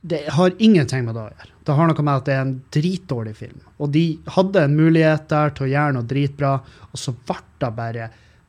Det 0.00 0.24
har 0.32 0.52
ingenting 0.58 1.04
med 1.04 1.14
det 1.14 1.22
å 1.22 1.30
gjøre. 1.30 1.54
Det 1.70 1.76
har 1.78 1.86
noe 1.86 2.02
med 2.02 2.18
at 2.18 2.26
det 2.26 2.34
er 2.34 2.40
en 2.42 2.56
dritdårlig 2.74 3.32
film. 3.38 3.58
Og 3.78 3.92
de 3.94 4.04
hadde 4.34 4.64
en 4.66 4.72
mulighet 4.74 5.28
der 5.30 5.52
til 5.54 5.68
å 5.68 5.70
gjøre 5.70 5.94
noe 5.94 6.08
dritbra, 6.10 6.56
og 6.90 6.98
så 6.98 7.14
ble 7.14 7.36
det 7.62 7.68
bare 7.76 8.08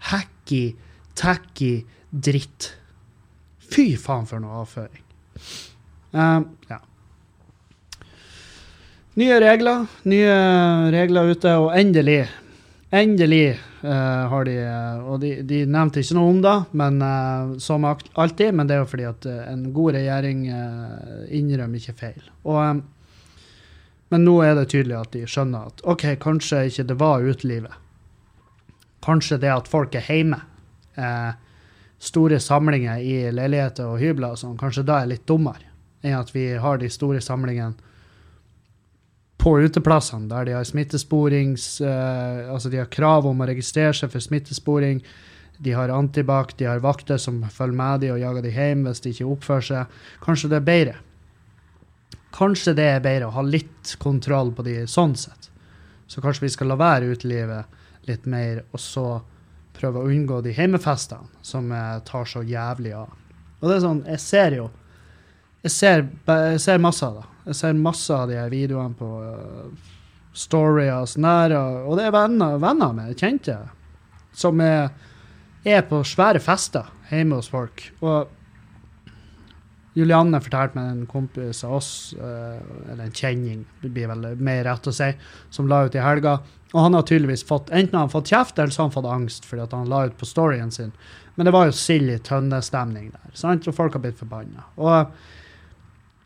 hacky, 0.10 0.62
tacky 1.13 1.73
dritt. 2.10 2.71
Fy 3.71 3.91
faen 4.01 4.25
for 4.25 4.41
noe 4.41 4.63
avføring. 4.63 5.03
Um, 6.17 6.47
ja. 6.71 6.79
Nye 9.21 9.38
regler, 9.43 9.86
nye 10.10 10.38
regler 10.97 11.36
ute, 11.36 11.53
og 11.62 11.75
endelig 11.77 12.23
Endelig 12.91 13.53
uh, 13.86 14.27
har 14.27 14.43
de 14.43 14.57
eh, 14.60 15.03
Og 15.07 15.21
de, 15.21 15.29
de 15.47 15.62
nevnte 15.63 16.01
ikke 16.03 16.17
noe 16.17 16.31
om 16.34 16.41
det, 16.43 16.55
men 16.75 16.97
uh, 16.99 17.53
som 17.63 17.86
alltid. 17.88 18.51
Men 18.51 18.67
det 18.67 18.75
er 18.75 18.81
jo 18.81 18.89
fordi 18.91 19.05
at 19.07 19.27
en 19.31 19.69
god 19.71 19.95
regjering 19.95 20.41
uh, 20.51 21.21
innrømmer 21.31 21.79
ikke 21.79 21.95
feil. 22.01 22.25
Og 22.43 22.60
eh, 22.65 22.81
Men 24.12 24.26
nå 24.28 24.38
er 24.43 24.58
det 24.58 24.69
tydelig 24.74 24.97
at 25.00 25.13
de 25.15 25.24
skjønner 25.30 25.71
at 25.71 25.84
OK, 25.88 26.06
kanskje 26.19 26.65
ikke 26.67 26.88
det 26.89 26.97
var 27.00 27.24
utelivet. 27.24 27.78
Kanskje 29.02 29.39
det 29.41 29.52
at 29.54 29.69
folk 29.71 29.95
er 29.97 30.06
hjemme. 30.06 30.41
Eh, 31.00 31.32
store 32.02 32.39
samlinger 32.43 33.00
i 33.00 33.15
leiligheter 33.32 33.88
og 33.88 34.02
hybler 34.02 34.36
og 34.36 34.41
sånn, 34.41 34.58
kanskje 34.60 34.84
da 34.88 35.02
er 35.02 35.13
litt 35.13 35.28
dummere 35.30 35.69
enn 36.02 36.17
at 36.17 36.32
vi 36.34 36.47
har 36.58 36.80
de 36.82 36.89
store 36.89 37.21
samlingene 37.21 37.78
på 39.41 39.56
uteplassene, 39.62 40.30
der 40.30 40.45
de 40.45 40.56
har 40.58 40.65
smittesporings... 40.65 41.82
Eh, 41.82 42.50
altså 42.54 42.69
de 42.69 42.82
har 42.82 42.89
krav 42.93 43.26
om 43.26 43.41
å 43.41 43.47
registrere 43.50 43.93
seg 43.97 44.12
for 44.13 44.21
smittesporing. 44.21 45.00
De 45.62 45.74
har 45.74 45.93
antibac, 45.93 46.54
de 46.58 46.67
har 46.69 46.82
vakter 46.84 47.17
som 47.21 47.39
følger 47.50 47.78
med 47.78 48.04
de 48.04 48.12
og 48.13 48.21
jager 48.21 48.45
de 48.45 48.54
hjem 48.54 48.84
hvis 48.86 49.02
de 49.02 49.13
ikke 49.15 49.30
oppfører 49.34 49.67
seg. 49.69 50.04
Kanskje 50.26 50.52
det 50.52 50.60
er 50.60 50.67
bedre. 50.67 50.95
Kanskje 52.36 52.76
det 52.78 52.88
er 52.88 53.04
bedre 53.04 53.28
å 53.28 53.36
ha 53.36 53.44
litt 53.46 53.96
kontroll 54.00 54.54
på 54.56 54.65
de 54.67 54.82
sånn 54.88 55.15
sett. 55.20 55.50
Så 56.08 56.24
kanskje 56.24 56.48
vi 56.48 56.54
skal 56.54 56.72
la 56.72 56.78
være 56.80 57.12
utelivet 57.13 58.08
litt 58.08 58.26
mer, 58.30 58.63
og 58.72 58.80
så 58.82 59.06
prøve 59.76 60.02
å 60.02 60.12
unngå 60.12 60.41
de 60.44 60.54
hjemmefestene 60.56 61.44
som 61.46 61.72
eh, 61.72 61.98
tar 62.08 62.28
så 62.28 62.44
jævlig 62.44 62.94
av. 62.98 63.12
Og 63.62 63.70
det 63.70 63.78
er 63.78 63.84
sånn, 63.86 64.06
jeg 64.10 64.24
ser 64.24 64.58
jo 64.60 64.70
Jeg 65.62 65.72
ser, 65.76 66.00
jeg 66.26 66.62
ser 66.63 66.80
masse 66.82 67.06
av 67.06 67.20
det. 67.20 67.24
Jeg 67.52 67.58
ser 67.60 67.74
masse 67.78 68.15
av 68.15 68.32
de 68.32 68.38
her 68.39 68.50
videoene 68.50 68.98
på 68.98 69.10
uh, 69.22 69.91
Story 70.34 70.88
og 70.89 71.06
sånn 71.12 71.28
der, 71.28 71.54
og, 71.86 71.91
det 72.00 72.08
er 72.08 72.15
venner, 72.15 72.56
venner 72.58 72.96
med 72.98 73.13
kjente 73.13 73.60
som 74.34 74.58
er, 74.65 74.89
er 75.62 75.84
på 75.86 76.00
svære 76.08 76.41
fester 76.41 76.89
hjemme 77.12 77.38
hos 77.38 77.52
folk. 77.54 77.84
Og 78.02 78.32
Julianne 79.97 80.39
fortalte 80.39 80.77
meg 80.80 80.89
en 80.91 81.08
kompis 81.10 81.65
av 81.67 81.75
oss, 81.82 81.91
uh, 82.15 82.60
eller 82.88 83.06
en 83.06 83.15
kjenning, 83.15 83.65
det 83.82 83.91
blir 83.91 84.08
vel 84.08 84.23
mer 84.39 84.63
rett 84.69 84.88
å 84.88 84.93
si, 84.95 85.10
som 85.51 85.67
la 85.67 85.82
ut 85.86 85.97
i 85.97 86.04
helga. 86.04 86.38
Og 86.71 86.80
han 86.86 86.95
har 86.95 87.04
tydeligvis 87.08 87.43
fått 87.43 87.73
enten 87.75 87.97
har 87.97 88.06
han 88.06 88.13
fått 88.13 88.32
kjeft, 88.32 88.60
eller 88.60 88.71
så 88.71 88.84
har 88.84 88.89
han 88.89 88.95
fått 88.95 89.12
angst 89.12 89.47
fordi 89.49 89.67
han 89.73 89.91
la 89.91 90.06
ut 90.08 90.15
på 90.17 90.30
storyen 90.30 90.71
sin. 90.71 90.93
Men 91.36 91.47
det 91.47 91.54
var 91.56 91.67
jo 91.67 91.75
sild 91.75 92.12
i 92.12 92.21
tønnestemning 92.23 93.12
der, 93.12 93.36
sant? 93.36 93.67
og 93.67 93.75
folk 93.75 93.97
har 93.97 94.04
blitt 94.04 94.19
forbanna. 94.19 94.63
Og 94.80 95.12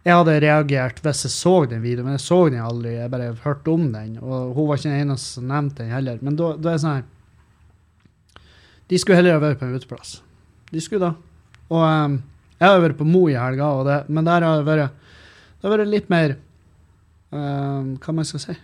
jeg 0.06 0.14
hadde 0.14 0.38
reagert 0.44 1.02
hvis 1.02 1.26
jeg 1.26 1.34
så 1.34 1.56
den 1.70 1.82
videoen, 1.82 2.12
men 2.12 2.20
jeg 2.20 2.28
så 2.28 2.38
den 2.46 2.62
aldri. 2.62 2.94
Jeg 3.00 3.10
bare 3.10 3.32
hørte 3.42 3.74
om 3.74 3.88
den, 3.94 4.20
og 4.22 4.54
hun 4.54 4.68
var 4.70 4.78
ikke 4.78 4.92
den 4.92 5.08
eneste 5.08 5.40
som 5.40 5.50
nevnte 5.50 5.82
den 5.82 5.94
heller. 5.96 6.22
Men 6.22 6.38
da, 6.38 6.52
da 6.54 6.70
er 6.70 6.78
det 6.78 6.84
sånn 6.84 7.00
her 7.00 8.44
De 8.86 9.00
skulle 9.02 9.18
heller 9.18 9.40
ha 9.40 9.42
vært 9.42 9.58
på 9.58 9.66
en 9.66 9.74
uteplass. 9.74 10.20
De 10.70 10.84
skulle 10.84 11.08
da. 11.08 11.16
Og 11.74 11.82
um, 11.82 12.20
jeg 12.60 12.72
har 12.72 12.82
vært 12.84 13.00
på 13.00 13.08
Mo 13.08 13.26
i 13.28 13.36
helga, 13.36 13.70
det, 13.88 14.00
men 14.10 14.28
der 14.28 14.46
har 14.46 14.62
det 14.62 14.68
vært, 14.68 14.96
det 15.60 15.68
har 15.68 15.76
vært 15.76 15.92
litt 15.92 16.10
mer 16.14 16.38
um, 17.36 17.96
Hva 18.00 18.16
man 18.16 18.28
skal 18.28 18.44
si? 18.44 18.56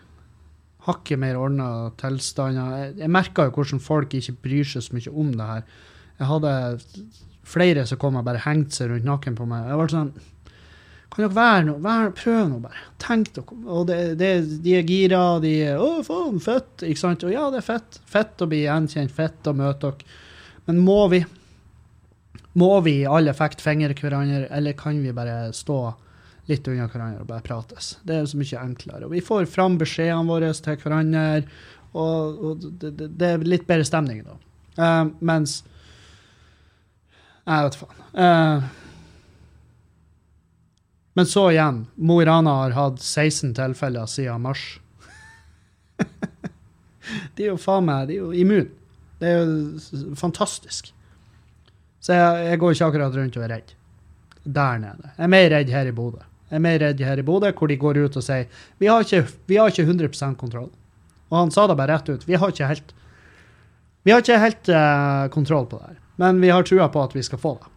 Hakket 0.81 1.19
mer 1.21 1.37
ordna 1.37 1.91
tilstander. 1.99 2.77
Jeg, 2.79 2.93
jeg 3.03 3.13
merka 3.13 3.45
jo 3.45 3.55
hvordan 3.57 3.83
folk 3.83 4.15
ikke 4.17 4.39
bryr 4.47 4.67
seg 4.67 4.85
så 4.85 4.95
mye 4.97 5.15
om 5.23 5.33
det 5.37 5.49
her. 5.49 5.65
Jeg 6.17 6.29
hadde 6.31 6.53
flere 7.51 7.83
som 7.89 7.99
kom 8.01 8.17
og 8.17 8.25
bare 8.25 8.41
hengte 8.45 8.79
seg 8.79 8.89
rundt 8.89 9.05
nakken 9.05 9.37
på 9.37 9.45
meg. 9.49 9.67
Jeg 9.69 9.81
var 9.81 9.93
sånn 9.93 10.13
kan 11.11 11.25
dere 11.25 11.35
være 11.35 11.63
noe? 11.67 11.81
Vær, 11.83 12.11
prøv 12.15 12.37
nå, 12.47 12.57
bare. 12.63 12.85
Tenk 13.03 13.33
dere. 13.35 13.57
Og 13.67 13.87
det, 13.89 13.97
det, 14.21 14.29
de 14.63 14.77
er 14.77 14.87
gira, 14.87 15.23
de 15.43 15.51
er 15.73 15.81
'Å, 15.81 15.89
faen, 16.07 16.39
fett'. 16.39 16.85
Ikke 16.87 17.01
sant? 17.01 17.25
Og 17.27 17.33
ja, 17.33 17.49
det 17.51 17.59
er 17.59 17.67
fett. 17.67 17.99
Fett 18.07 18.39
å 18.39 18.47
bli 18.47 18.61
gjenkjent, 18.63 19.11
fett 19.11 19.49
å 19.51 19.53
møte 19.53 19.91
dere. 19.91 20.15
Men 20.69 20.79
må 20.79 21.01
vi 21.11 21.19
Må 22.53 22.71
vi 22.83 22.97
i 23.01 23.07
all 23.07 23.31
effekt 23.31 23.61
fingre 23.63 23.95
hverandre, 23.95 24.47
eller 24.51 24.75
kan 24.77 24.99
vi 25.03 25.13
bare 25.15 25.53
stå 25.55 25.79
litt 26.49 26.67
unna 26.67 26.89
hverandre 26.91 27.23
og 27.23 27.29
bare 27.29 27.45
prates? 27.45 27.95
Det 28.03 28.17
er 28.17 28.27
så 28.27 28.39
mye 28.39 28.63
enklere. 28.65 29.07
Og 29.07 29.15
vi 29.15 29.23
får 29.23 29.47
fram 29.51 29.77
beskjedene 29.79 30.27
våre 30.27 30.51
til 30.53 30.79
hverandre, 30.83 31.45
og, 31.91 32.43
og 32.43 32.67
det, 32.81 32.91
det, 32.99 33.07
det, 33.19 33.29
er 33.29 33.47
litt 33.47 33.67
bedre 33.69 33.87
stemning 33.87 34.23
da. 34.27 34.37
Uh, 34.79 35.09
mens 35.19 35.57
Jeg 37.43 37.65
vet 37.65 37.75
faen. 37.75 38.05
Uh, 38.15 38.69
men 41.19 41.27
så 41.27 41.49
igjen, 41.51 41.81
Mo 41.99 42.21
i 42.21 42.25
Rana 42.27 42.53
har 42.61 42.75
hatt 42.77 43.01
16 43.03 43.51
tilfeller 43.57 44.07
siden 44.07 44.45
mars. 44.45 44.63
de 47.35 47.43
er 47.43 47.51
jo 47.51 47.59
faen 47.59 47.87
meg 47.87 48.07
de 48.07 48.15
er 48.15 48.23
jo 48.23 48.31
immune. 48.31 48.71
Det 49.19 49.27
er 49.29 49.43
jo 49.43 50.15
fantastisk. 50.17 50.93
Så 52.01 52.17
jeg, 52.17 52.43
jeg, 52.49 52.59
går 52.61 52.75
ikke 52.75 52.89
akkurat 52.89 53.17
rundt 53.17 53.37
og 53.37 53.45
er 53.45 53.55
redd. 53.55 53.73
Der 54.43 54.79
nede. 54.81 55.11
Jeg 55.17 55.25
er 55.25 55.33
mer 55.35 55.49
redd 55.53 55.73
her 55.73 55.89
i 55.89 55.95
Bodø. 55.95 56.21
Jeg 56.49 56.57
er 56.57 56.63
mer 56.65 56.79
redd 56.81 57.03
her 57.05 57.21
i 57.21 57.25
Bodø, 57.25 57.51
hvor 57.57 57.69
de 57.69 57.77
går 57.79 57.99
ut 58.01 58.17
og 58.17 58.25
sier 58.25 58.63
vi 58.81 58.89
har 58.89 59.05
ikke, 59.05 59.21
vi 59.47 59.59
har 59.61 59.69
ikke 59.69 59.85
100% 59.85 60.39
kontroll. 60.39 60.71
Og 61.29 61.37
han 61.37 61.53
sa 61.53 61.67
det 61.69 61.77
bare 61.79 61.93
rett 61.93 62.09
ut. 62.09 62.25
Vi 62.27 62.39
har 62.39 62.51
ikke 62.51 62.71
helt, 62.71 62.95
har 64.09 64.23
ikke 64.25 64.39
helt 64.41 64.71
uh, 64.73 65.27
kontroll 65.31 65.69
på 65.69 65.79
det 65.79 65.91
her. 65.93 65.99
Men 66.21 66.41
vi 66.41 66.49
har 66.51 66.65
trua 66.67 66.89
på 66.91 67.05
at 67.05 67.15
vi 67.15 67.23
skal 67.23 67.39
få 67.41 67.53
det. 67.61 67.69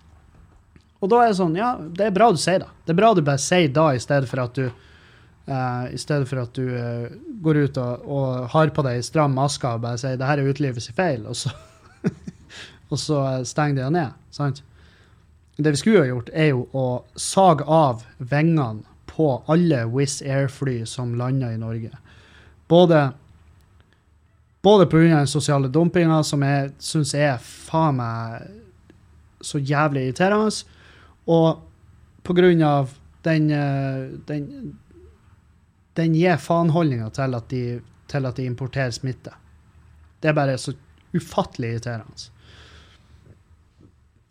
Og 1.05 1.11
da 1.13 1.21
er 1.21 1.31
det 1.31 1.37
sånn, 1.37 1.55
ja, 1.59 1.75
det 1.77 2.09
er 2.09 2.17
bra 2.17 2.31
du 2.33 2.41
sier 2.41 2.65
det. 2.65 2.71
Det 2.87 2.95
er 2.95 2.99
bra 2.99 3.13
du 3.15 3.21
bare 3.23 3.43
sier 3.43 3.69
da, 3.77 3.91
i 3.93 4.01
stedet 4.01 4.29
for 4.31 4.41
at 4.41 4.57
du 4.57 4.65
uh, 4.67 5.85
i 5.93 6.01
stedet 6.01 6.29
for 6.31 6.41
at 6.43 6.57
du 6.57 6.65
uh, 6.65 7.13
går 7.45 7.61
ut 7.67 7.79
og, 7.83 8.09
og, 8.09 8.27
har 8.55 8.73
på 8.75 8.85
deg 8.87 9.05
stram 9.05 9.37
maske 9.37 9.69
og 9.69 9.85
bare 9.85 10.01
sier 10.01 10.17
det 10.21 10.29
her 10.29 10.41
er 10.41 10.49
utelivets 10.49 10.89
feil, 10.97 11.27
og 11.29 11.37
så, 11.39 11.53
og 12.95 13.01
så 13.03 13.21
stenger 13.47 13.77
de 13.77 13.83
deg 13.83 13.97
ned. 13.99 14.23
sant? 14.35 14.63
Det 15.57 15.75
vi 15.75 15.81
skulle 15.83 16.03
ha 16.03 16.11
gjort, 16.11 16.31
er 16.35 16.51
jo 16.51 16.65
å 16.75 16.87
sage 17.19 17.67
av 17.71 18.03
vingene 18.19 18.83
på 19.11 19.29
alle 19.51 19.85
Wizz 19.91 20.23
Air-fly 20.23 20.81
som 20.91 21.15
lander 21.19 21.55
i 21.55 21.61
Norge. 21.61 21.93
Både 22.71 23.13
både 24.65 24.87
pga. 24.87 24.99
den 24.99 25.27
sosiale 25.27 25.69
dumpinga, 25.69 26.23
som 26.25 26.43
jeg 26.43 26.71
syns 26.81 27.13
er 27.15 27.37
faen 27.43 27.99
meg 27.99 28.47
så 29.45 29.61
jævlig 29.61 30.07
irriterende, 30.09 30.65
og 31.29 31.61
grunn 32.25 32.63
av 32.65 32.95
den, 33.27 33.51
eh, 33.53 34.07
den, 34.29 34.47
den 36.01 36.15
gir 36.17 36.41
faen-holdninga 36.41 37.11
til, 37.13 37.37
til, 38.09 38.27
at 38.27 38.41
de 38.41 38.47
importerer 38.49 38.91
smitte. 38.97 39.35
Det 40.21 40.33
er 40.33 40.39
bare 40.39 40.57
så 40.59 40.73
ufattelig 41.13 41.75
irriterende. 41.75 42.31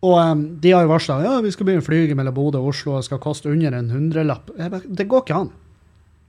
Og 0.03 0.17
um, 0.19 0.41
de 0.59 0.73
har 0.75 0.83
jo 0.83 0.91
varsla 0.91 1.21
ja, 1.23 1.37
vi 1.43 1.51
skal 1.53 1.67
begynne 1.67 1.83
å 1.83 1.87
flyge 1.87 2.17
mellom 2.19 2.35
Bodø 2.35 2.59
og 2.59 2.73
Oslo 2.73 2.97
og 2.97 3.05
skal 3.07 3.21
koste 3.23 3.51
under 3.51 3.75
en 3.77 3.91
hundrelapp. 3.93 4.51
Det 4.83 5.07
går 5.07 5.23
ikke 5.23 5.39
an. 5.45 5.53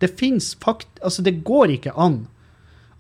Det 0.03 0.13
fins 0.19 0.53
fakt... 0.63 0.89
Altså, 1.03 1.25
det 1.27 1.41
går 1.47 1.79
ikke 1.79 1.97
an 1.99 2.25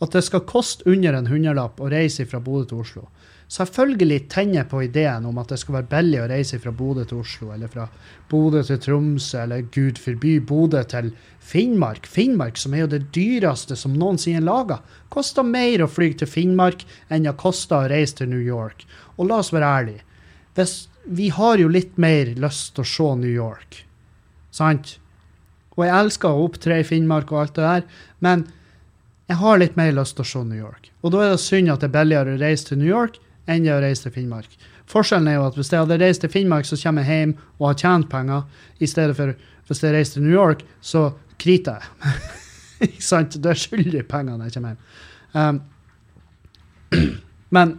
at 0.02 0.16
det 0.16 0.24
skal 0.26 0.42
koste 0.48 0.82
under 0.90 1.14
en 1.14 1.30
hundrelapp 1.30 1.78
å 1.80 1.90
reise 1.92 2.26
fra 2.26 2.42
Bodø 2.42 2.66
til 2.72 2.82
Oslo 2.82 3.06
selvfølgelig 3.54 4.24
tenner 4.32 4.64
på 4.68 4.82
ideen 4.86 5.26
om 5.28 5.38
at 5.38 5.52
det 5.52 5.58
skal 5.60 5.78
være 5.78 5.90
billig 5.90 6.20
å 6.22 6.28
reise 6.30 6.58
fra 6.62 6.72
Bodø 6.74 7.04
til 7.08 7.20
Oslo, 7.22 7.50
eller 7.54 7.70
fra 7.70 7.86
Bodø 8.30 8.62
til 8.66 8.80
Tromsø, 8.82 9.42
eller 9.44 9.66
gud 9.74 10.00
forby 10.00 10.38
Bodø 10.40 10.82
til 10.90 11.12
Finnmark. 11.44 12.08
Finnmark, 12.10 12.58
som 12.60 12.74
er 12.74 12.84
jo 12.84 12.92
det 12.94 13.02
dyreste 13.14 13.76
som 13.78 13.96
noensinne 13.98 14.44
laga, 14.44 14.80
koster 15.12 15.46
mer 15.46 15.84
å 15.84 15.90
fly 15.90 16.12
til 16.18 16.30
Finnmark 16.30 16.86
enn 17.12 17.28
det 17.28 17.36
koster 17.40 17.84
å 17.84 17.92
reise 17.92 18.22
til 18.22 18.32
New 18.32 18.42
York. 18.42 18.86
Og 19.18 19.30
la 19.30 19.42
oss 19.42 19.52
være 19.54 19.70
ærlige. 19.78 20.04
Hvis, 20.54 20.74
vi 21.04 21.30
har 21.34 21.58
jo 21.58 21.70
litt 21.72 21.96
mer 22.00 22.34
lyst 22.40 22.74
til 22.76 22.84
å 22.84 22.90
se 22.90 23.08
New 23.20 23.32
York, 23.32 23.82
sant? 24.54 24.98
Og 25.74 25.86
jeg 25.86 25.94
elsker 25.96 26.30
å 26.30 26.44
opptre 26.46 26.78
i 26.78 26.86
Finnmark 26.86 27.32
og 27.34 27.40
alt 27.40 27.56
det 27.56 27.64
der, 27.64 27.88
men 28.22 28.46
jeg 29.30 29.40
har 29.40 29.58
litt 29.58 29.76
mer 29.80 29.90
lyst 29.96 30.18
til 30.18 30.24
å 30.24 30.30
se 30.30 30.44
New 30.46 30.60
York. 30.60 30.90
Og 31.02 31.14
da 31.14 31.24
er 31.24 31.34
det 31.34 31.42
synd 31.42 31.72
at 31.72 31.82
det 31.82 31.90
er 31.90 31.96
billigere 31.96 32.36
å 32.36 32.40
reise 32.40 32.68
til 32.68 32.80
New 32.80 32.90
York 32.90 33.18
enn 33.50 33.66
å 33.68 33.80
reise 33.82 34.06
til 34.06 34.14
Finnmark. 34.14 34.54
Forskjellen 34.90 35.28
er 35.28 35.38
jo 35.38 35.46
at 35.48 35.56
hvis 35.58 35.72
jeg 35.72 35.80
hadde 35.80 36.00
reist 36.00 36.22
til 36.24 36.32
Finnmark, 36.32 36.68
så 36.68 36.78
kommer 36.80 37.04
jeg 37.04 37.24
hjem 37.24 37.34
og 37.58 37.68
har 37.70 37.78
tjent 37.80 38.08
penger, 38.12 38.44
i 38.78 38.88
stedet 38.88 39.16
for 39.16 39.34
hvis 39.68 39.80
jeg 39.80 39.94
reiser 39.96 40.18
til 40.18 40.26
New 40.26 40.36
York, 40.36 40.64
så 40.84 41.06
kriter 41.40 41.80
jeg. 41.80 42.22
Ikke 42.90 43.06
sant? 43.06 43.38
Da 43.42 43.54
skylder 43.56 44.02
jeg 44.02 44.08
penger 44.10 44.36
når 44.36 44.50
jeg 44.50 44.56
kommer 44.58 44.74
hjem. 44.74 44.82
Um, 45.34 45.62
men 47.56 47.72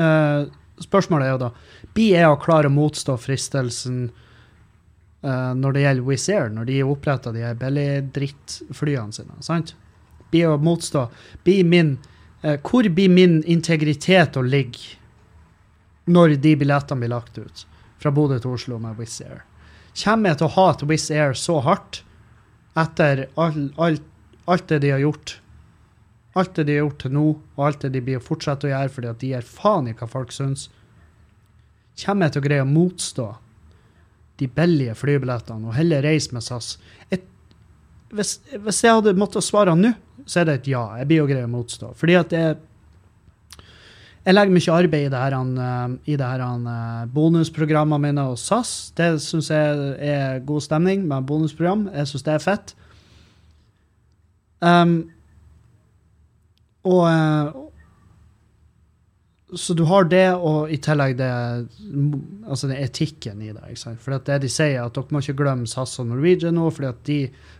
uh, 0.00 0.48
spørsmålet 0.84 1.26
er 1.26 1.34
jo 1.34 1.42
da 1.46 1.50
Blir 1.96 2.20
EA 2.20 2.34
klare 2.40 2.70
å 2.70 2.74
motstå 2.74 3.16
fristelsen 3.20 4.08
uh, 4.08 5.54
når 5.58 5.74
det 5.74 5.84
gjelder 5.84 6.06
Wizz 6.08 6.28
Air, 6.34 6.52
når 6.54 6.68
de 6.70 6.78
oppretter 6.86 7.34
de 7.36 7.54
billigdrittflyene 7.62 9.16
sine? 9.16 9.40
sant? 9.44 9.74
Blir 10.32 10.52
å 10.52 10.60
motstå 10.62 11.08
Blir 11.46 11.66
min 11.66 11.96
uh, 12.44 12.56
hvor 12.62 12.88
blir 12.88 13.12
min 13.12 13.40
integritet 13.44 14.38
å 14.38 14.44
ligge 14.44 14.96
når 16.08 16.38
de 16.40 16.54
billettene 16.56 17.02
blir 17.02 17.12
lagt 17.12 17.36
ut 17.36 17.66
fra 18.00 18.12
Bodø 18.14 18.38
til 18.40 18.54
Oslo 18.56 18.78
med 18.80 18.96
Wizz 19.00 19.20
Air? 19.26 19.42
Kommer 19.98 20.32
jeg 20.32 20.40
til 20.40 20.48
å 20.48 20.54
hate 20.54 20.86
Wizz 20.88 21.10
Air 21.10 21.34
så 21.36 21.58
hardt 21.64 22.02
etter 22.78 23.26
alt, 23.34 23.74
alt, 23.76 24.04
alt 24.46 24.68
det 24.70 24.78
de 24.84 24.94
har 24.94 25.02
gjort? 25.02 25.38
Alt 26.38 26.54
det 26.58 26.68
de 26.68 26.76
har 26.76 26.84
gjort 26.86 27.00
til 27.02 27.14
nå, 27.16 27.26
og 27.56 27.62
alt 27.66 27.84
det 27.84 27.92
de 27.96 28.02
blir 28.04 28.20
å 28.20 28.24
fortsette 28.24 28.68
å 28.68 28.72
gjøre 28.72 28.92
fordi 28.94 29.10
at 29.10 29.22
de 29.22 29.32
gir 29.32 29.46
faen 29.46 29.88
i 29.90 29.94
hva 29.98 30.08
folk 30.10 30.34
syns. 30.34 30.68
Kommer 31.98 32.28
jeg 32.28 32.36
til 32.36 32.42
å 32.42 32.46
greie 32.46 32.64
å 32.64 32.68
motstå 32.68 33.26
de 34.38 34.46
billige 34.54 34.94
flybillettene 34.94 35.66
og 35.66 35.74
heller 35.74 36.04
reise 36.06 36.34
med 36.36 36.46
SAS? 36.46 36.76
Et, 37.10 37.24
hvis, 38.14 38.36
hvis 38.54 38.84
jeg 38.84 39.00
hadde 39.00 39.16
måttet 39.18 39.46
svare 39.46 39.74
nå, 39.74 39.92
så 40.28 40.42
er 40.42 40.48
det 40.48 40.56
et 40.60 40.72
ja. 40.74 40.84
Jeg 41.00 41.10
blir 41.10 41.22
jo 41.22 41.28
greie 41.30 41.48
å 41.48 41.50
motstå. 41.50 41.90
Fordi 41.98 42.16
at 42.20 42.34
jeg, 42.36 42.56
jeg 44.28 44.36
legger 44.36 44.54
mye 44.54 44.78
arbeid 44.78 45.08
i 45.08 45.12
det 45.12 45.24
her, 45.24 45.36
eh, 45.64 45.98
i 46.12 46.16
det 46.20 46.30
her 46.30 46.44
eh, 46.46 47.04
bonusprogrammene 47.14 48.04
mine 48.04 48.26
og 48.30 48.38
SAS. 48.38 48.92
Det 48.98 49.14
syns 49.24 49.50
jeg 49.50 49.92
er 50.12 50.42
god 50.46 50.68
stemning 50.68 51.06
med 51.08 51.26
bonusprogram. 51.26 51.88
Jeg 51.96 52.12
syns 52.12 52.28
det 52.28 52.36
er 52.36 52.44
fett. 52.44 52.74
Um, 54.58 55.00
og 56.88 57.02
eh, 57.08 57.64
Så 59.56 59.72
du 59.76 59.84
har 59.88 60.04
det, 60.04 60.26
og 60.34 60.68
i 60.68 60.76
tillegg 60.84 61.14
det 61.16 61.28
altså 62.44 62.68
den 62.68 62.82
etikken 62.82 63.40
i 63.40 63.52
det. 63.54 63.62
ikke 63.64 63.80
sant? 63.80 64.00
For 64.04 64.12
det 64.12 64.42
de 64.42 64.50
sier, 64.52 64.82
at 64.82 64.96
dere 64.96 65.14
må 65.14 65.22
ikke 65.24 65.38
glemme 65.38 65.68
SAS 65.70 65.96
og 66.02 66.10
Norwegian 66.10 66.58
nå. 66.58 66.66
fordi 66.68 66.88
at 66.90 67.00
de, 67.08 67.18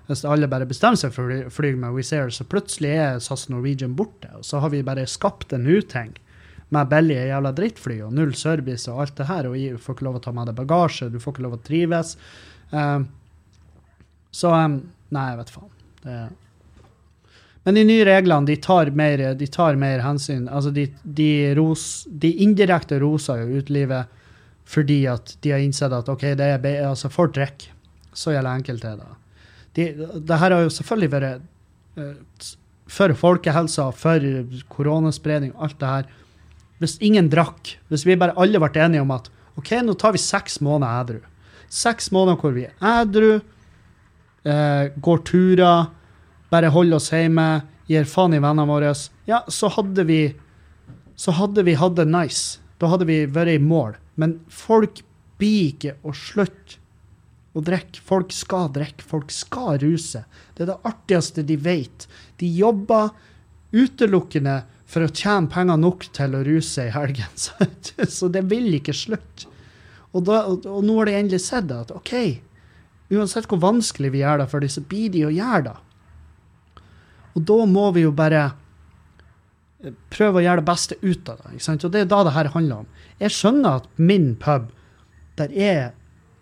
hvis 0.09 0.25
alle 0.29 0.51
bare 0.53 0.69
bestemmer 0.69 1.01
seg 1.01 1.15
for 1.17 1.33
å 1.33 1.39
fly 1.53 1.73
med 1.81 1.97
Wizz 1.97 2.13
Air, 2.13 2.33
så 2.35 2.45
plutselig 2.45 2.93
er 2.93 3.23
SAS 3.25 3.47
og 3.49 3.57
Norwegian 3.57 3.97
borte. 3.97 4.29
Og 4.37 4.45
så 4.45 4.61
har 4.61 4.75
vi 4.75 4.85
bare 4.85 5.07
skapt 5.09 5.57
en 5.57 5.65
uting 5.65 6.13
med 6.77 6.91
billige 6.93 7.25
jævla 7.31 7.55
drittfly 7.57 7.97
og 8.05 8.13
null 8.13 8.35
service 8.37 8.91
og 8.93 9.01
alt 9.07 9.17
det 9.17 9.29
her, 9.31 9.49
og 9.49 9.57
du 9.57 9.81
får 9.81 9.97
ikke 9.97 10.07
lov 10.11 10.19
å 10.19 10.25
ta 10.27 10.35
med 10.37 10.51
deg 10.51 10.59
bagasje, 10.59 11.09
du 11.09 11.17
får 11.23 11.35
ikke 11.35 11.47
lov 11.47 11.57
å 11.57 11.63
trives. 11.65 12.19
Um, 12.69 13.09
så 14.29 14.53
um, 14.53 14.83
Nei, 15.09 15.25
jeg 15.31 15.39
vet 15.41 15.55
faen. 15.55 15.71
Det 16.03 16.17
men 17.69 17.77
de 17.77 17.83
nye 17.85 18.05
reglene 18.09 18.49
de 18.49 18.55
tar 18.65 18.89
mer, 18.97 19.21
de 19.37 19.47
tar 19.53 19.77
mer 19.77 20.01
hensyn. 20.01 20.47
Altså 20.49 20.71
de, 20.73 20.87
de, 21.05 21.33
ros, 21.59 22.07
de 22.09 22.31
indirekte 22.41 22.97
roser 23.03 23.43
jo 23.43 23.59
utelivet 23.61 24.09
fordi 24.69 25.03
at 25.13 25.35
de 25.45 25.53
har 25.53 25.61
innsett 25.61 25.93
at 25.93 26.09
OK, 26.09 26.25
det 26.39 26.47
er 26.49 26.87
altså 26.89 27.11
for 27.13 27.29
trekk. 27.29 27.67
Så 28.17 28.33
gjelder 28.33 28.57
enkelt 28.57 28.87
det. 28.87 28.95
De, 29.77 29.85
det 30.17 30.39
her 30.41 30.55
har 30.57 30.65
jo 30.65 30.73
selvfølgelig 30.79 31.11
vært 31.13 31.45
uh, 32.01 32.49
for 32.89 33.13
folkehelsa, 33.21 33.91
for 33.93 34.25
koronaspredning, 34.73 35.53
alt 35.61 35.77
det 35.85 35.93
her. 35.93 36.09
Hvis 36.81 36.97
ingen 37.05 37.29
drakk, 37.29 37.75
hvis 37.93 38.07
vi 38.09 38.17
bare 38.17 38.37
alle 38.41 38.65
ble 38.65 38.73
enige 38.81 39.05
om 39.05 39.13
at 39.13 39.29
OK, 39.61 39.75
nå 39.85 39.93
tar 40.01 40.17
vi 40.17 40.25
seks 40.25 40.57
måneder 40.65 41.05
edru. 41.05 41.21
Seks 41.69 42.09
måneder 42.17 42.41
hvor 42.41 42.57
vi 42.57 42.65
er 42.71 42.91
edru, 42.95 43.31
uh, 44.49 44.85
går 45.05 45.25
turer 45.35 45.93
bare 46.53 46.73
holde 46.73 46.97
oss 46.97 47.11
hjemme, 47.13 47.49
gir 47.89 48.09
faen 48.09 48.37
i 48.37 48.41
vennene 48.43 48.69
våre, 48.69 48.93
ja, 49.29 49.43
så 49.49 49.71
hadde 49.73 50.05
vi 50.09 50.23
så 51.19 51.35
hadde 51.35 51.65
vi 51.67 51.75
hatt 51.75 51.97
det 51.99 52.07
nice. 52.07 52.61
Da 52.79 52.87
hadde 52.93 53.09
vi 53.09 53.25
vært 53.27 53.57
i 53.57 53.63
mål. 53.63 53.97
Men 54.15 54.37
folk 54.47 55.01
blir 55.41 55.73
ikke 55.73 55.97
å 56.07 56.13
slutte 56.15 56.79
å 57.59 57.63
drikke. 57.65 58.03
Folk 58.07 58.31
skal 58.35 58.71
drikke. 58.75 59.03
Folk 59.03 59.33
skal 59.35 59.81
ruse. 59.83 60.23
Det 60.55 60.63
er 60.63 60.71
det 60.71 60.79
artigste 60.87 61.43
de 61.47 61.57
vet. 61.59 62.07
De 62.39 62.47
jobber 62.47 63.11
utelukkende 63.75 64.61
for 64.89 65.05
å 65.05 65.11
tjene 65.11 65.51
penger 65.51 65.81
nok 65.83 66.07
til 66.17 66.39
å 66.39 66.45
ruse 66.47 66.87
i 66.87 66.95
helgen. 66.95 67.35
Så 68.19 68.31
det 68.31 68.47
vil 68.53 68.71
ikke 68.79 68.95
slutte. 68.95 69.51
Og, 70.15 70.31
og 70.31 70.81
nå 70.87 71.01
har 71.01 71.11
de 71.11 71.19
endelig 71.19 71.43
sett 71.45 71.75
at 71.75 71.91
OK, 71.93 72.15
uansett 73.13 73.51
hvor 73.51 73.61
vanskelig 73.61 74.15
vi 74.15 74.23
gjør 74.23 74.45
det 74.45 74.49
for 74.55 74.65
dem, 74.65 74.73
så 74.73 74.81
blir 74.87 75.11
de 75.13 75.27
å 75.27 75.35
gjøre 75.35 75.67
det. 75.67 75.75
Og 77.39 77.45
da 77.47 77.59
må 77.71 77.89
vi 77.95 78.03
jo 78.03 78.13
bare 78.17 78.45
eh, 79.85 79.95
prøve 80.11 80.41
å 80.41 80.45
gjøre 80.45 80.63
det 80.63 80.69
beste 80.69 80.99
ut 81.05 81.31
av 81.31 81.41
det. 81.45 81.55
ikke 81.55 81.67
sant? 81.69 81.87
Og 81.87 81.95
det 81.95 82.03
er 82.03 82.11
da 82.11 82.25
det 82.27 82.35
her 82.35 82.53
handler 82.57 82.85
om. 82.85 82.93
Jeg 83.23 83.37
skjønner 83.37 83.81
at 83.81 83.89
min 84.11 84.33
pub, 84.43 84.71
der 85.39 85.55
er 85.55 85.83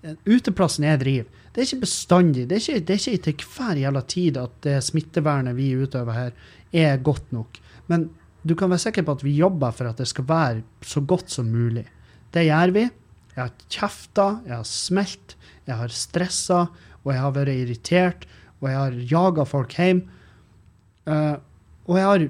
eh, 0.02 0.16
uteplassen 0.24 0.88
jeg 0.88 1.02
driver, 1.04 1.32
det 1.56 1.62
er 1.62 1.68
ikke 1.70 1.86
bestandig. 1.86 2.42
Det 2.48 2.56
er 2.58 2.62
ikke, 2.62 2.84
det 2.84 2.94
er 2.94 3.02
ikke 3.16 3.24
til 3.24 3.50
hver 3.56 3.78
jævla 3.80 4.00
tid 4.12 4.38
at 4.40 4.56
det 4.66 4.76
smittevernet 4.84 5.56
vi 5.56 5.70
utøver 5.72 6.12
her, 6.12 6.34
er 6.76 6.98
godt 7.00 7.30
nok. 7.32 7.60
Men 7.88 8.10
du 8.44 8.52
kan 8.58 8.68
være 8.68 8.84
sikker 8.84 9.06
på 9.06 9.14
at 9.16 9.24
vi 9.24 9.38
jobber 9.38 9.72
for 9.72 9.88
at 9.88 10.02
det 10.02 10.08
skal 10.10 10.26
være 10.28 10.60
så 10.84 11.00
godt 11.00 11.32
som 11.32 11.48
mulig. 11.48 11.86
Det 12.34 12.44
gjør 12.44 12.74
vi. 12.76 12.84
Jeg 13.32 13.40
har 13.40 13.54
kjefta, 13.72 14.26
jeg 14.44 14.54
har 14.54 14.68
smelt, 14.68 15.36
jeg 15.64 15.80
har 15.80 15.92
stressa, 15.92 16.60
og 17.04 17.10
jeg 17.14 17.22
har 17.22 17.34
vært 17.36 17.54
irritert, 17.54 18.28
og 18.60 18.68
jeg 18.70 18.78
har 18.78 19.00
jaga 19.16 19.48
folk 19.48 19.74
hjem. 19.76 20.04
Uh, 21.06 21.38
og 21.86 21.98
jeg 22.00 22.06
har 22.10 22.24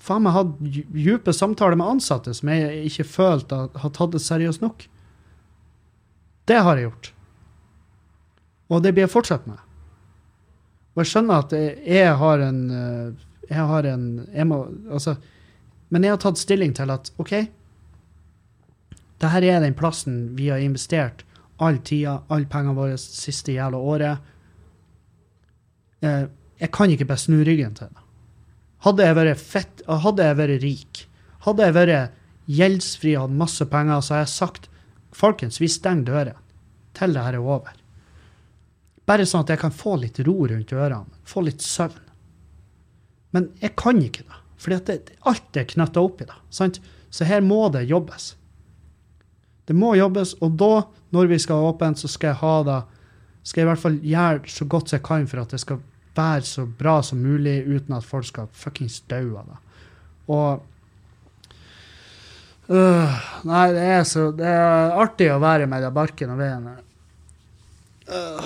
faen 0.00 0.24
meg 0.24 0.34
hatt 0.34 0.52
dype 0.60 1.34
samtaler 1.36 1.78
med 1.78 1.96
ansatte 1.96 2.34
som 2.34 2.50
jeg 2.50 2.84
ikke 2.88 3.06
følte 3.06 3.64
har 3.82 3.94
tatt 3.94 4.14
det 4.14 4.22
seriøst 4.24 4.64
nok. 4.64 4.86
Det 6.50 6.58
har 6.58 6.78
jeg 6.78 6.88
gjort. 6.88 7.10
Og 8.70 8.82
det 8.82 8.94
blir 8.94 9.04
jeg 9.04 9.12
fortsatt 9.12 9.46
med. 9.50 9.60
Og 10.94 11.02
jeg 11.02 11.12
skjønner 11.12 11.44
at 11.44 11.52
jeg 11.54 12.14
har 12.22 12.42
en 12.44 12.62
eh, 12.74 13.26
Jeg 13.50 13.66
har 13.66 13.86
en 13.86 14.04
jeg 14.30 14.46
må, 14.46 14.58
altså, 14.90 15.16
Men 15.90 16.04
jeg 16.04 16.12
har 16.12 16.20
tatt 16.22 16.38
stilling 16.38 16.74
til 16.74 16.90
at 16.90 17.10
OK, 17.18 17.32
det 19.20 19.30
her 19.30 19.42
er 19.42 19.60
den 19.60 19.74
plassen 19.74 20.36
vi 20.38 20.48
har 20.48 20.62
investert 20.62 21.24
all 21.60 21.78
tida, 21.84 22.22
alle 22.28 22.48
pengene 22.48 22.76
våre 22.78 22.96
siste 22.96 23.52
jævla 23.52 23.76
året. 23.76 24.30
Eh, 26.00 26.22
jeg 26.60 26.72
kan 26.76 26.92
ikke 26.92 27.08
bare 27.08 27.22
snu 27.22 27.40
ryggen 27.44 27.74
til 27.76 27.88
det. 27.88 28.06
Hadde 28.84 29.06
jeg 29.06 29.16
vært 29.16 29.42
fett, 29.42 29.82
hadde 29.88 30.26
jeg 30.26 30.38
vært 30.38 30.62
rik, 30.64 31.02
hadde 31.46 31.66
jeg 31.66 31.76
vært 31.76 32.18
gjeldsfri 32.50 33.14
og 33.16 33.26
hatt 33.26 33.38
masse 33.42 33.66
penger, 33.72 34.00
så 34.00 34.14
hadde 34.14 34.26
jeg 34.26 34.34
sagt 34.34 34.68
folkens, 35.16 35.60
vi 35.60 35.68
stenger 35.68 36.08
døren 36.08 36.42
til 36.96 37.16
det 37.16 37.24
her 37.24 37.38
er 37.38 37.44
over. 37.44 37.74
Bare 39.08 39.26
sånn 39.26 39.44
at 39.44 39.52
jeg 39.54 39.62
kan 39.62 39.74
få 39.74 39.96
litt 40.00 40.20
ro 40.26 40.36
rundt 40.48 40.72
ørene, 40.76 41.20
få 41.28 41.44
litt 41.46 41.64
søvn. 41.64 42.06
Men 43.34 43.50
jeg 43.62 43.76
kan 43.78 44.00
ikke 44.02 44.24
det, 44.26 44.38
for 44.60 44.74
alt 44.74 45.56
er 45.56 45.68
knytta 45.70 46.02
opp 46.02 46.22
i 46.22 46.28
det. 46.28 46.38
Sant? 46.52 46.80
Så 47.10 47.26
her 47.26 47.42
må 47.42 47.68
det 47.74 47.86
jobbes. 47.90 48.34
Det 49.66 49.76
må 49.78 49.94
jobbes, 49.94 50.34
og 50.42 50.56
da, 50.58 50.72
når 51.14 51.30
vi 51.30 51.38
skal 51.42 51.62
ha 51.62 51.70
åpent, 51.70 52.00
så 52.00 52.10
skal 52.10 52.32
jeg 52.32 52.42
ha 52.42 52.56
det 52.66 52.80
skal 53.42 53.62
jeg 53.62 53.66
i 53.66 53.70
hvert 53.70 53.80
fall 53.80 53.98
gjøre 54.04 54.52
så 54.52 54.66
godt 54.68 54.92
jeg 54.92 55.02
kan 55.06 55.26
for 55.30 55.40
at 55.42 55.54
det 55.54 55.60
skal 55.62 55.78
være 56.20 56.46
så 56.46 56.66
bra 56.66 57.00
som 57.04 57.22
mulig 57.24 57.62
uten 57.66 57.96
at 57.96 58.06
folk 58.06 58.28
skal 58.28 58.50
fuckings 58.52 59.00
dø 59.10 59.22
av 59.40 59.48
det. 59.50 59.58
Og 60.30 60.62
uh, 62.70 63.18
Nei, 63.48 63.64
det 63.74 63.86
er 63.96 64.04
så 64.06 64.28
Det 64.36 64.46
er 64.46 64.94
artig 65.02 65.26
å 65.32 65.40
være 65.42 65.66
med 65.70 65.86
i 65.86 65.92
barken 65.94 66.34
og 66.34 66.40
veden. 66.40 66.70
Uh, 68.10 68.42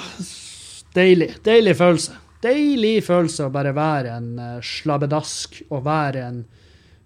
deilig. 0.96 1.34
Deilig 1.44 1.76
følelse. 1.78 2.18
Deilig 2.44 2.98
følelse 3.06 3.46
å 3.46 3.52
bare 3.52 3.72
være 3.76 4.18
en 4.18 4.30
uh, 4.36 4.58
slabbedask 4.64 5.62
og 5.70 5.86
være 5.86 6.26
en 6.26 6.42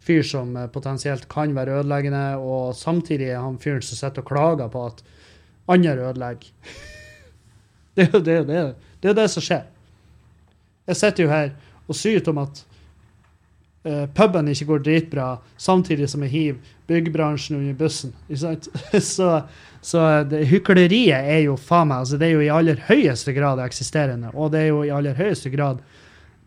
fyr 0.03 0.25
som 0.27 0.57
uh, 0.57 0.67
potensielt 0.73 1.29
kan 1.31 1.55
være 1.55 1.81
ødeleggende, 1.81 2.25
og 2.41 2.75
samtidig 2.79 3.31
er 3.33 3.45
han 3.45 3.61
fyren 3.63 3.85
som 3.87 4.01
sitter 4.01 4.25
og 4.25 4.31
klager 4.31 4.73
på 4.73 4.87
at 4.91 5.03
andre 5.71 6.11
ødelegger. 6.11 6.51
det 7.95 8.09
er 8.09 8.15
jo 8.15 8.23
det, 8.25 8.39
det, 8.49 8.63
det, 9.05 9.17
det 9.21 9.29
som 9.31 9.45
skjer. 9.45 9.67
Jeg 10.89 11.01
sitter 11.01 11.25
jo 11.25 11.31
her 11.33 11.53
og 11.89 11.97
syter 11.97 12.33
om 12.33 12.43
at 12.43 12.63
uh, 13.87 14.05
puben 14.17 14.49
ikke 14.53 14.69
går 14.73 14.83
dritbra, 14.87 15.29
samtidig 15.61 16.09
som 16.11 16.25
jeg 16.27 16.35
hiver 16.35 16.75
byggebransjen 16.89 17.59
under 17.61 17.77
bussen. 17.77 18.15
så, 19.13 19.31
så 19.81 20.09
det, 20.29 20.47
hykleriet 20.49 21.21
er 21.21 21.45
jo 21.45 21.59
faen 21.61 21.91
meg 21.91 22.05
altså 22.05 22.19
Det 22.21 22.29
er 22.29 22.37
jo 22.39 22.45
i 22.47 22.53
aller 22.53 22.81
høyeste 22.89 23.35
grad 23.37 23.61
eksisterende, 23.65 24.33
og 24.35 24.53
det 24.55 24.65
er 24.65 24.71
jo 24.73 24.85
i 24.87 24.93
aller 24.95 25.17
høyeste 25.19 25.53
grad 25.53 25.85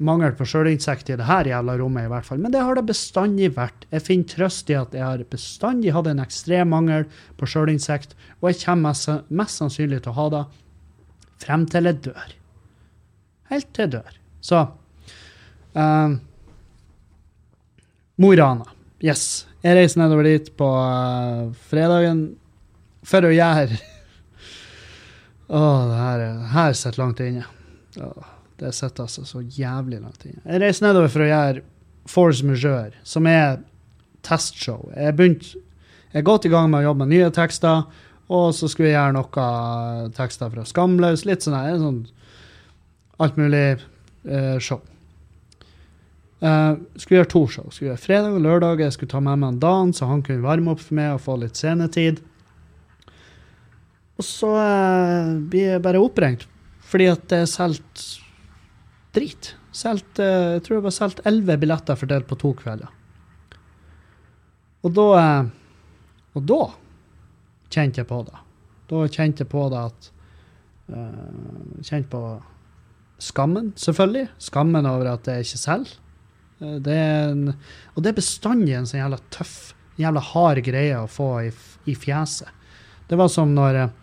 mangel 0.02 0.34
på 0.34 0.48
sjølinnsikt 0.50 1.12
i 1.14 1.18
det 1.20 1.28
her 1.28 1.46
jævla 1.46 1.76
rommet, 1.78 2.08
i 2.08 2.12
hvert 2.12 2.26
fall. 2.26 2.40
Men 2.42 2.54
det 2.54 2.64
har 2.66 2.78
det 2.78 2.88
bestandig 2.90 3.52
vært. 3.54 3.86
Jeg 3.94 4.06
finner 4.08 4.32
trøst 4.34 4.72
i 4.74 4.78
at 4.80 4.96
jeg 4.98 5.06
har 5.06 5.22
bestandig 5.30 5.94
hatt 5.94 6.10
en 6.10 6.24
ekstrem 6.24 6.74
mangel 6.74 7.06
på 7.38 7.50
sjølinnsikt, 7.50 8.16
og 8.42 8.50
jeg 8.50 8.64
kommer 8.64 8.90
mest, 8.90 9.30
mest 9.30 9.62
sannsynlig 9.62 10.02
til 10.02 10.14
å 10.14 10.18
ha 10.18 10.28
det 10.34 10.44
frem 11.46 11.68
til 11.70 11.90
jeg 11.90 12.02
dør. 12.10 12.34
Helt 13.54 13.70
til 13.76 13.86
jeg 13.86 13.94
dør. 14.00 14.18
Så 14.42 14.60
uh, 15.78 16.18
Mo 18.22 18.34
i 18.34 18.38
Rana. 18.38 18.68
Yes. 19.02 19.46
Jeg 19.62 19.78
reiser 19.78 20.02
nedover 20.02 20.28
dit 20.30 20.52
på 20.58 20.68
uh, 20.68 21.50
fredagen 21.70 22.28
for 23.08 23.26
å 23.26 23.34
gjøre 23.34 23.80
Å, 25.52 25.58
oh, 25.60 25.82
det 25.90 25.98
her, 26.00 26.22
her 26.54 26.76
sitter 26.80 27.02
langt 27.02 27.20
inne. 27.20 27.44
Oh, 28.00 28.30
det 28.62 28.70
sitter 28.78 29.04
altså 29.04 29.26
så 29.28 29.42
jævlig 29.42 29.98
langt 30.00 30.24
inne. 30.24 30.40
Jeg 30.46 30.62
reiser 30.64 30.86
nedover 30.86 31.12
for 31.12 31.26
å 31.26 31.28
gjøre 31.28 31.64
Force 32.08 32.46
Majeure, 32.48 32.94
som 33.04 33.28
er 33.28 33.60
testshow. 34.24 34.86
Jeg 34.96 35.18
begynte 35.18 35.60
jeg 36.12 36.20
er 36.20 36.28
godt 36.28 36.46
i 36.48 36.52
gang 36.52 36.68
med 36.68 36.82
å 36.82 36.90
jobbe 36.90 37.06
med 37.06 37.14
nye 37.14 37.30
tekster, 37.32 37.86
og 38.32 38.50
så 38.56 38.68
skulle 38.72 38.90
jeg 38.90 38.98
gjøre 38.98 39.16
noe 39.16 40.10
tekster 40.16 40.52
fra 40.52 40.66
Skamløs. 40.68 41.24
Litt 41.28 41.46
sånn 41.46 41.56
her, 41.56 41.78
sånn 41.80 42.02
alt 43.24 43.40
mulig 43.40 43.80
uh, 44.30 44.58
show. 44.60 44.82
Uh, 46.42 46.82
skulle 46.98 47.22
gjøre 47.22 47.32
to 47.34 47.44
show. 47.54 47.70
Skulle 47.70 47.92
gjøre 47.92 48.02
Fredag 48.02 48.38
og 48.38 48.46
lørdag. 48.46 48.84
Jeg 48.86 48.98
skulle 48.98 49.14
ta 49.14 49.22
med 49.24 49.42
meg 49.44 49.62
Dan, 49.62 49.94
så 49.94 50.10
han 50.10 50.24
kunne 50.26 50.46
varme 50.46 50.74
opp 50.74 50.82
for 50.82 50.98
meg 50.98 51.16
og 51.16 51.24
få 51.26 51.38
litt 51.42 51.60
scenetid. 51.60 52.22
Og 54.18 54.26
så 54.26 54.52
uh, 54.54 55.38
blir 55.50 55.76
jeg 55.76 55.86
bare 55.86 56.02
oppringt 56.02 56.48
fordi 56.92 57.06
at 57.08 57.22
det 57.32 57.38
er 57.46 57.48
solgt 57.48 58.02
drit. 59.16 59.54
Selt, 59.72 60.20
eh, 60.20 60.58
jeg 60.58 60.64
tror 60.66 60.80
det 60.80 60.88
var 60.90 60.96
solgt 60.96 61.22
elleve 61.28 61.58
billetter 61.62 61.96
fordelt 62.00 62.28
på 62.28 62.38
to 62.40 62.52
kvelder. 62.60 62.92
Og 64.84 64.96
da 64.98 65.08
eh, 65.22 65.50
Og 66.32 66.44
da 66.48 66.62
kjente 67.72 68.00
jeg 68.00 68.08
på 68.08 68.22
det. 68.24 68.38
Da 68.88 69.08
kjente 69.08 69.44
jeg 69.44 69.50
på 69.52 69.66
det 69.72 69.80
at 69.84 70.06
uh, 70.92 71.82
Kjente 71.84 72.08
på 72.08 72.22
skammen, 73.22 73.72
selvfølgelig. 73.80 74.30
Skammen 74.42 74.88
over 74.90 75.14
at 75.14 75.28
det 75.28 75.42
ikke 75.46 75.62
selger. 75.62 75.96
Eh, 76.62 76.78
Det 76.82 76.98
er 76.98 77.32
en, 77.32 77.54
og 77.96 78.04
det 78.04 78.12
er 78.12 78.20
bestandig 78.20 78.76
en 78.78 78.90
sånn 78.90 79.04
jævla 79.04 79.22
tøff, 79.34 79.74
jævla 80.02 80.24
hard 80.32 80.64
greie 80.66 80.98
å 81.00 81.10
få 81.10 81.32
i, 81.48 81.52
i 81.92 81.96
fjeset. 81.98 82.50
Det 83.10 83.20
var 83.20 83.30
som 83.30 83.54
når 83.54 83.76
eh, 83.82 83.98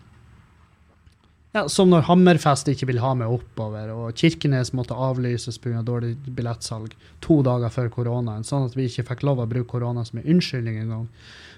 ja, 1.56 1.62
Som 1.72 1.88
når 1.88 2.04
Hammerfest 2.04 2.68
ikke 2.68 2.86
vil 2.90 2.98
ha 3.00 3.14
meg 3.16 3.32
oppover, 3.32 3.88
og 3.90 4.12
Kirkenes 4.20 4.74
måtte 4.76 4.94
avlyses 4.94 5.56
pga. 5.58 5.80
dårlig 5.82 6.12
billettsalg 6.36 6.92
to 7.24 7.40
dager 7.42 7.72
før 7.72 7.88
koronaen, 7.88 8.44
sånn 8.44 8.66
at 8.68 8.76
vi 8.76 8.84
ikke 8.84 9.06
fikk 9.08 9.24
lov 9.24 9.40
å 9.40 9.46
bruke 9.48 9.70
korona 9.72 10.04
som 10.04 10.20
en 10.20 10.28
unnskyldning 10.28 10.76
engang. 10.82 11.08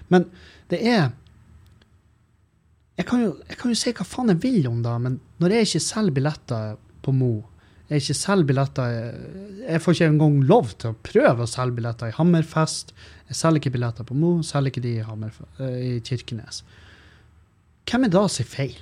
Men 0.09 0.29
det 0.71 0.79
er 0.87 1.11
jeg 2.97 3.07
kan, 3.07 3.21
jo, 3.23 3.35
jeg 3.49 3.57
kan 3.57 3.71
jo 3.71 3.77
si 3.81 3.91
hva 3.97 4.05
faen 4.05 4.31
jeg 4.31 4.41
vil 4.43 4.67
om 4.69 4.81
det, 4.85 4.95
men 5.01 5.19
når 5.41 5.55
jeg 5.55 5.67
ikke 5.67 5.83
selger 5.83 6.15
billetter 6.15 6.73
på 7.01 7.13
Mo 7.17 7.31
Jeg 7.91 8.05
ikke 8.05 8.15
selger 8.15 8.47
billetter 8.47 8.93
Jeg 9.67 9.81
får 9.83 9.95
ikke 9.97 10.05
engang 10.13 10.35
lov 10.47 10.69
til 10.79 10.93
å 10.93 10.99
prøve 11.03 11.43
å 11.43 11.49
selge 11.49 11.75
billetter 11.75 12.07
i 12.07 12.15
Hammerfest. 12.15 12.93
Jeg 13.27 13.35
selger 13.35 13.59
ikke 13.59 13.73
billetter 13.75 14.07
på 14.07 14.15
Mo, 14.15 14.37
selger 14.47 14.71
ikke 14.71 14.83
de 14.85 14.93
i, 15.01 15.31
eh, 15.59 15.75
i 15.89 15.99
Kirkenes. 15.99 16.61
Hvem 17.89 18.07
er 18.07 18.13
da 18.13 18.23
sin 18.31 18.47
feil? 18.47 18.79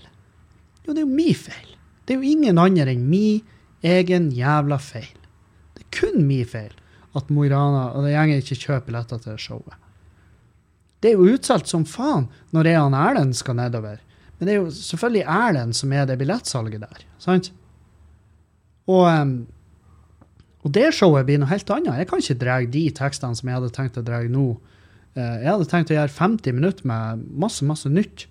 Jo, 0.86 0.94
det 0.94 1.02
er 1.02 1.08
jo 1.08 1.16
min 1.16 1.34
feil. 1.34 1.74
Det 2.06 2.14
er 2.14 2.22
jo 2.22 2.36
ingen 2.36 2.62
andre 2.62 2.94
enn 2.94 3.10
min 3.10 3.42
egen 3.82 4.30
jævla 4.32 4.78
feil. 4.78 5.18
Det 5.74 5.88
er 5.88 5.92
kun 6.00 6.28
min 6.28 6.46
feil 6.46 6.76
at 7.18 7.30
Mo 7.34 7.44
i 7.44 7.50
Rana 7.50 7.90
og 7.96 8.06
det 8.06 8.14
gjengen 8.14 8.44
ikke 8.44 8.62
kjøper 8.62 8.86
billetter 8.92 9.24
til 9.24 9.42
showet. 9.42 9.74
Det 11.02 11.12
er 11.12 11.18
jo 11.18 11.34
utsolgt 11.34 11.72
som 11.72 11.86
faen 11.88 12.28
når 12.54 12.70
jeg 12.70 12.82
og 12.84 12.98
Erlend 13.00 13.34
skal 13.38 13.58
nedover. 13.58 13.98
Men 14.38 14.48
det 14.48 14.54
er 14.54 14.60
jo 14.60 14.70
selvfølgelig 14.76 15.26
Erlend 15.26 15.76
som 15.76 15.94
er 15.94 16.06
det 16.06 16.20
billettsalget 16.20 16.86
der. 16.86 17.06
sant? 17.18 17.52
Og, 18.90 19.38
og 20.66 20.74
det 20.76 20.90
showet 20.98 21.28
blir 21.28 21.40
noe 21.42 21.52
helt 21.52 21.70
annet. 21.76 22.02
Jeg 22.02 22.10
kan 22.10 22.24
ikke 22.24 22.42
dra 22.42 22.58
de 22.78 22.84
tekstene 22.98 23.38
som 23.38 23.50
jeg 23.50 23.60
hadde 23.60 23.72
tenkt 23.76 24.02
å 24.02 24.06
dra 24.06 24.24
nå. 24.26 24.50
Eh, 25.14 25.38
jeg 25.44 25.52
hadde 25.52 25.70
tenkt 25.70 25.94
å 25.94 25.98
gjøre 25.98 26.16
50 26.16 26.58
minutter 26.58 26.90
med 26.90 27.24
masse, 27.46 27.66
masse 27.68 27.92
nytt 27.92 28.26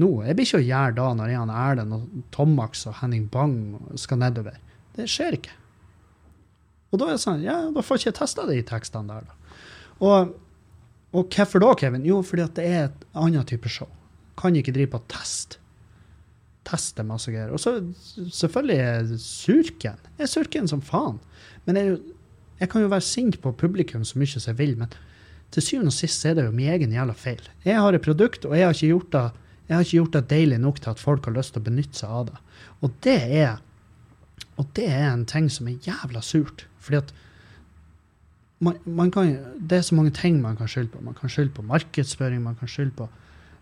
nå. 0.00 0.10
Jeg 0.24 0.36
blir 0.36 0.48
ikke 0.48 0.62
å 0.62 0.66
gjøre 0.66 0.96
da 0.98 1.08
når 1.18 1.36
og 1.42 1.54
Erlend 1.62 1.96
og 1.96 2.20
Tomax 2.34 2.86
og 2.88 2.98
Henning 3.02 3.28
Bang 3.32 3.56
skal 4.00 4.22
nedover. 4.22 4.56
Det 4.96 5.08
skjer 5.10 5.36
ikke. 5.38 5.56
Og 6.90 6.98
da 6.98 7.06
er 7.06 7.14
det 7.14 7.22
sånn, 7.22 7.44
ja, 7.44 7.60
da 7.70 7.84
får 7.86 8.00
ikke 8.00 8.10
jeg 8.10 8.18
testa 8.18 8.48
de 8.48 8.58
tekstene 8.66 9.14
der, 9.14 9.28
da. 9.28 9.56
Og, 10.00 10.32
og 11.14 11.34
hvorfor 11.36 11.62
da, 11.62 11.74
Kevin? 11.78 12.06
Jo, 12.08 12.18
fordi 12.26 12.46
at 12.46 12.56
det 12.56 12.66
er 12.66 12.84
et 12.88 13.04
annet 13.20 13.46
type 13.52 13.70
show. 13.70 13.90
Kan 14.40 14.56
ikke 14.58 14.74
drive 14.74 14.94
på 14.96 15.02
test. 15.12 15.59
Teste 16.68 17.04
masse 17.06 17.32
greier. 17.32 17.52
Og 17.54 17.60
så 17.62 17.78
selvfølgelig 18.32 18.80
er 18.84 19.12
surken. 19.22 20.00
Jeg 20.18 20.26
er 20.26 20.30
surken 20.30 20.68
som 20.70 20.82
faen. 20.84 21.20
Men 21.66 21.78
jeg, 21.80 22.00
jeg 22.60 22.72
kan 22.72 22.84
jo 22.84 22.90
være 22.92 23.06
sint 23.06 23.40
på 23.40 23.52
publikum 23.56 24.04
så 24.04 24.20
mye 24.20 24.32
som 24.34 24.50
jeg 24.52 24.58
vil, 24.58 24.76
men 24.80 24.92
til 25.50 25.64
syvende 25.66 25.90
og 25.90 25.96
sist 25.96 26.26
er 26.26 26.36
det 26.38 26.44
jo 26.46 26.54
min 26.54 26.70
egen 26.70 26.92
jævla 26.94 27.14
feil. 27.18 27.42
Jeg 27.64 27.80
har 27.80 27.96
et 27.96 28.04
produkt, 28.04 28.44
og 28.46 28.54
jeg 28.56 28.68
har 28.68 28.76
ikke 28.76 28.92
gjort 28.92 29.12
det, 29.16 29.24
ikke 29.70 29.96
gjort 29.96 30.12
det 30.14 30.28
deilig 30.30 30.60
nok 30.60 30.78
til 30.82 30.92
at 30.92 31.02
folk 31.02 31.26
har 31.26 31.34
lyst 31.34 31.54
til 31.54 31.62
å 31.62 31.66
benytte 31.66 31.98
seg 32.02 32.12
av 32.20 32.28
det. 32.28 32.38
Og 32.80 32.92
det 33.06 33.16
er, 33.40 33.56
og 34.60 34.68
det 34.76 34.86
er 34.86 35.08
en 35.08 35.26
ting 35.26 35.48
som 35.50 35.68
er 35.70 35.80
jævla 35.86 36.22
surt. 36.24 36.66
Fordi 36.80 37.00
at 37.00 37.12
man, 38.60 38.76
man 38.84 39.10
kan, 39.10 39.32
det 39.58 39.80
er 39.80 39.86
så 39.86 39.96
mange 39.98 40.12
ting 40.16 40.38
man 40.42 40.56
kan 40.56 40.68
skylde 40.68 40.92
på. 40.92 41.02
Man 41.04 41.16
kan 41.18 41.32
skylde 41.32 41.54
på 41.56 41.66
markedsføring, 41.66 42.42
man 42.44 42.58
kan 42.60 42.70
skylde 42.70 42.94
på 42.98 43.08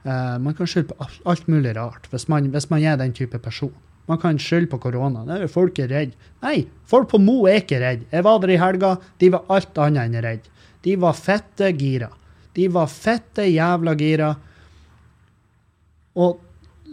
eh, 0.08 0.38
man 0.42 0.56
kan 0.56 0.66
skylde 0.70 0.94
på 0.94 1.08
alt- 1.28 1.48
mulig 1.48 1.76
rart, 1.76 2.08
hvis 2.10 2.28
man, 2.32 2.48
hvis 2.54 2.70
man 2.72 2.82
er 2.82 2.96
den 2.96 3.12
type 3.12 3.38
person. 3.44 3.74
Man 4.08 4.18
kan 4.18 4.38
skylde 4.40 4.70
på 4.72 4.78
korona. 4.80 5.46
Folk 5.52 5.78
er 5.78 5.90
redde. 5.92 6.16
Nei, 6.42 6.62
folk 6.88 7.10
på 7.10 7.20
Mo 7.20 7.42
er 7.46 7.60
ikke 7.60 7.80
redde. 7.82 8.06
Jeg 8.10 8.24
var 8.24 8.38
der 8.40 8.54
i 8.54 8.60
helga, 8.60 8.94
de 9.20 9.28
var 9.34 9.44
alt 9.52 9.78
annet 9.84 10.08
enn 10.08 10.22
redde. 10.24 10.48
De 10.82 10.94
var 10.96 11.12
fette 11.18 11.68
gira. 11.76 12.08
De 12.56 12.68
var 12.72 12.88
fette 12.88 13.44
jævla 13.44 13.94
gira. 13.98 14.30
Og, 16.16 16.40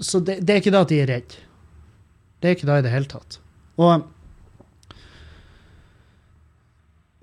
så 0.03 0.19
det, 0.19 0.41
det 0.43 0.57
er 0.57 0.59
ikke 0.61 0.75
da 0.75 0.83
at 0.83 0.91
de 0.91 0.99
er 1.01 1.07
redde. 1.13 1.39
Det 2.41 2.51
er 2.51 2.57
ikke 2.57 2.67
da 2.67 2.81
i 2.81 2.83
det 2.85 2.91
hele 2.91 3.09
tatt. 3.09 3.39
Og 3.79 4.03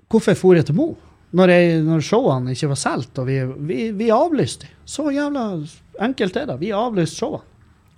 hvorfor 0.09 0.37
for 0.37 0.57
jeg 0.57 0.65
til 0.65 0.77
Mo? 0.77 0.93
Når, 1.33 1.49
jeg, 1.49 1.77
når 1.85 2.03
showene 2.05 2.53
ikke 2.53 2.69
var 2.69 2.77
solgt, 2.77 3.17
og 3.21 3.29
vi, 3.29 3.39
vi, 3.69 3.77
vi 3.97 4.09
avlyste. 4.13 4.67
Så 4.85 5.07
jævla 5.13 5.47
enkelt 6.01 6.37
er 6.39 6.47
det. 6.49 6.59
Vi 6.61 6.71
avlyste 6.75 7.19
showene. 7.19 7.49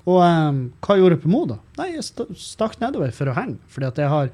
Og 0.05 0.19
um, 0.21 0.57
hva 0.85 0.97
gjorde 0.99 1.15
jeg 1.17 1.23
på 1.23 1.31
Mo, 1.33 1.45
da? 1.49 1.55
Nei, 1.79 1.95
jeg 1.95 2.05
st 2.05 2.27
stakk 2.37 2.77
nedover 2.81 3.13
for 3.15 3.31
å 3.31 3.37
henge. 3.37 3.57
Fordi 3.73 3.87
at 3.87 4.01
jeg 4.03 4.11
har, 4.11 4.29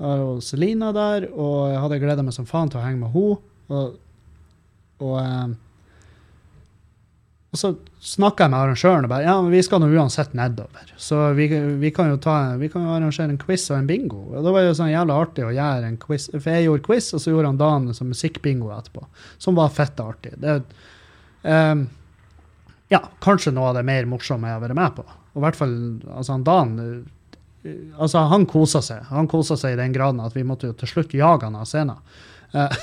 har 0.00 0.22
Selina 0.44 0.94
der, 0.96 1.28
og 1.32 1.74
jeg 1.74 1.82
hadde 1.82 2.00
gleda 2.06 2.24
meg 2.24 2.36
som 2.36 2.48
faen 2.48 2.72
til 2.72 2.80
å 2.80 2.84
henge 2.86 3.02
med 3.02 3.12
henne. 3.12 3.36
Og, 3.74 3.98
og, 5.04 5.18
um, 5.20 5.52
og 7.54 7.60
så 7.60 7.70
snakka 8.02 8.46
jeg 8.46 8.52
med 8.52 8.58
arrangøren 8.58 9.06
og 9.06 9.12
bare 9.12 9.26
ja, 9.28 9.34
men 9.38 9.52
vi 9.54 9.60
skal 9.62 9.78
nå 9.78 9.86
uansett 9.94 10.32
nedover. 10.34 10.88
Så 10.98 11.20
vi, 11.38 11.46
vi 11.78 11.90
kan 11.94 12.08
jo 12.10 12.16
ta, 12.18 12.36
vi 12.58 12.70
kan 12.72 12.82
jo 12.82 12.94
arrangere 12.96 13.30
en 13.30 13.38
quiz 13.38 13.68
og 13.70 13.76
en 13.76 13.90
bingo. 13.90 14.22
Og 14.32 14.40
da 14.42 14.54
var 14.56 14.64
jo 14.64 14.72
sånn 14.74 14.90
jævla 14.90 15.18
artig 15.22 15.44
å 15.46 15.52
gjøre 15.54 15.92
en 15.92 16.00
quiz. 16.00 16.30
For 16.32 16.48
jeg 16.50 16.64
gjorde 16.66 16.86
quiz, 16.88 17.12
og 17.14 17.22
så 17.22 17.30
gjorde 17.30 17.52
han 17.52 17.60
Dan 17.60 17.92
som 17.94 18.08
musikkbingo 18.10 18.72
etterpå. 18.74 19.04
Som 19.38 19.60
var 19.60 19.70
fett 19.76 20.00
artig. 20.02 20.32
Det, 20.40 20.56
em, 21.46 21.86
ja, 22.94 23.00
kanskje 23.24 23.52
noe 23.54 23.72
av 23.72 23.78
det 23.78 23.84
mer 23.86 24.06
morsomme 24.08 24.48
jeg 24.48 24.58
har 24.58 24.62
vært 24.62 24.78
med 24.78 24.96
på. 24.96 25.04
Og 25.34 25.40
i 25.40 25.44
hvert 25.44 25.58
fall 25.58 25.74
altså 26.14 26.38
Dan 26.46 26.76
eh, 26.82 27.72
altså 27.98 28.26
Han 28.30 28.46
kosa 28.50 28.82
seg. 28.84 29.08
Han 29.10 29.30
kosa 29.30 29.56
seg 29.60 29.74
i 29.74 29.80
den 29.80 29.94
graden 29.94 30.22
at 30.22 30.36
vi 30.36 30.46
måtte 30.46 30.70
jo 30.70 30.76
til 30.78 30.90
slutt 30.90 31.16
jage 31.16 31.48
han 31.48 31.58
av 31.58 31.66
scenen. 31.68 31.98
Eh, 32.54 32.78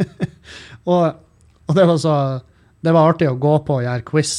og, 0.90 1.22
og 1.68 1.78
det 1.78 1.86
var 1.86 1.98
så 2.02 2.16
Det 2.82 2.92
var 2.92 3.12
artig 3.12 3.30
å 3.30 3.38
gå 3.40 3.54
på 3.64 3.78
og 3.78 3.86
gjøre 3.86 4.06
quiz 4.08 4.34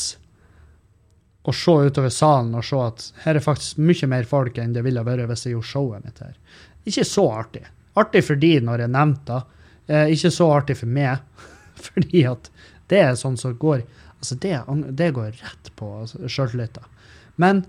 og 1.45 1.53
se 1.53 1.73
utover 1.87 2.09
salen 2.09 2.55
og 2.57 2.65
se 2.65 2.77
at 2.81 3.03
her 3.21 3.37
er 3.37 3.43
faktisk 3.45 3.77
mye 3.77 4.07
mer 4.09 4.25
folk 4.25 4.55
enn 4.57 4.73
det 4.73 4.81
ville 4.85 5.03
vært 5.05 5.27
hvis 5.29 5.45
jeg 5.45 5.53
gjorde 5.53 5.69
showet 5.69 6.05
mitt 6.05 6.21
her. 6.23 6.33
Ikke 6.89 7.05
så 7.05 7.25
artig. 7.33 7.61
Artig 8.01 8.23
for 8.25 8.41
de 8.41 8.51
når 8.65 8.85
jeg 8.85 8.93
nevnte 8.95 9.37
det. 9.37 9.59
Eh, 9.85 10.13
ikke 10.15 10.31
så 10.33 10.47
artig 10.55 10.79
for 10.79 10.89
meg, 10.89 11.21
fordi 11.87 12.23
at 12.25 12.49
det 12.89 13.01
er 13.01 13.19
sånn 13.19 13.37
som 13.37 13.53
går 13.61 13.83
Altså, 14.25 14.37
det, 14.41 14.91
det 14.97 15.13
går 15.13 15.31
rett 15.37 15.71
på 15.77 15.89
sjøltilliten. 16.09 16.91
Men 17.41 17.63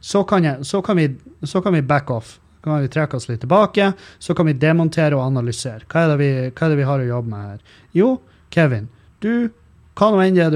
så 0.00 0.22
kan, 0.28 0.44
jeg, 0.46 0.66
så, 0.66 0.82
kan 0.86 0.96
vi, 1.00 1.08
så 1.42 1.62
kan 1.64 1.74
vi 1.74 1.82
back 1.82 2.10
off. 2.14 2.36
Kan 2.62 2.82
vi 2.82 2.90
trekke 2.90 3.18
oss 3.18 3.28
litt 3.28 3.40
tilbake. 3.42 3.92
Så 4.22 4.34
kan 4.38 4.46
vi 4.46 4.54
demontere 4.54 5.18
og 5.18 5.24
analysere. 5.26 5.82
Hva 5.90 6.04
er 6.06 6.20
vi, 6.20 6.32
hva 6.50 6.66
er 6.66 6.74
det 6.74 6.78
vi 6.78 6.86
har 6.86 7.02
å 7.02 7.08
jobbe 7.08 7.32
med 7.32 7.48
her? 7.50 7.78
Jo, 7.96 8.10
Kevin, 8.54 8.90
du 9.24 9.48
hva 9.96 10.10
nå 10.12 10.20
enn 10.20 10.36
det 10.36 10.46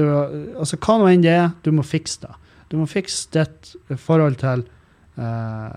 altså 0.61 0.77
er, 0.77 1.49
du 1.65 1.71
må 1.73 1.83
fikse 1.83 2.21
det. 2.21 2.35
Du 2.69 2.77
må 2.77 2.85
fikse 2.85 3.27
ditt 3.33 3.73
forhold 3.99 4.37
til, 4.39 4.61
uh, 5.17 5.71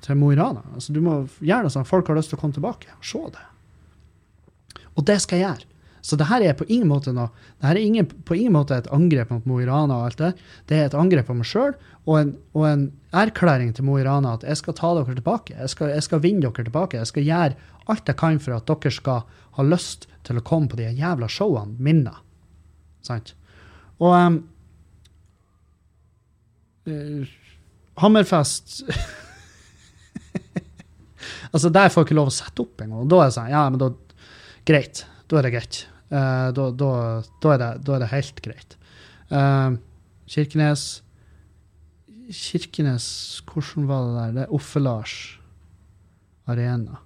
til 0.00 0.16
Mo 0.16 0.30
i 0.30 0.38
Rana. 0.38 0.62
Altså, 0.76 0.94
du 0.94 1.00
må 1.02 1.26
gjøre 1.42 1.66
det 1.66 1.74
sånn 1.74 1.88
folk 1.88 2.08
har 2.08 2.16
lyst 2.16 2.30
til 2.30 2.38
å 2.38 2.40
komme 2.40 2.54
tilbake 2.54 2.94
og 2.94 3.04
se 3.04 3.24
det. 3.34 3.44
Og 4.94 5.04
det 5.08 5.18
skal 5.24 5.40
jeg 5.40 5.48
gjøre. 5.48 5.71
Så 6.02 6.16
det 6.18 6.26
her 6.26 6.42
er 6.42 6.56
på 6.58 6.66
ingen 6.66 6.88
måte 6.90 7.12
noe, 7.14 7.28
det 7.60 7.68
her 7.68 7.78
er 7.78 7.84
ingen, 7.86 8.06
på 8.26 8.34
ingen 8.34 8.56
måte 8.56 8.74
et 8.74 8.88
angrep 8.90 9.30
mot 9.30 9.44
Mo 9.46 9.60
i 9.62 9.66
Rana 9.68 10.00
og 10.00 10.08
alt 10.08 10.18
det. 10.18 10.30
Det 10.66 10.78
er 10.80 10.88
et 10.88 10.96
angrep 10.98 11.28
på 11.30 11.36
meg 11.38 11.46
sjøl 11.46 11.76
og, 12.08 12.16
en- 12.18 12.32
og 12.58 12.64
en 12.66 12.82
erklæring 13.14 13.70
til 13.76 13.86
Mo 13.86 13.94
i 14.00 14.02
Rana 14.06 14.32
at 14.34 14.42
jeg 14.48 14.58
skal 14.58 14.74
ta 14.80 14.90
dere 14.98 15.14
tilbake. 15.14 15.54
Jeg 15.54 15.70
skal, 15.70 15.92
jeg 15.94 16.02
skal 16.02 16.22
vinne 16.24 16.42
dere 16.42 16.66
tilbake. 16.66 16.98
Jeg 16.98 17.06
skal 17.12 17.22
gjøre 17.28 17.54
alt 17.92 18.10
jeg 18.10 18.18
kan 18.18 18.40
for 18.42 18.56
at 18.58 18.66
dere 18.66 18.90
skal 18.98 19.22
ha 19.58 19.62
lyst 19.68 20.08
til 20.26 20.38
å 20.40 20.44
komme 20.46 20.66
på 20.72 20.80
de 20.80 20.90
jævla 20.90 21.28
showene 21.30 21.78
mine. 21.78 22.16
Sant? 23.06 23.34
Og 24.02 24.10
um, 24.18 24.40
uh, 26.90 27.22
Hammerfest 28.02 28.82
Altså, 31.52 31.68
der 31.68 31.88
får 31.92 32.00
jeg 32.02 32.06
ikke 32.10 32.16
lov 32.16 32.30
å 32.30 32.34
sette 32.34 32.62
opp 32.64 32.80
engang. 32.80 33.06
Da 33.12 33.18
er 33.20 33.28
det 33.28 33.34
sånn, 33.36 33.50
ja, 33.52 33.62
men 33.70 33.78
da 33.82 33.90
Greit. 34.66 35.02
Da 35.28 35.38
er 35.40 35.46
det 35.46 35.50
greit. 35.54 35.82
Eh, 36.12 36.48
da, 36.52 36.66
da, 36.76 36.90
da, 37.40 37.54
er 37.54 37.62
det, 37.62 37.70
da 37.86 37.94
er 37.96 38.04
det 38.04 38.10
helt 38.12 38.42
greit. 38.44 38.76
Eh, 39.32 39.78
Kirkenes 40.32 41.02
Kirkenes 42.32 43.06
Hvordan 43.48 43.88
var 43.88 44.04
det 44.04 44.12
der? 44.18 44.34
Det 44.36 44.42
er 44.44 44.52
Offe-Lars 44.58 45.14
Arena. 46.46 47.00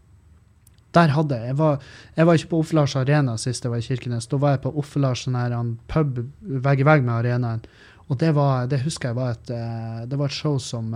Der 0.95 1.13
hadde 1.13 1.37
jeg 1.37 1.47
Jeg 1.47 1.59
var, 1.59 1.83
jeg 2.17 2.27
var 2.27 2.35
ikke 2.35 2.49
på 2.49 2.59
Offe-Lars 2.63 2.97
Arena 2.97 3.37
sist 3.37 3.65
jeg 3.65 3.71
var 3.71 3.79
i 3.79 3.87
Kirkenes. 3.87 4.27
Da 4.27 4.37
var 4.37 4.57
jeg 4.57 4.65
på 4.65 4.75
Offe-Lars 4.75 5.27
sånn 5.27 5.77
pub 5.89 6.25
vegg 6.41 6.81
i 6.81 6.89
vegg 6.89 7.05
med 7.05 7.15
arenaen. 7.15 7.63
Og 8.09 8.19
det, 8.19 8.35
var, 8.35 8.67
det 8.67 8.83
husker 8.83 9.11
jeg 9.11 9.19
var 9.19 9.35
et, 9.35 9.51
eh, 9.51 10.03
det 10.07 10.19
var 10.19 10.27
et 10.27 10.41
show 10.41 10.59
som 10.59 10.95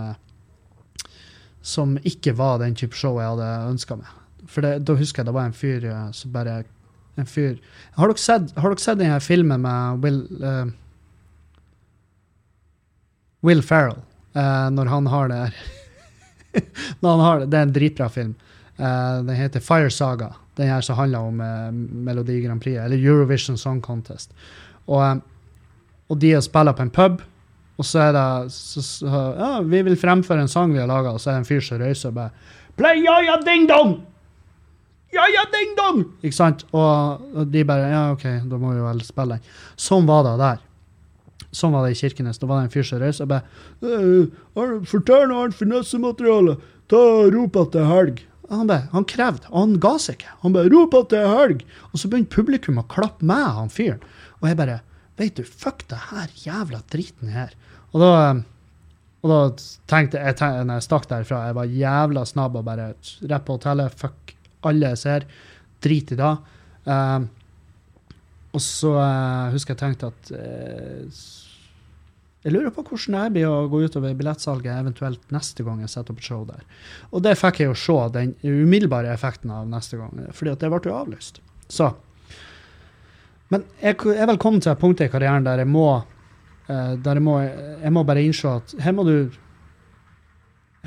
som 1.63 1.99
ikke 2.09 2.33
var 2.33 2.59
den 2.59 2.75
type 2.75 2.97
show 2.97 3.19
jeg 3.21 3.29
hadde 3.29 3.49
ønska 3.69 3.97
meg. 4.01 4.13
For 4.49 4.65
det, 4.65 4.85
da 4.89 4.95
husker 4.97 5.21
jeg 5.21 5.29
det 5.29 5.35
var 5.37 5.49
en 5.51 5.57
fyr 5.57 5.85
som 6.17 6.33
bare 6.33 6.63
En 7.21 7.29
fyr 7.29 7.59
Har 7.97 8.11
dere 8.11 8.21
sett, 8.21 8.55
har 8.57 8.73
dere 8.73 8.83
sett 8.83 9.01
denne 9.01 9.21
filmen 9.21 9.63
med 9.65 10.05
Will 10.05 10.23
uh, 10.41 10.71
Will 13.47 13.63
Ferrell, 13.65 14.01
uh, 14.37 14.69
når 14.73 14.91
han 14.93 15.07
har 15.09 15.31
det 15.31 15.39
her 15.41 15.61
Når 17.01 17.11
han 17.11 17.25
har 17.25 17.41
det, 17.41 17.51
det 17.53 17.59
er 17.59 17.69
en 17.69 17.73
dritbra 17.73 18.09
film. 18.13 18.35
Uh, 18.81 19.21
den 19.25 19.37
heter 19.39 19.63
Fire 19.63 19.91
Saga. 19.91 20.33
Den 20.59 20.69
her 20.69 20.81
som 20.85 20.99
handler 20.99 21.31
om 21.31 21.41
uh, 21.41 21.71
Melodi 21.73 22.41
Grand 22.43 22.63
Prix, 22.63 22.81
eller 22.81 22.99
Eurovision 22.99 23.59
Song 23.59 23.81
Contest. 23.81 24.35
Og, 24.91 25.03
eh, 25.05 25.21
og 26.11 26.19
de 26.19 26.33
spiller 26.43 26.75
på 26.75 26.83
en 26.83 26.91
pub, 26.91 27.21
og 27.79 27.87
så 27.87 28.09
er 28.09 28.17
det 28.17 28.53
så, 28.53 28.83
så, 28.83 29.21
Ja, 29.39 29.51
vi 29.63 29.83
vil 29.87 29.99
fremføre 30.01 30.43
en 30.43 30.51
sang 30.51 30.73
vi 30.75 30.81
har 30.83 30.91
laga, 30.91 31.15
og 31.15 31.21
så 31.21 31.31
er 31.31 31.39
det 31.39 31.45
en 31.45 31.49
fyr 31.49 31.63
som 31.65 31.79
røyser 31.81 32.11
og 32.11 32.17
bare 32.19 32.31
Play 32.81 33.05
ja-ja 33.05 33.37
ding-dong! 35.11 35.19
Ja-ja 35.19 35.45
ding-dong! 35.51 36.03
Ikke 36.23 36.37
sant? 36.37 36.65
Og, 36.73 37.47
de 37.51 37.65
bare 37.65 37.91
Ja, 37.91 38.03
OK, 38.13 38.25
da 38.49 38.59
må 38.59 38.75
vi 38.75 38.81
vel 38.85 39.03
spille 39.05 39.39
den. 39.39 39.55
Sånn 39.77 40.07
var 40.07 40.25
det 40.25 40.39
der. 40.39 40.59
Sånn 41.53 41.73
var 41.73 41.87
det 41.87 41.97
i 41.97 42.01
Kirkenes. 42.01 42.39
Da 42.39 42.47
var 42.47 42.61
det 42.61 42.69
en 42.69 42.75
fyr 42.75 42.87
som 42.87 43.01
reiste 43.03 43.27
og 43.27 43.33
bare 43.33 43.43
«Øh, 43.83 44.83
Fortell 44.87 45.29
noe 45.29 45.45
annet 45.47 45.59
finessemateriale. 45.59 46.59
Ta 46.91 47.01
Rop 47.31 47.57
at 47.57 47.73
det 47.75 47.83
er 47.83 47.91
helg. 47.91 48.23
Han, 48.51 48.67
bare, 48.67 48.89
han 48.91 49.05
krevde, 49.07 49.47
og 49.53 49.61
han 49.61 49.75
ga 49.83 49.97
seg 50.03 50.19
ikke. 50.19 50.33
Han 50.43 50.55
bare 50.55 50.71
'Rop 50.71 50.95
at 50.99 51.11
det 51.11 51.19
er 51.23 51.35
helg!' 51.35 51.67
Og 51.93 52.01
så 52.03 52.09
begynte 52.11 52.35
publikum 52.35 52.81
å 52.83 52.87
klappe 52.91 53.23
med 53.27 53.47
han 53.47 53.71
fyren. 53.71 54.01
Og 54.41 54.49
jeg 54.51 54.59
bare 54.59 54.81
Vet 55.21 55.37
du, 55.37 55.45
fuck 55.45 55.83
det 55.91 55.99
her 56.09 56.31
jævla 56.33 56.79
driten 56.89 57.29
her. 57.29 57.51
Og 57.93 58.01
da, 58.01 58.41
og 59.21 59.29
da 59.29 59.41
tenkte 59.91 60.17
jeg, 60.17 60.37
tenkte, 60.39 60.63
når 60.65 60.79
jeg 60.79 60.87
stakk 60.87 61.09
derfra, 61.11 61.41
jeg 61.51 61.57
var 61.59 61.75
jævla 61.77 62.23
snabb 62.25 62.57
og 62.57 62.65
bare 62.65 62.87
rett 63.29 63.45
på 63.45 63.59
hotellet. 63.59 63.93
Fuck 64.01 64.33
alle 64.69 64.93
jeg 64.93 65.01
ser. 65.03 65.27
Drit 65.81 66.13
i 66.15 66.19
det. 66.19 66.33
Uh, 66.87 67.21
og 68.51 68.63
så 68.65 68.95
uh, 68.97 69.53
husker 69.55 69.77
jeg 69.77 69.81
tenkte 69.83 70.09
at 70.11 70.31
uh, 70.33 71.25
Jeg 72.41 72.55
lurer 72.55 72.73
på 72.75 72.83
hvordan 72.83 73.19
jeg 73.19 73.35
blir 73.37 73.51
å 73.51 73.67
gå 73.71 73.83
utover 73.85 74.15
billettsalget 74.17 74.73
eventuelt 74.73 75.35
neste 75.35 75.65
gang 75.67 75.83
jeg 75.85 75.93
setter 75.93 76.15
opp 76.15 76.23
et 76.23 76.31
show 76.31 76.47
der. 76.49 76.63
Og 77.13 77.25
det 77.27 77.37
fikk 77.39 77.61
jeg 77.61 77.71
jo 77.71 77.77
se, 77.79 77.99
den 78.17 78.33
umiddelbare 78.43 79.13
effekten 79.13 79.53
av 79.55 79.69
neste 79.69 80.01
gang, 80.01 80.25
fordi 80.33 80.55
at 80.55 80.65
det 80.65 80.73
ble 80.73 80.81
jo 80.89 80.97
avlyst. 80.97 81.43
Så. 81.71 81.91
Men 83.53 83.67
jeg 83.83 83.99
er 84.17 84.31
vel 84.31 84.41
kommet 84.41 84.65
til 84.65 84.73
et 84.73 84.81
punkt 84.81 85.03
i 85.05 85.11
karrieren 85.13 85.47
der 85.47 85.63
jeg 85.63 85.71
må 85.71 85.91
der 86.71 87.19
jeg 87.19 87.23
må, 87.27 87.33
jeg 87.43 87.91
må 87.91 88.05
bare 88.07 88.23
innse 88.23 88.51
at 88.61 88.73
her 88.79 88.95
må 88.95 89.03
du 89.03 89.15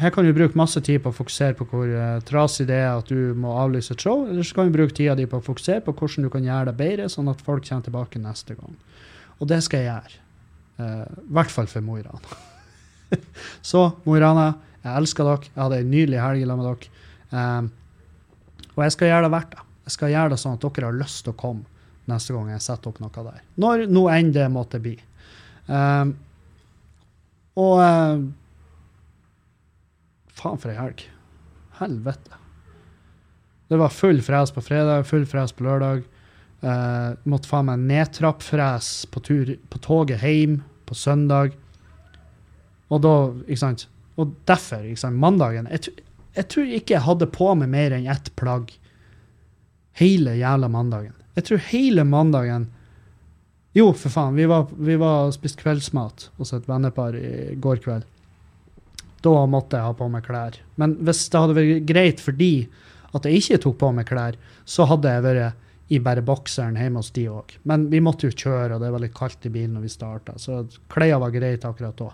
her 0.02 0.10
kan 0.10 0.26
du 0.26 0.34
bruke 0.34 0.58
masse 0.58 0.82
tid 0.82 1.04
på 1.04 1.12
å 1.12 1.16
fokusere 1.16 1.54
på 1.58 1.68
hvor 1.70 1.90
uh, 1.90 2.22
trasig 2.26 2.66
det 2.70 2.80
er 2.82 2.96
at 2.96 3.12
du 3.12 3.36
må 3.38 3.54
avlyse 3.62 3.94
et 3.94 4.02
show, 4.02 4.24
eller 4.26 4.46
så 4.46 4.58
kan 4.58 4.72
du 4.72 4.78
bruke 4.78 4.96
tida 4.98 5.14
di 5.18 5.28
på 5.30 5.38
å 5.38 5.46
fokusere 5.46 5.84
på 5.86 5.94
hvordan 6.00 6.26
du 6.26 6.32
kan 6.34 6.48
gjøre 6.48 6.72
det 6.72 6.80
bedre, 6.80 7.10
sånn 7.14 7.30
at 7.30 7.44
folk 7.46 7.68
kommer 7.68 7.86
tilbake 7.86 8.22
neste 8.22 8.58
gang. 8.58 8.74
Og 9.38 9.50
det 9.52 9.62
skal 9.66 9.84
jeg 9.84 9.92
gjøre. 9.92 10.20
Uh, 10.82 11.06
I 11.06 11.38
hvert 11.38 11.54
fall 11.54 11.70
for 11.70 11.86
Mo 11.86 12.00
i 12.02 12.06
Rana. 12.06 12.42
så 13.74 13.86
Mo 14.08 14.18
i 14.18 14.24
Rana, 14.24 14.50
jeg 14.82 14.98
elsker 15.04 15.30
dere. 15.30 15.52
Jeg 15.52 15.62
hadde 15.62 15.82
en 15.84 15.94
nydelig 15.94 16.24
helg 16.24 16.48
sammen 16.48 16.66
med 16.66 16.72
dere. 16.72 17.06
Um, 17.34 17.72
og 18.74 18.84
jeg 18.88 18.98
skal 18.98 19.12
gjøre 19.12 19.28
det 19.28 19.34
verdt 19.38 19.54
det. 19.54 19.70
Jeg 19.84 19.98
skal 19.98 20.14
gjøre 20.14 20.34
det 20.34 20.42
sånn 20.42 20.58
at 20.58 20.66
dere 20.66 20.90
har 20.90 21.02
lyst 21.04 21.26
til 21.26 21.36
å 21.36 21.38
komme 21.38 22.10
neste 22.10 22.34
gang 22.36 22.50
jeg 22.52 22.64
setter 22.66 22.90
opp 22.90 23.02
noe 23.04 23.26
der. 23.30 23.42
Når 23.62 23.86
nå 23.94 24.08
enn 24.12 24.34
det 24.36 24.50
måtte 24.52 24.82
bli. 24.82 24.98
Um, 25.70 26.18
og 27.62 27.78
uh, 27.78 28.24
Faen, 30.44 30.60
for 30.60 30.74
ei 30.74 30.80
helg. 30.80 31.06
Helvete. 31.80 32.40
Det 33.72 33.80
var 33.80 33.90
full 33.90 34.20
fres 34.22 34.52
på 34.52 34.62
fredag, 34.62 35.06
full 35.08 35.26
fres 35.26 35.56
på 35.56 35.64
lørdag. 35.66 36.04
Uh, 36.64 37.16
måtte 37.28 37.50
faen 37.50 37.68
meg 37.68 37.82
nedtrappfres 37.90 38.92
på, 39.12 39.24
tur, 39.24 39.56
på 39.72 39.80
toget 39.84 40.24
hjem 40.24 40.60
på 40.88 40.96
søndag. 40.96 41.56
Og 42.92 43.02
da, 43.04 43.14
ikke 43.48 43.60
sant 43.60 43.88
Og 44.20 44.36
derfor, 44.48 44.84
ikke 44.86 45.02
sant, 45.02 45.18
mandagen 45.20 45.66
jeg, 45.72 45.96
jeg 46.38 46.48
tror 46.52 46.70
ikke 46.78 46.94
jeg 46.94 47.06
hadde 47.08 47.28
på 47.34 47.50
meg 47.58 47.72
mer 47.74 47.96
enn 47.96 48.06
ett 48.12 48.30
plagg 48.38 48.70
hele 49.98 50.36
jævla 50.38 50.70
mandagen. 50.70 51.16
Jeg 51.34 51.48
tror 51.50 51.64
hele 51.72 52.06
mandagen 52.06 52.70
Jo, 53.74 53.90
for 53.98 54.14
faen, 54.14 54.38
vi 54.38 54.46
var, 54.50 54.68
vi 54.70 54.96
var 55.02 55.32
og 55.34 55.60
kveldsmat 55.64 56.30
hos 56.38 56.54
et 56.54 56.70
vennepar 56.70 57.18
i 57.18 57.56
går 57.58 57.82
kveld. 57.82 58.06
Da 59.24 59.34
måtte 59.50 59.80
jeg 59.80 59.88
ha 59.88 59.98
på 59.98 60.08
meg 60.12 60.26
klær. 60.28 60.58
Men 60.80 60.98
hvis 61.06 61.26
det 61.32 61.42
hadde 61.42 61.58
vært 61.58 61.90
greit 61.90 62.24
for 62.24 62.36
de 62.36 62.54
at 63.14 63.28
jeg 63.30 63.44
ikke 63.44 63.62
tok 63.66 63.78
på 63.82 63.92
meg 63.96 64.08
klær, 64.10 64.40
så 64.66 64.88
hadde 64.90 65.12
jeg 65.12 65.26
vært 65.26 65.60
i 65.94 66.00
bare 66.02 66.24
bokseren 66.26 66.80
hjemme 66.80 67.02
hos 67.02 67.12
de 67.14 67.28
òg. 67.30 67.54
Men 67.70 67.86
vi 67.92 68.02
måtte 68.04 68.30
jo 68.30 68.34
kjøre, 68.34 68.76
og 68.76 68.82
det 68.82 68.90
var 68.94 69.04
litt 69.04 69.16
kaldt 69.16 69.46
i 69.46 69.52
bilen 69.54 69.76
når 69.78 69.86
vi 69.86 69.92
starta, 69.94 70.36
så 70.42 70.64
klærne 70.92 71.22
var 71.22 71.36
greit 71.36 71.68
akkurat 71.68 72.00
da. 72.00 72.10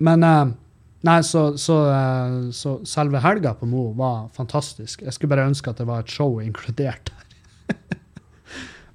Men 0.00 0.26
eh, 0.26 0.50
Nei, 1.00 1.22
så, 1.24 1.56
så, 1.56 1.76
eh, 1.88 2.50
så 2.52 2.74
selve 2.84 3.22
helga 3.24 3.54
på 3.56 3.68
Mo 3.68 3.86
var 3.96 4.26
fantastisk. 4.36 5.00
Jeg 5.00 5.16
skulle 5.16 5.32
bare 5.32 5.48
ønske 5.48 5.72
at 5.72 5.80
det 5.80 5.86
var 5.88 6.04
et 6.04 6.12
show 6.12 6.36
inkludert 6.44 7.08
der. 7.08 7.29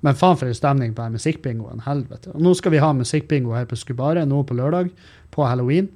Men 0.06 0.18
faen 0.18 0.38
for 0.38 0.49
en 0.49 0.58
stemning 0.58 0.93
på 0.93 1.01
den 1.01 1.18
musikkbingoen. 1.18 1.82
Helvete. 1.86 2.32
Og 2.36 2.43
nå 2.45 2.53
skal 2.58 2.76
vi 2.76 2.82
ha 2.84 2.91
musikkbingo 2.93 3.56
her 3.58 3.66
på 3.70 3.78
Skubare 3.80 4.26
nå 4.30 4.43
på 4.45 4.58
lørdag, 4.58 4.91
på 5.34 5.47
halloween. 5.47 5.89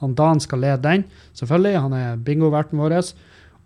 Han 0.00 0.16
Dan 0.18 0.40
skal 0.40 0.64
lede 0.64 0.82
den, 0.82 1.04
selvfølgelig. 1.38 1.80
Han 1.80 1.92
er 1.92 2.16
bingoverten 2.16 2.80
vår. 2.80 2.96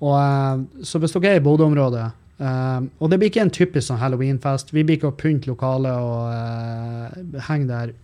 Og, 0.00 0.14
eh, 0.20 0.84
så 0.84 0.98
hvis 1.00 1.14
dere 1.14 1.36
er 1.36 1.40
i 1.40 1.44
Bodø-området 1.44 2.10
uh, 2.36 2.84
Og 3.00 3.08
det 3.08 3.16
blir 3.16 3.30
ikke 3.30 3.46
en 3.46 3.50
typisk 3.54 3.88
sånn 3.88 4.02
halloweenfest. 4.02 4.74
Vi 4.76 4.84
blir 4.84 4.98
ikke 4.98 5.08
å 5.08 5.16
pynte 5.16 5.48
lokalet 5.48 5.96
og 5.96 6.26
uh, 6.28 7.40
henge 7.48 7.70
der 7.70 7.94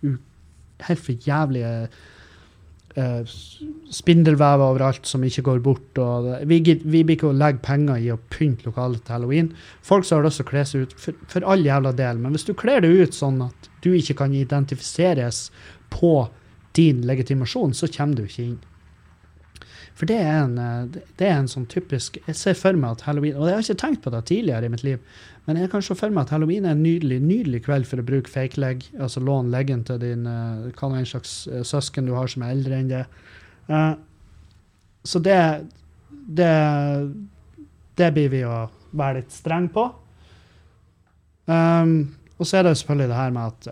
helt 0.87 1.03
for 1.03 1.27
jævlige 1.27 1.73
uh, 2.97 3.21
spindelvev 3.93 4.63
overalt 4.65 5.07
som 5.09 5.23
ikke 5.25 5.45
går 5.47 5.63
bort. 5.65 6.01
Og 6.01 6.29
vi, 6.49 6.59
vi, 6.83 7.03
blir 7.03 7.17
ikke 7.17 7.31
å 7.31 7.37
legge 7.37 7.63
penger 7.65 8.01
i 8.01 8.11
å 8.13 8.19
pynte 8.33 8.69
lokalet 8.69 9.03
til 9.05 9.17
halloween. 9.17 9.51
Folk 9.85 10.07
som 10.07 10.19
har 10.19 10.27
lyst 10.27 10.41
til 10.41 10.47
å 10.47 10.51
kle 10.51 10.65
seg 10.69 10.85
ut, 10.85 10.97
for, 11.05 11.25
for 11.31 11.47
all 11.53 11.65
jævla 11.65 11.93
del. 11.97 12.21
Men 12.21 12.35
hvis 12.35 12.47
du 12.49 12.53
kler 12.57 12.83
deg 12.83 13.03
ut 13.03 13.17
sånn 13.17 13.41
at 13.47 13.69
du 13.85 13.91
ikke 13.93 14.17
kan 14.23 14.35
identifiseres 14.37 15.47
på 15.93 16.15
din 16.77 17.03
legitimasjon, 17.05 17.75
så 17.77 17.89
kommer 17.91 18.17
du 18.17 18.25
ikke 18.25 18.47
inn. 18.47 18.61
For 19.93 20.09
det 20.09 20.17
er, 20.17 20.47
en, 20.47 20.93
det 21.19 21.27
er 21.27 21.35
en 21.37 21.49
sånn 21.49 21.67
typisk 21.69 22.15
Jeg 22.23 22.33
ser 22.39 22.55
for 22.57 22.73
meg 22.73 22.95
at 22.95 23.03
halloween 23.05 23.35
Og 23.37 23.45
jeg 23.45 23.53
har 23.59 23.65
ikke 23.65 23.81
tenkt 23.83 24.01
på 24.01 24.13
det 24.13 24.23
tidligere 24.25 24.65
i 24.65 24.71
mitt 24.73 24.85
liv, 24.85 25.03
men 25.45 25.59
jeg 25.61 25.69
kan 25.69 25.83
se 25.85 25.93
for 25.99 26.13
meg 26.13 26.25
at 26.25 26.33
halloween 26.33 26.65
er 26.65 26.73
en 26.73 26.81
nydelig 26.81 27.19
nydelig 27.21 27.61
kveld 27.67 27.85
for 27.85 28.01
å 28.01 28.07
bruke 28.07 28.31
fake 28.31 28.57
leg, 28.63 28.85
altså 28.97 29.21
låne 29.21 29.53
leggen 29.53 29.83
til 29.85 29.99
din 30.01 30.25
hva 30.25 30.89
nå 30.89 30.97
en 30.97 31.09
slags 31.09 31.35
søsken 31.67 32.09
du 32.09 32.15
har 32.17 32.31
som 32.31 32.45
er 32.45 32.55
eldre 32.55 32.79
enn 32.79 32.89
det. 32.89 33.03
Så 35.03 35.19
det, 35.19 35.37
det 36.09 36.53
Det 37.99 38.09
blir 38.15 38.31
vi 38.31 38.41
å 38.47 38.63
være 38.97 39.19
litt 39.19 39.35
streng 39.35 39.67
på. 39.73 39.83
Um, 41.45 42.15
og 42.39 42.47
så 42.47 42.57
er 42.59 42.63
det 42.65 42.77
selvfølgelig 42.79 43.09
det 43.11 43.17
her 43.19 43.33
med 43.35 43.51
at 43.51 43.67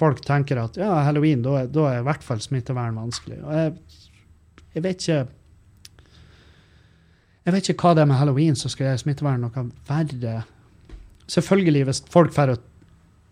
folk 0.00 0.22
tenker 0.24 0.58
at 0.62 0.78
ja, 0.80 0.88
halloween, 1.06 1.42
da 1.44 1.60
er, 1.60 1.68
da 1.70 1.84
er 1.90 2.00
i 2.00 2.06
hvert 2.08 2.24
fall 2.24 2.40
smittevern 2.42 2.96
vanskelig. 2.98 3.38
Og 3.44 3.52
jeg, 3.54 4.08
jeg 4.74 4.84
vet 4.86 5.04
ikke 5.04 5.20
jeg 7.46 7.54
vet 7.54 7.70
ikke 7.72 7.86
hva 7.86 7.94
det 7.96 8.02
er 8.02 8.10
med 8.10 8.20
halloween 8.20 8.58
som 8.58 8.72
skal 8.72 8.90
gjøre 8.90 9.02
smittevern 9.04 9.46
noe 9.46 9.62
verre. 9.88 10.42
Selvfølgelig, 11.30 11.86
hvis 11.88 12.02
folk 12.12 12.34
får 12.36 12.58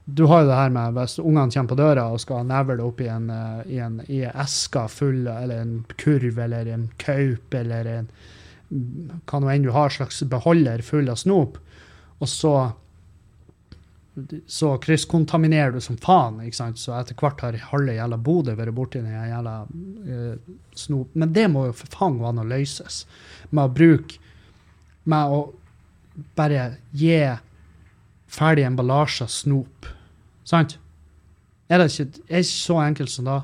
Du 0.09 0.24
har 0.26 0.40
jo 0.40 0.48
det 0.48 0.56
her 0.56 0.70
med 0.72 0.94
hvis 0.96 1.18
ungene 1.18 1.52
kommer 1.52 1.68
på 1.68 1.76
døra 1.76 2.06
og 2.09 2.20
skal 2.20 2.46
nevle 2.48 2.80
opp 2.80 3.00
i 3.04 3.09
en, 3.12 3.28
i 3.68 3.76
en 3.84 4.00
i 4.09 4.22
eske 4.24 4.86
full, 4.88 5.26
eller 5.26 5.61
en 5.61 5.84
kurv, 6.00 6.38
eller 6.38 6.66
en 6.72 6.88
kaup, 6.96 7.54
eller 7.54 7.84
en 7.84 8.09
hva 8.68 9.40
nå 9.40 9.50
enn 9.52 9.64
du 9.64 9.70
har, 9.72 9.92
slags 9.92 10.22
beholder 10.28 10.82
full 10.84 11.09
av 11.09 11.16
snop, 11.20 11.59
og 12.18 12.28
så 12.28 12.54
så 14.47 14.73
krysskontaminerer 14.83 15.73
du 15.73 15.81
som 15.81 15.99
faen. 16.01 16.41
ikke 16.45 16.57
sant? 16.57 16.81
Så 16.81 16.95
etter 16.97 17.16
hvert 17.19 17.43
har 17.45 17.59
halve 17.71 17.97
jævla 17.97 18.19
Bodø 18.21 18.55
vært 18.59 18.77
borti 18.77 19.03
den 19.03 19.14
jævla 19.14 19.55
uh, 19.64 20.57
snop. 20.77 21.14
Men 21.14 21.33
det 21.37 21.47
må 21.53 21.66
jo 21.69 21.77
for 21.77 21.95
faen 21.95 22.19
gå 22.21 22.29
an 22.29 22.43
å 22.43 22.47
løses. 22.49 23.05
Med 23.51 23.64
å 23.64 23.75
bruke 23.75 24.25
Med 25.09 25.33
å 25.33 25.39
bare 26.37 26.64
gi 26.93 27.14
ferdig 28.29 28.66
emballasje 28.69 29.25
av 29.25 29.31
snop. 29.33 29.87
Sant? 30.45 30.77
Er 31.69 31.81
det 31.81 31.89
ikke, 31.93 32.25
er 32.29 32.43
ikke 32.43 32.51
så 32.51 32.81
enkelt 32.83 33.12
som 33.12 33.29
da? 33.29 33.39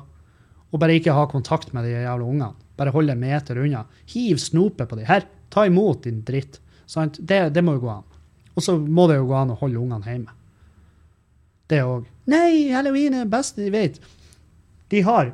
Og 0.71 0.81
bare 0.81 0.97
ikke 0.97 1.15
ha 1.15 1.25
kontakt 1.31 1.71
med 1.73 1.87
de 1.87 1.95
jævla 1.95 2.25
ungene. 2.25 2.53
Bare 2.75 2.91
holde 2.91 3.15
en 3.15 3.21
meter 3.21 3.57
unna. 3.63 3.85
Hiv 4.11 4.41
snopet 4.43 4.89
på 4.89 4.99
de. 4.99 5.05
Her, 5.07 5.25
ta 5.49 5.65
imot 5.65 6.03
din 6.03 6.21
dritt. 6.27 6.59
Sant? 6.85 7.17
Det, 7.19 7.47
det 7.55 7.63
må 7.63 7.77
jo 7.77 7.85
gå 7.85 7.93
an. 7.93 8.09
Og 8.55 8.63
så 8.63 8.77
må 8.79 9.07
det 9.09 9.19
jo 9.19 9.29
gå 9.29 9.37
an 9.39 9.53
å 9.53 9.59
holde 9.59 9.79
ungene 9.81 10.11
hjemme. 10.11 10.35
Det 11.71 11.81
òg. 11.81 12.05
Nei, 12.29 12.71
halloween 12.73 13.15
er 13.15 13.25
det 13.25 13.33
beste 13.33 13.63
de 13.63 13.71
vet. 13.73 13.97
De 14.93 15.01
har 15.05 15.33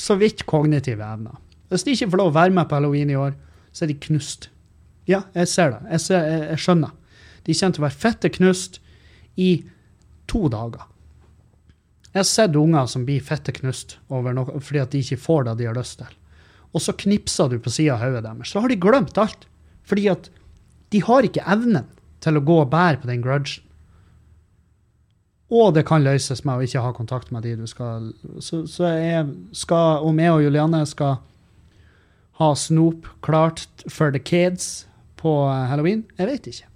så 0.00 0.16
vidt 0.20 0.44
kognitive 0.48 1.04
evner. 1.04 1.38
Hvis 1.70 1.86
de 1.86 1.94
ikke 1.96 2.10
får 2.12 2.20
lov 2.20 2.32
å 2.32 2.36
være 2.36 2.54
med 2.56 2.68
på 2.68 2.78
halloween 2.78 3.12
i 3.12 3.18
år, 3.18 3.32
så 3.72 3.84
er 3.84 3.92
de 3.92 4.00
knust. 4.06 4.50
Ja, 5.08 5.24
jeg 5.34 5.48
ser 5.50 5.72
det. 5.74 5.80
Jeg, 5.94 6.04
ser, 6.04 6.28
jeg, 6.28 6.44
jeg 6.52 6.62
skjønner. 6.64 6.92
De 7.46 7.54
kommer 7.54 7.76
til 7.76 7.82
å 7.82 7.86
være 7.86 8.02
fette 8.02 8.32
knust 8.36 8.78
i 9.40 9.50
to 10.30 10.46
dager. 10.52 10.86
Jeg 12.10 12.22
har 12.22 12.28
sett 12.28 12.56
unger 12.56 12.86
som 12.88 13.04
blir 13.04 13.24
fette 13.24 13.52
knust 13.52 13.98
noe, 14.08 14.46
fordi 14.64 14.80
at 14.80 14.94
de 14.94 15.02
ikke 15.04 15.20
får 15.20 15.44
det 15.48 15.58
de 15.60 15.68
har 15.68 15.76
lyst 15.76 15.98
til. 16.00 16.14
Og 16.72 16.82
så 16.82 16.94
knipser 16.96 17.52
du 17.52 17.58
på 17.62 17.72
sida 17.72 17.96
av 17.96 18.04
hodet 18.04 18.24
deres. 18.24 18.52
Så 18.52 18.62
har 18.62 18.72
de 18.72 18.78
glemt 18.80 19.20
alt. 19.20 19.46
Fordi 19.86 20.08
at 20.10 20.30
de 20.92 21.02
har 21.04 21.26
ikke 21.26 21.44
evnen 21.46 21.86
til 22.24 22.38
å 22.38 22.42
gå 22.44 22.56
og 22.62 22.72
bære 22.72 23.02
på 23.02 23.10
den 23.10 23.22
grudgen. 23.24 23.62
Og 25.52 25.74
det 25.76 25.84
kan 25.86 26.02
løses 26.02 26.42
med 26.44 26.58
å 26.58 26.66
ikke 26.66 26.82
ha 26.82 26.92
kontakt 26.94 27.30
med 27.30 27.44
de 27.46 27.54
du 27.60 27.66
skal 27.70 28.08
Så, 28.42 28.64
så 28.66 28.88
jeg 28.90 29.28
skal, 29.54 30.02
om 30.02 30.18
jeg 30.18 30.32
og 30.34 30.42
Julianne 30.42 30.82
skal 30.90 31.20
ha 32.40 32.48
snop 32.58 33.06
klart 33.24 33.84
for 33.88 34.10
the 34.12 34.20
kids 34.20 34.86
på 35.16 35.32
halloween, 35.48 36.02
jeg 36.18 36.28
vet 36.28 36.48
ikke. 36.50 36.66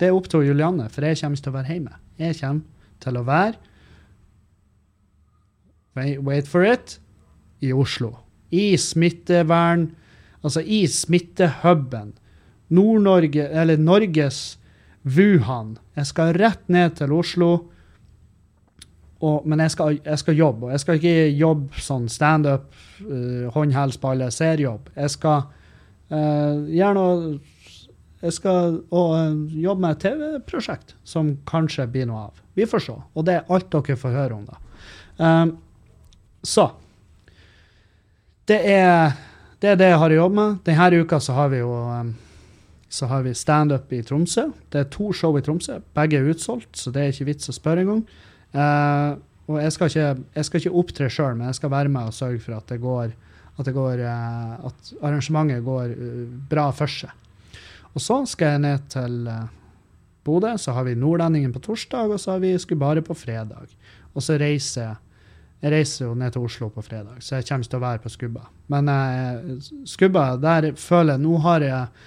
Det 0.00 0.08
er 0.08 0.16
opp 0.16 0.26
til 0.32 0.48
Julianne, 0.48 0.88
for 0.90 1.06
jeg 1.06 1.20
kommer 1.20 1.38
ikke 1.38 1.44
til 1.44 1.52
å 1.52 1.58
være 1.58 1.74
hjemme. 1.76 2.00
Jeg 2.18 2.38
kommer 2.40 2.88
til 3.04 3.20
å 3.20 3.22
være 3.28 3.54
wait, 5.94 6.18
wait 6.26 6.50
for 6.50 6.66
it 6.66 6.96
i 7.62 7.70
Oslo. 7.76 8.16
I 8.50 8.74
smittevern 8.80 9.90
Altså 10.40 10.62
i 10.64 10.86
smittehuben. 10.88 12.14
Nord-Norge, 12.68 13.48
eller 13.48 13.76
Norges 13.76 14.58
Wuhan. 15.02 15.76
Jeg 15.96 16.06
skal 16.06 16.34
rett 16.38 16.62
ned 16.70 16.96
til 17.00 17.12
Oslo. 17.12 17.50
Og, 19.20 19.44
men 19.44 19.60
jeg 19.60 19.74
skal, 19.74 19.98
jeg 20.00 20.18
skal, 20.22 20.36
jobbe, 20.36 20.66
og 20.66 20.72
jeg 20.72 20.80
skal 20.80 20.96
ikke 20.96 21.14
jobbe 21.36 21.82
sånn 21.84 22.06
standup, 22.08 22.70
uh, 23.04 23.48
håndhelsballe, 23.52 24.30
seriejobb. 24.32 24.88
Jeg 24.96 25.12
skal 25.12 25.42
uh, 26.08 26.62
gjøre 26.72 27.02
Jeg 28.20 28.36
skal 28.36 28.78
og, 28.88 29.10
uh, 29.16 29.58
jobbe 29.60 29.84
med 29.84 29.96
et 29.98 30.06
TV-prosjekt 30.06 30.94
som 31.04 31.34
kanskje 31.48 31.88
blir 31.92 32.08
noe 32.08 32.30
av. 32.30 32.40
Vi 32.56 32.64
får 32.68 32.84
se. 32.86 32.96
Og 32.96 33.26
det 33.28 33.36
er 33.36 33.52
alt 33.52 33.68
dere 33.72 33.98
får 34.00 34.16
høre 34.16 34.38
om, 34.38 34.48
da. 34.48 34.62
Um, 35.20 35.52
så 36.40 36.70
det 38.48 38.62
er, 38.72 39.12
det 39.60 39.74
er, 39.74 39.76
det 39.76 39.92
jeg 39.92 40.00
har 40.00 40.16
å 40.16 40.20
jobbe 40.22 40.40
med. 40.40 40.58
Denne 40.64 41.04
uka 41.04 41.20
så 41.20 41.36
har 41.36 41.52
vi 41.52 41.60
jo 41.60 41.74
um, 41.76 42.14
så 42.90 43.06
har 43.06 43.20
vi 43.22 43.36
standup 43.36 43.92
i 43.92 44.00
Tromsø. 44.02 44.48
Det 44.72 44.80
er 44.80 44.90
to 44.90 45.12
show 45.14 45.36
i 45.38 45.44
Tromsø. 45.44 45.76
Begge 45.94 46.18
er 46.18 46.32
utsolgt, 46.32 46.72
så 46.80 46.90
det 46.90 47.04
er 47.04 47.12
ikke 47.12 47.28
vits 47.28 47.52
å 47.52 47.54
spørre 47.54 47.84
engang. 47.84 48.00
Uh, 48.08 48.29
og 48.54 49.56
jeg 49.60 49.72
skal 49.74 49.90
ikke, 49.90 50.22
jeg 50.34 50.46
skal 50.46 50.60
ikke 50.60 50.78
opptre 50.82 51.10
sjøl, 51.10 51.36
men 51.38 51.50
jeg 51.50 51.58
skal 51.58 51.72
være 51.72 51.92
med 51.92 52.10
og 52.10 52.16
sørge 52.16 52.40
for 52.42 52.56
at 52.56 52.70
det 52.70 52.80
går 52.82 53.12
at, 53.60 53.66
det 53.68 53.76
går, 53.76 54.00
uh, 54.04 54.66
at 54.70 54.92
arrangementet 55.04 55.64
går 55.64 55.92
uh, 55.92 56.26
bra 56.50 56.70
for 56.74 56.90
seg. 56.90 57.12
Og 57.92 58.02
så 58.02 58.22
skal 58.30 58.54
jeg 58.54 58.64
ned 58.64 58.88
til 58.92 59.26
uh, 59.28 59.50
Bodø. 60.24 60.54
Så 60.60 60.74
har 60.76 60.86
vi 60.86 60.96
Nordlendingen 60.98 61.52
på 61.52 61.62
torsdag, 61.64 62.14
og 62.14 62.20
så 62.22 62.36
har 62.36 62.42
vi 62.44 62.54
Skubare 62.58 63.02
på 63.04 63.16
fredag. 63.18 63.72
Og 64.14 64.24
så 64.24 64.38
reiser 64.40 64.86
jeg 64.86 64.98
jeg 65.60 65.74
reiser 65.74 66.06
jo 66.06 66.14
ned 66.16 66.32
til 66.32 66.44
Oslo 66.46 66.70
på 66.72 66.80
fredag, 66.80 67.18
så 67.20 67.36
jeg 67.36 67.44
kommer 67.50 67.68
til 67.68 67.76
å 67.76 67.82
være 67.82 68.00
på 68.00 68.08
Skubba. 68.08 68.46
Men 68.72 68.86
Skubba, 69.84 70.22
der 70.40 70.70
føler 70.72 71.18
jeg 71.18 71.20
Nå 71.20 71.34
har 71.44 71.60
jeg 71.60 72.06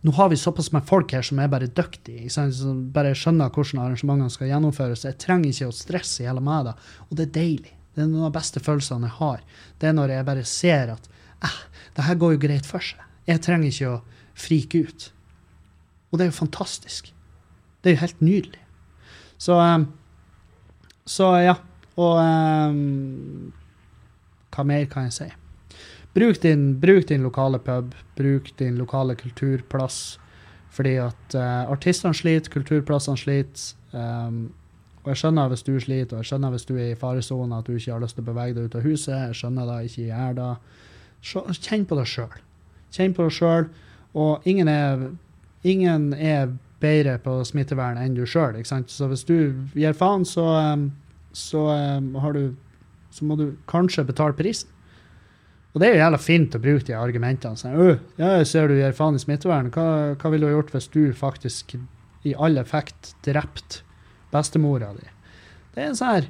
nå 0.00 0.12
har 0.16 0.30
vi 0.32 0.36
såpass 0.40 0.70
med 0.72 0.86
folk 0.88 1.12
her 1.12 1.24
som 1.26 1.38
er 1.42 1.50
bare 1.52 1.68
dyktige, 1.68 2.30
som 2.32 2.78
bare 2.94 3.12
skjønner 3.16 3.52
hvordan 3.52 3.82
arrangementene 3.82 4.32
skal 4.32 4.48
gjennomføres. 4.48 5.04
Jeg 5.04 5.18
trenger 5.20 5.52
ikke 5.52 5.68
å 5.68 5.76
stresse 5.76 6.22
i 6.22 6.28
hele 6.28 6.40
meg, 6.44 6.70
da. 6.70 7.02
Og 7.10 7.18
det 7.18 7.26
er 7.26 7.34
deilig. 7.34 7.74
Det 7.92 8.04
er 8.04 8.08
noen 8.08 8.24
av 8.24 8.30
de 8.30 8.38
beste 8.38 8.62
følelsene 8.64 9.10
jeg 9.10 9.18
har. 9.18 9.42
Det 9.76 9.90
er 9.90 9.96
når 9.98 10.14
jeg 10.14 10.28
bare 10.30 10.46
ser 10.48 10.94
at 10.94 11.08
eh, 11.44 11.58
det 11.98 12.06
her 12.06 12.20
går 12.22 12.32
jo 12.32 12.42
greit 12.46 12.68
for 12.68 12.84
seg. 12.84 13.02
Jeg 13.28 13.44
trenger 13.44 13.68
ikke 13.68 13.90
å 13.92 14.00
frike 14.40 14.82
ut. 14.88 15.08
Og 16.10 16.16
det 16.16 16.24
er 16.24 16.30
jo 16.30 16.38
fantastisk. 16.38 17.12
Det 17.80 17.90
er 17.90 17.96
jo 17.98 18.04
helt 18.06 18.24
nydelig. 18.24 18.62
Så, 19.36 19.58
eh, 19.60 19.84
så 21.04 21.34
ja. 21.44 21.58
Og 22.00 22.16
um, 22.16 23.50
hva 24.54 24.64
mer 24.64 24.86
kan 24.88 25.10
jeg 25.10 25.16
si? 25.18 25.26
Bruk 26.14 26.40
din, 26.42 26.80
bruk 26.80 27.06
din, 27.08 27.22
lokale 27.22 27.58
pub, 27.58 27.94
bruk 28.18 28.50
din 28.58 28.78
lokale 28.80 29.14
kulturplass. 29.14 30.18
Fordi 30.70 30.94
at 31.02 31.34
uh, 31.34 31.70
artistene 31.70 32.14
sliter, 32.14 32.50
kulturplassene 32.50 33.18
sliter. 33.18 33.74
Um, 33.92 34.52
og 35.02 35.12
jeg 35.12 35.22
skjønner 35.22 35.50
hvis 35.50 35.64
du 35.66 35.72
sliter, 35.80 36.16
og 36.16 36.22
jeg 36.22 36.30
skjønner 36.30 36.54
hvis 36.54 36.66
du 36.68 36.74
er 36.76 36.92
i 36.92 36.98
faresone, 36.98 37.58
at 37.58 37.66
du 37.66 37.74
ikke 37.74 37.92
har 37.94 38.02
lyst 38.02 38.18
til 38.18 38.26
å 38.26 38.30
bevege 38.30 38.56
deg 38.58 38.68
ut 38.68 38.78
av 38.78 38.86
huset. 38.86 39.14
Jeg 39.16 39.38
skjønner 39.40 39.70
det, 39.70 39.78
ikke 39.88 40.08
gjør 40.08 40.38
det. 40.38 40.50
Kjenn 41.60 41.86
på 41.88 41.98
deg 41.98 42.10
sjøl. 42.10 42.40
Kjenn 42.94 43.14
på 43.16 43.26
deg 43.26 43.36
sjøl. 43.38 43.70
Og 44.18 44.50
ingen 44.50 44.68
er, 44.70 45.06
ingen 45.62 46.10
er 46.14 46.52
bedre 46.80 47.16
på 47.22 47.38
smittevern 47.48 48.00
enn 48.00 48.16
du 48.16 48.26
sjøl. 48.28 48.58
Så 48.64 49.08
hvis 49.10 49.26
du 49.28 49.36
gir 49.78 49.96
faen, 49.96 50.26
så 50.28 50.46
um, 50.58 50.90
så, 51.32 51.58
um, 51.98 52.32
du, 52.34 52.56
så 53.10 53.24
må 53.24 53.36
du 53.38 53.52
kanskje 53.70 54.04
betale 54.04 54.34
prisen. 54.36 54.70
Og 55.70 55.78
det 55.78 55.86
er 55.86 55.94
jo 55.94 56.00
jævla 56.00 56.18
fint 56.18 56.56
å 56.56 56.62
bruke 56.62 56.86
de 56.88 56.96
argumentene. 56.98 57.58
Sånn, 57.58 57.76
ja, 58.18 58.32
jeg 58.40 58.48
ser 58.50 58.70
du 58.70 58.74
gir 58.78 58.96
faen 58.96 59.18
i 59.18 59.22
smittevern. 59.22 59.70
Hva, 59.74 60.16
hva 60.18 60.32
ville 60.32 60.48
du 60.48 60.56
gjort 60.56 60.72
hvis 60.74 60.90
du 60.90 61.02
faktisk 61.14 61.76
i 62.26 62.34
all 62.34 62.58
effekt 62.60 63.14
drept 63.26 63.80
bestemora 64.34 64.90
di? 64.96 65.06
Det 65.76 65.86
er 65.86 65.94
sånn 65.94 66.16
her 66.16 66.28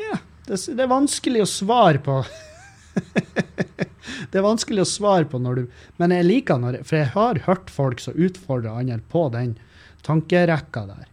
Ja, 0.00 0.18
det, 0.48 0.58
det 0.58 0.82
er 0.82 0.90
vanskelig 0.90 1.44
å 1.44 1.50
svare 1.50 2.02
på. 2.02 2.18
det 4.30 4.40
er 4.40 4.46
vanskelig 4.46 4.82
å 4.82 4.90
svare 4.90 5.28
på 5.30 5.38
når 5.38 5.60
du 5.60 5.78
Men 6.02 6.14
jeg 6.14 6.26
liker 6.26 6.58
når 6.58 6.80
For 6.82 6.98
jeg 6.98 7.12
har 7.14 7.38
hørt 7.46 7.70
folk 7.70 8.02
som 8.02 8.18
utfordrer 8.18 8.74
andre 8.74 8.98
på 9.12 9.28
den 9.30 9.54
tankerekka 10.02 10.86
der. 10.88 11.06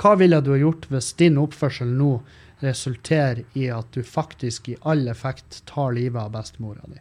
Hva 0.00 0.14
ville 0.18 0.40
du 0.42 0.54
ha 0.54 0.58
gjort 0.58 0.86
hvis 0.90 1.12
din 1.20 1.38
oppførsel 1.38 1.90
nå 1.94 2.16
resulterer 2.64 3.44
i 3.58 3.68
at 3.72 3.90
du 3.94 4.02
faktisk 4.02 4.68
i 4.72 4.76
all 4.82 5.06
effekt 5.08 5.62
tar 5.68 5.92
livet 5.96 6.20
av 6.22 6.32
bestemora 6.34 6.84
di? 6.90 7.00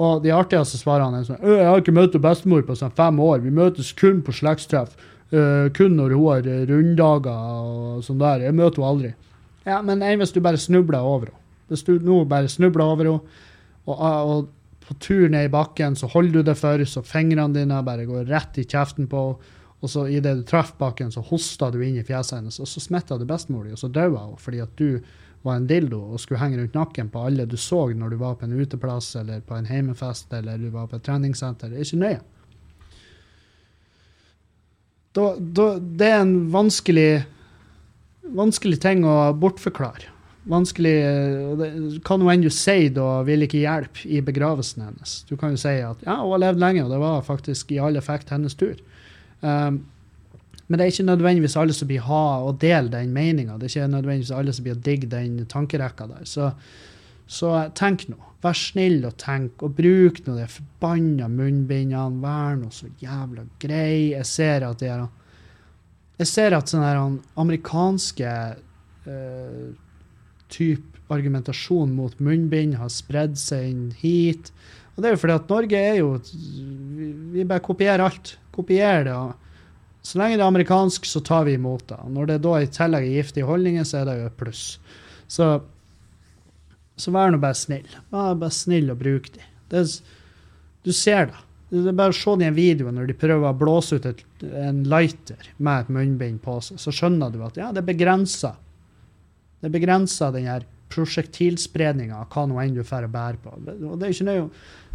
Og 0.00 0.22
de 0.24 0.32
artigste 0.32 0.80
svarene 0.80 1.20
er 1.20 1.26
sånn 1.28 1.42
Jeg 1.44 1.66
har 1.68 1.82
ikke 1.82 1.94
møtt 1.96 2.16
bestemor 2.22 2.62
på 2.64 2.76
sånn 2.78 2.94
fem 2.96 3.18
år. 3.20 3.42
Vi 3.44 3.52
møtes 3.52 3.92
kun 3.96 4.22
på 4.24 4.34
slektstreff. 4.36 4.94
Uh, 5.30 5.68
kun 5.76 5.94
når 5.98 6.14
hun 6.16 6.24
har 6.26 6.48
runddager 6.70 7.50
og 7.60 8.00
sånn 8.06 8.22
der. 8.22 8.46
Jeg 8.48 8.56
møter 8.56 8.80
henne 8.80 8.94
aldri. 8.94 9.12
Ja, 9.68 9.82
men 9.84 10.02
enn 10.02 10.22
hvis 10.22 10.32
du 10.34 10.40
bare 10.42 10.60
snubler 10.60 11.04
over 11.04 11.30
henne? 11.30 11.36
Hvis 11.70 11.84
du 11.86 11.92
nå 12.02 12.24
bare 12.26 12.50
snubler 12.50 12.88
over 12.88 13.06
henne, 13.06 13.36
og, 13.86 14.00
og, 14.00 14.48
på 14.90 14.96
tur 14.98 15.28
ned 15.30 15.46
i 15.46 15.52
bakken 15.52 15.94
så 15.94 16.08
holder 16.10 16.40
du 16.40 16.48
det 16.48 16.56
for, 16.58 16.82
så 16.82 17.04
fingrene 17.06 17.54
dine 17.54 17.76
bare 17.86 18.08
går 18.08 18.24
rett 18.26 18.58
i 18.58 18.66
kjeften 18.66 19.06
på 19.10 19.26
henne 19.28 19.56
og 19.80 19.88
så 19.88 20.04
idet 20.12 20.36
du 20.36 20.44
treffer 20.44 20.76
bakken, 20.80 21.12
så 21.12 21.22
hosta 21.24 21.70
du 21.72 21.80
inn 21.80 21.96
i 21.96 22.04
fjeset 22.04 22.38
hennes, 22.38 22.60
og 22.60 22.68
så 22.68 22.82
smitta 22.84 23.16
du 23.18 23.24
bestemor 23.28 23.64
di, 23.64 23.72
og 23.72 23.80
så 23.80 23.88
daua 23.88 24.26
hun 24.28 24.40
fordi 24.40 24.60
at 24.64 24.74
du 24.76 25.00
var 25.42 25.56
en 25.56 25.68
dildo 25.68 26.00
og 26.12 26.20
skulle 26.20 26.40
henge 26.42 26.58
rundt 26.60 26.76
nakken 26.76 27.08
på 27.12 27.22
alle 27.24 27.46
du 27.48 27.56
så 27.56 27.86
når 27.96 28.12
du 28.12 28.18
var 28.20 28.36
på 28.36 28.44
en 28.44 28.58
uteplass 28.60 29.14
eller 29.16 29.40
på 29.40 29.56
en 29.56 29.68
heimefest 29.70 30.32
eller 30.36 30.60
du 30.60 30.68
var 30.74 30.90
på 30.90 30.98
et 30.98 31.06
treningssenter. 31.06 31.72
Det 31.72 31.80
er 31.80 31.88
ikke 31.88 32.02
nøye. 32.02 32.20
Da, 35.16 35.26
da, 35.40 35.66
det 35.80 36.06
er 36.06 36.20
en 36.22 36.36
vanskelig, 36.52 37.10
vanskelig 38.36 38.78
ting 38.84 39.06
å 39.08 39.32
bortforklare. 39.40 40.12
Vanskelig 40.50 40.94
Hva 42.04 42.16
nå 42.16 42.28
enn 42.32 42.44
du 42.44 42.50
sier 42.52 42.92
da, 42.94 43.08
vil 43.26 43.44
ikke 43.44 43.60
hjelpe 43.60 44.04
i 44.08 44.20
begravelsen 44.24 44.86
hennes. 44.86 45.16
Du 45.28 45.34
kan 45.40 45.56
jo 45.56 45.60
si 45.60 45.72
at 45.84 46.04
ja, 46.06 46.20
hun 46.20 46.36
har 46.36 46.44
levd 46.46 46.62
lenge, 46.62 46.84
og 46.84 46.94
det 46.94 47.00
var 47.02 47.26
faktisk 47.26 47.72
i 47.74 47.80
all 47.82 47.98
effekt 48.00 48.32
hennes 48.32 48.56
tur. 48.60 48.76
Um, 49.40 49.80
men 50.70 50.78
det 50.78 50.84
er 50.84 50.92
ikke 50.92 51.08
nødvendigvis 51.08 51.56
alle 51.58 51.74
som 51.74 51.88
blir 51.90 52.04
ha 52.06 52.24
og 52.46 52.60
dele 52.62 52.92
den 52.92 53.14
meninga. 53.14 53.56
Det 53.58 53.66
er 53.66 53.72
ikke 53.74 53.92
nødvendigvis 53.96 54.34
alle 54.36 54.52
som 54.54 54.66
blir 54.66 54.78
digge 54.78 55.08
den 55.10 55.40
tankerekka 55.50 56.06
der. 56.12 56.26
Så, 56.30 56.52
så 57.26 57.54
tenk 57.74 58.06
nå. 58.10 58.18
Vær 58.40 58.56
snill 58.56 59.02
og 59.04 59.18
tenk, 59.20 59.60
og 59.66 59.74
bruk 59.76 60.22
nå 60.24 60.36
de 60.38 60.46
forbanna 60.48 61.26
munnbindene. 61.28 62.22
Vær 62.22 62.54
nå 62.60 62.70
så 62.72 62.86
jævla 63.02 63.44
grei. 63.60 64.12
Jeg 64.14 64.28
ser 64.30 64.68
at 64.68 64.80
det 64.80 64.92
er 64.94 65.08
Jeg 66.20 66.28
ser 66.28 66.52
at 66.52 66.68
sånne 66.68 67.18
amerikanske 67.40 68.32
uh, 69.08 69.68
type 70.52 71.00
argumentasjon 71.10 71.94
mot 71.96 72.14
munnbind 72.22 72.76
har 72.78 72.92
spredd 72.92 73.38
seg 73.40 73.70
inn 73.72 73.86
hit. 73.98 74.52
Og 74.94 75.02
det 75.02 75.10
er 75.10 75.16
jo 75.16 75.20
fordi 75.22 75.36
at 75.38 75.50
Norge 75.50 75.80
er 75.80 75.96
jo 75.98 76.10
vi 77.34 77.44
bare 77.48 77.64
kopierer 77.64 78.04
alt 78.04 78.36
kopiere 78.60 79.02
det. 79.08 79.16
Så 80.06 80.20
lenge 80.20 80.38
det 80.38 80.44
er 80.44 80.48
amerikansk, 80.48 81.04
så 81.04 81.20
tar 81.24 81.44
vi 81.48 81.58
imot 81.58 81.84
det. 81.90 81.98
Når 82.14 82.30
det 82.30 82.38
da 82.46 82.54
i 82.60 82.70
tillegg 82.72 83.08
er 83.08 83.18
giftige 83.18 83.48
holdninger, 83.48 83.84
så 83.84 84.00
er 84.00 84.08
det 84.08 84.16
jo 84.20 84.30
et 84.30 84.38
pluss. 84.40 84.64
Så, 85.30 85.50
så 86.96 87.12
vær 87.14 87.34
nå 87.34 87.40
bare 87.42 87.58
snill. 87.58 87.98
Vær 88.14 88.38
bare 88.40 88.54
snill 88.54 88.88
og 88.94 89.00
bruk 89.02 89.28
de. 89.34 89.44
Det, 89.70 89.84
du 90.86 90.92
ser 90.96 91.30
det. 91.30 91.46
Det 91.70 91.84
er 91.86 91.94
bare 91.94 92.10
å 92.10 92.16
se 92.16 92.32
den 92.40 92.56
videoen 92.56 92.96
når 92.98 93.12
de 93.12 93.14
prøver 93.20 93.46
å 93.46 93.54
blåse 93.54 94.00
ut 94.00 94.06
et, 94.08 94.24
en 94.58 94.82
lighter 94.90 95.52
med 95.62 95.84
et 95.84 95.92
munnbind 95.94 96.40
på 96.42 96.56
seg. 96.66 96.80
Så 96.82 96.94
skjønner 96.96 97.30
du 97.30 97.38
at 97.46 97.60
ja, 97.60 97.68
det 97.74 97.84
begrenser. 97.86 98.56
Det 99.62 99.70
begrenser 99.70 100.32
den 100.34 100.48
her 100.50 100.66
prosjektilspredninga 100.90 102.24
av 102.24 102.32
hva 102.32 102.48
nå 102.50 102.58
enn 102.58 102.74
du 102.74 102.82
får 102.86 103.06
å 103.06 103.12
bære 103.12 103.42
på. 103.44 103.52
Og 103.54 103.92
det, 104.00 104.08
er 104.08 104.16
ikke 104.16 104.26
nøye, 104.26 104.48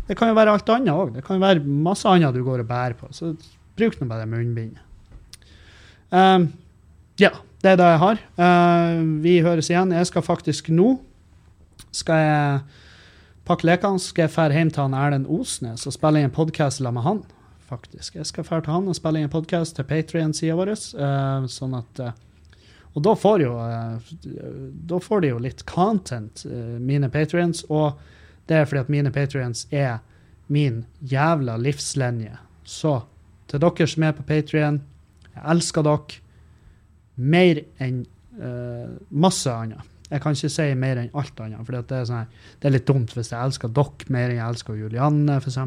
det 0.08 0.18
kan 0.18 0.30
jo 0.30 0.38
være 0.38 0.54
alt 0.54 0.70
annet 0.70 0.94
òg. 0.94 1.16
Det 1.16 1.24
kan 1.26 1.40
jo 1.40 1.46
være 1.46 1.64
masse 1.66 2.08
annet 2.10 2.36
du 2.36 2.44
går 2.46 2.62
og 2.62 2.70
bærer 2.70 2.94
på. 3.00 3.10
Så 3.16 3.34
bruk 3.78 3.98
nå 4.00 4.08
bare 4.10 4.28
munnbindet. 4.30 4.82
Um, 6.14 6.52
ja, 7.20 7.32
det 7.64 7.74
er 7.74 7.80
det 7.82 7.90
jeg 7.90 8.02
har. 8.04 8.22
Uh, 8.38 9.02
vi 9.24 9.40
høres 9.44 9.70
igjen. 9.72 9.96
Jeg 9.96 10.12
skal 10.12 10.26
faktisk 10.26 10.70
nå 10.70 10.96
skal 11.96 12.22
jeg 12.22 12.60
pakke 13.48 13.68
lekene, 13.68 14.02
skal 14.02 14.28
jeg 14.28 14.34
dra 14.36 14.50
hjem 14.52 14.72
til 14.74 14.84
han 14.84 14.98
Erlend 14.98 15.30
Osnes 15.32 15.86
og 15.88 15.96
spille 15.96 16.22
inn 16.22 16.30
en 16.30 16.36
podkast 16.36 16.82
sammen 16.82 17.00
med 17.00 17.08
han. 17.08 17.24
faktisk. 17.66 18.16
Jeg 18.16 18.26
skal 18.30 18.46
dra 18.46 18.60
til 18.62 18.74
han 18.74 18.88
og 18.88 18.96
spille 18.96 19.20
inn 19.20 19.26
en 19.26 19.34
podkast 19.34 19.76
til 19.76 19.88
Patrion-sida 19.90 20.56
vår. 20.58 20.76
Uh, 20.94 21.48
sånn 21.50 21.74
at 21.78 22.02
uh, 22.04 22.12
Og 22.96 23.04
da 23.04 23.16
får, 23.18 23.42
jo, 23.42 23.56
uh, 23.58 23.98
da 24.88 25.00
får 25.02 25.22
de 25.22 25.32
jo 25.34 25.40
litt 25.42 25.66
content, 25.66 26.46
mine 26.80 27.10
patrions. 27.10 27.66
Og 27.70 27.98
det 28.50 28.58
er 28.58 28.66
fordi 28.70 28.84
at 28.84 28.92
mine 28.94 29.12
patrions 29.12 29.68
er 29.72 29.98
min 30.48 30.84
jævla 31.02 31.58
livslinje. 31.58 32.38
Så 32.64 33.00
til 33.50 33.62
dere 33.62 33.88
som 33.88 34.04
er 34.04 34.14
på 34.18 34.26
Patrion, 34.26 34.82
jeg 35.36 35.44
elsker 35.52 35.86
dere 35.86 36.22
mer 37.16 37.62
enn 37.82 38.06
masse 39.10 39.52
annet. 39.52 39.82
Jeg 40.10 40.22
kan 40.22 40.36
ikke 40.36 40.52
si 40.54 40.68
mer 40.78 41.00
enn 41.02 41.14
alt 41.18 41.40
annet. 41.42 41.66
for 41.66 41.78
det, 41.78 42.02
sånn, 42.08 42.28
det, 42.60 42.68
er 42.68 42.76
litt 42.76 42.88
dumt 42.88 43.14
hvis 43.16 43.32
jeg 43.32 43.42
elsker 43.42 43.72
dere 43.74 44.12
mer 44.14 44.30
enn 44.30 44.40
jeg 44.42 44.50
elsker 44.54 44.80
Julianne, 44.80 45.40
f.eks., 45.40 45.58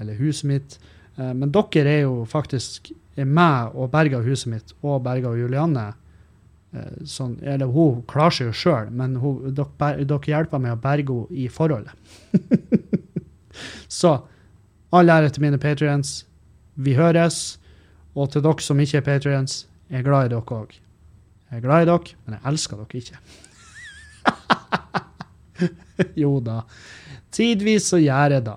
eller 0.00 0.20
huset 0.20 0.48
mitt. 0.48 0.78
Uh, 1.18 1.32
men 1.36 1.50
dere 1.52 1.90
er 1.90 2.04
jo 2.06 2.24
faktisk 2.24 2.92
er 3.18 3.26
med 3.26 3.74
og 3.74 3.90
berger 3.92 4.24
huset 4.24 4.48
mitt 4.52 4.72
og 4.80 5.02
berger 5.04 5.36
Julianne. 5.36 5.90
Uh, 6.70 7.00
sånn, 7.08 7.32
eller 7.42 7.66
hun 7.74 8.04
klarer 8.10 8.36
seg 8.36 8.50
jo 8.50 8.52
sjøl, 8.54 8.90
men 8.94 9.16
hun, 9.18 9.54
dere, 9.58 10.04
dere, 10.06 10.20
hjelper 10.30 10.62
meg 10.62 10.76
å 10.76 10.82
berge 10.82 11.16
henne 11.16 11.42
i 11.42 11.48
forholdet. 11.50 11.94
Så 14.00 14.12
all 14.94 15.10
ære 15.10 15.32
til 15.34 15.42
mine 15.42 15.58
patrients. 15.58 16.24
Vi 16.74 16.94
høres. 16.94 17.58
Og 18.14 18.30
til 18.32 18.42
dere 18.42 18.62
som 18.64 18.80
ikke 18.82 18.98
er 19.00 19.06
patrients, 19.06 19.66
jeg 19.90 20.00
er 20.00 20.06
glad 20.06 20.30
i 20.30 20.32
dere 20.32 20.56
òg. 20.56 20.72
Jeg 21.50 21.58
er 21.58 21.62
glad 21.66 21.82
i 21.82 21.90
dere, 21.90 22.16
men 22.24 22.36
jeg 22.36 22.46
elsker 22.52 22.80
dere 22.80 22.98
ikke. 23.02 23.18
jo 26.22 26.32
da. 26.44 26.60
Tidvis 27.34 27.90
så 27.90 28.00
gjør 28.02 28.36
jeg 28.36 28.46
da. 28.46 28.56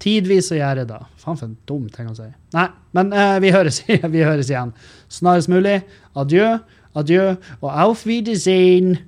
Tidvis 0.00 0.50
så 0.50 0.58
gjør 0.58 0.82
jeg 0.82 0.88
da. 0.90 1.00
Faen 1.20 1.38
for 1.38 1.46
en 1.50 1.58
dum 1.68 1.88
ting 1.92 2.08
å 2.10 2.16
si. 2.16 2.26
Nei, 2.56 2.66
men 2.96 3.12
eh, 3.12 3.36
vi, 3.44 3.52
høres, 3.54 3.82
vi 4.14 4.22
høres 4.24 4.50
igjen 4.50 4.72
snarest 5.12 5.50
mulig. 5.52 5.80
Adjø, 6.18 6.56
adjø 6.94 7.34
og 7.60 7.82
auf 7.82 8.06
Wiedersehen. 8.06 8.98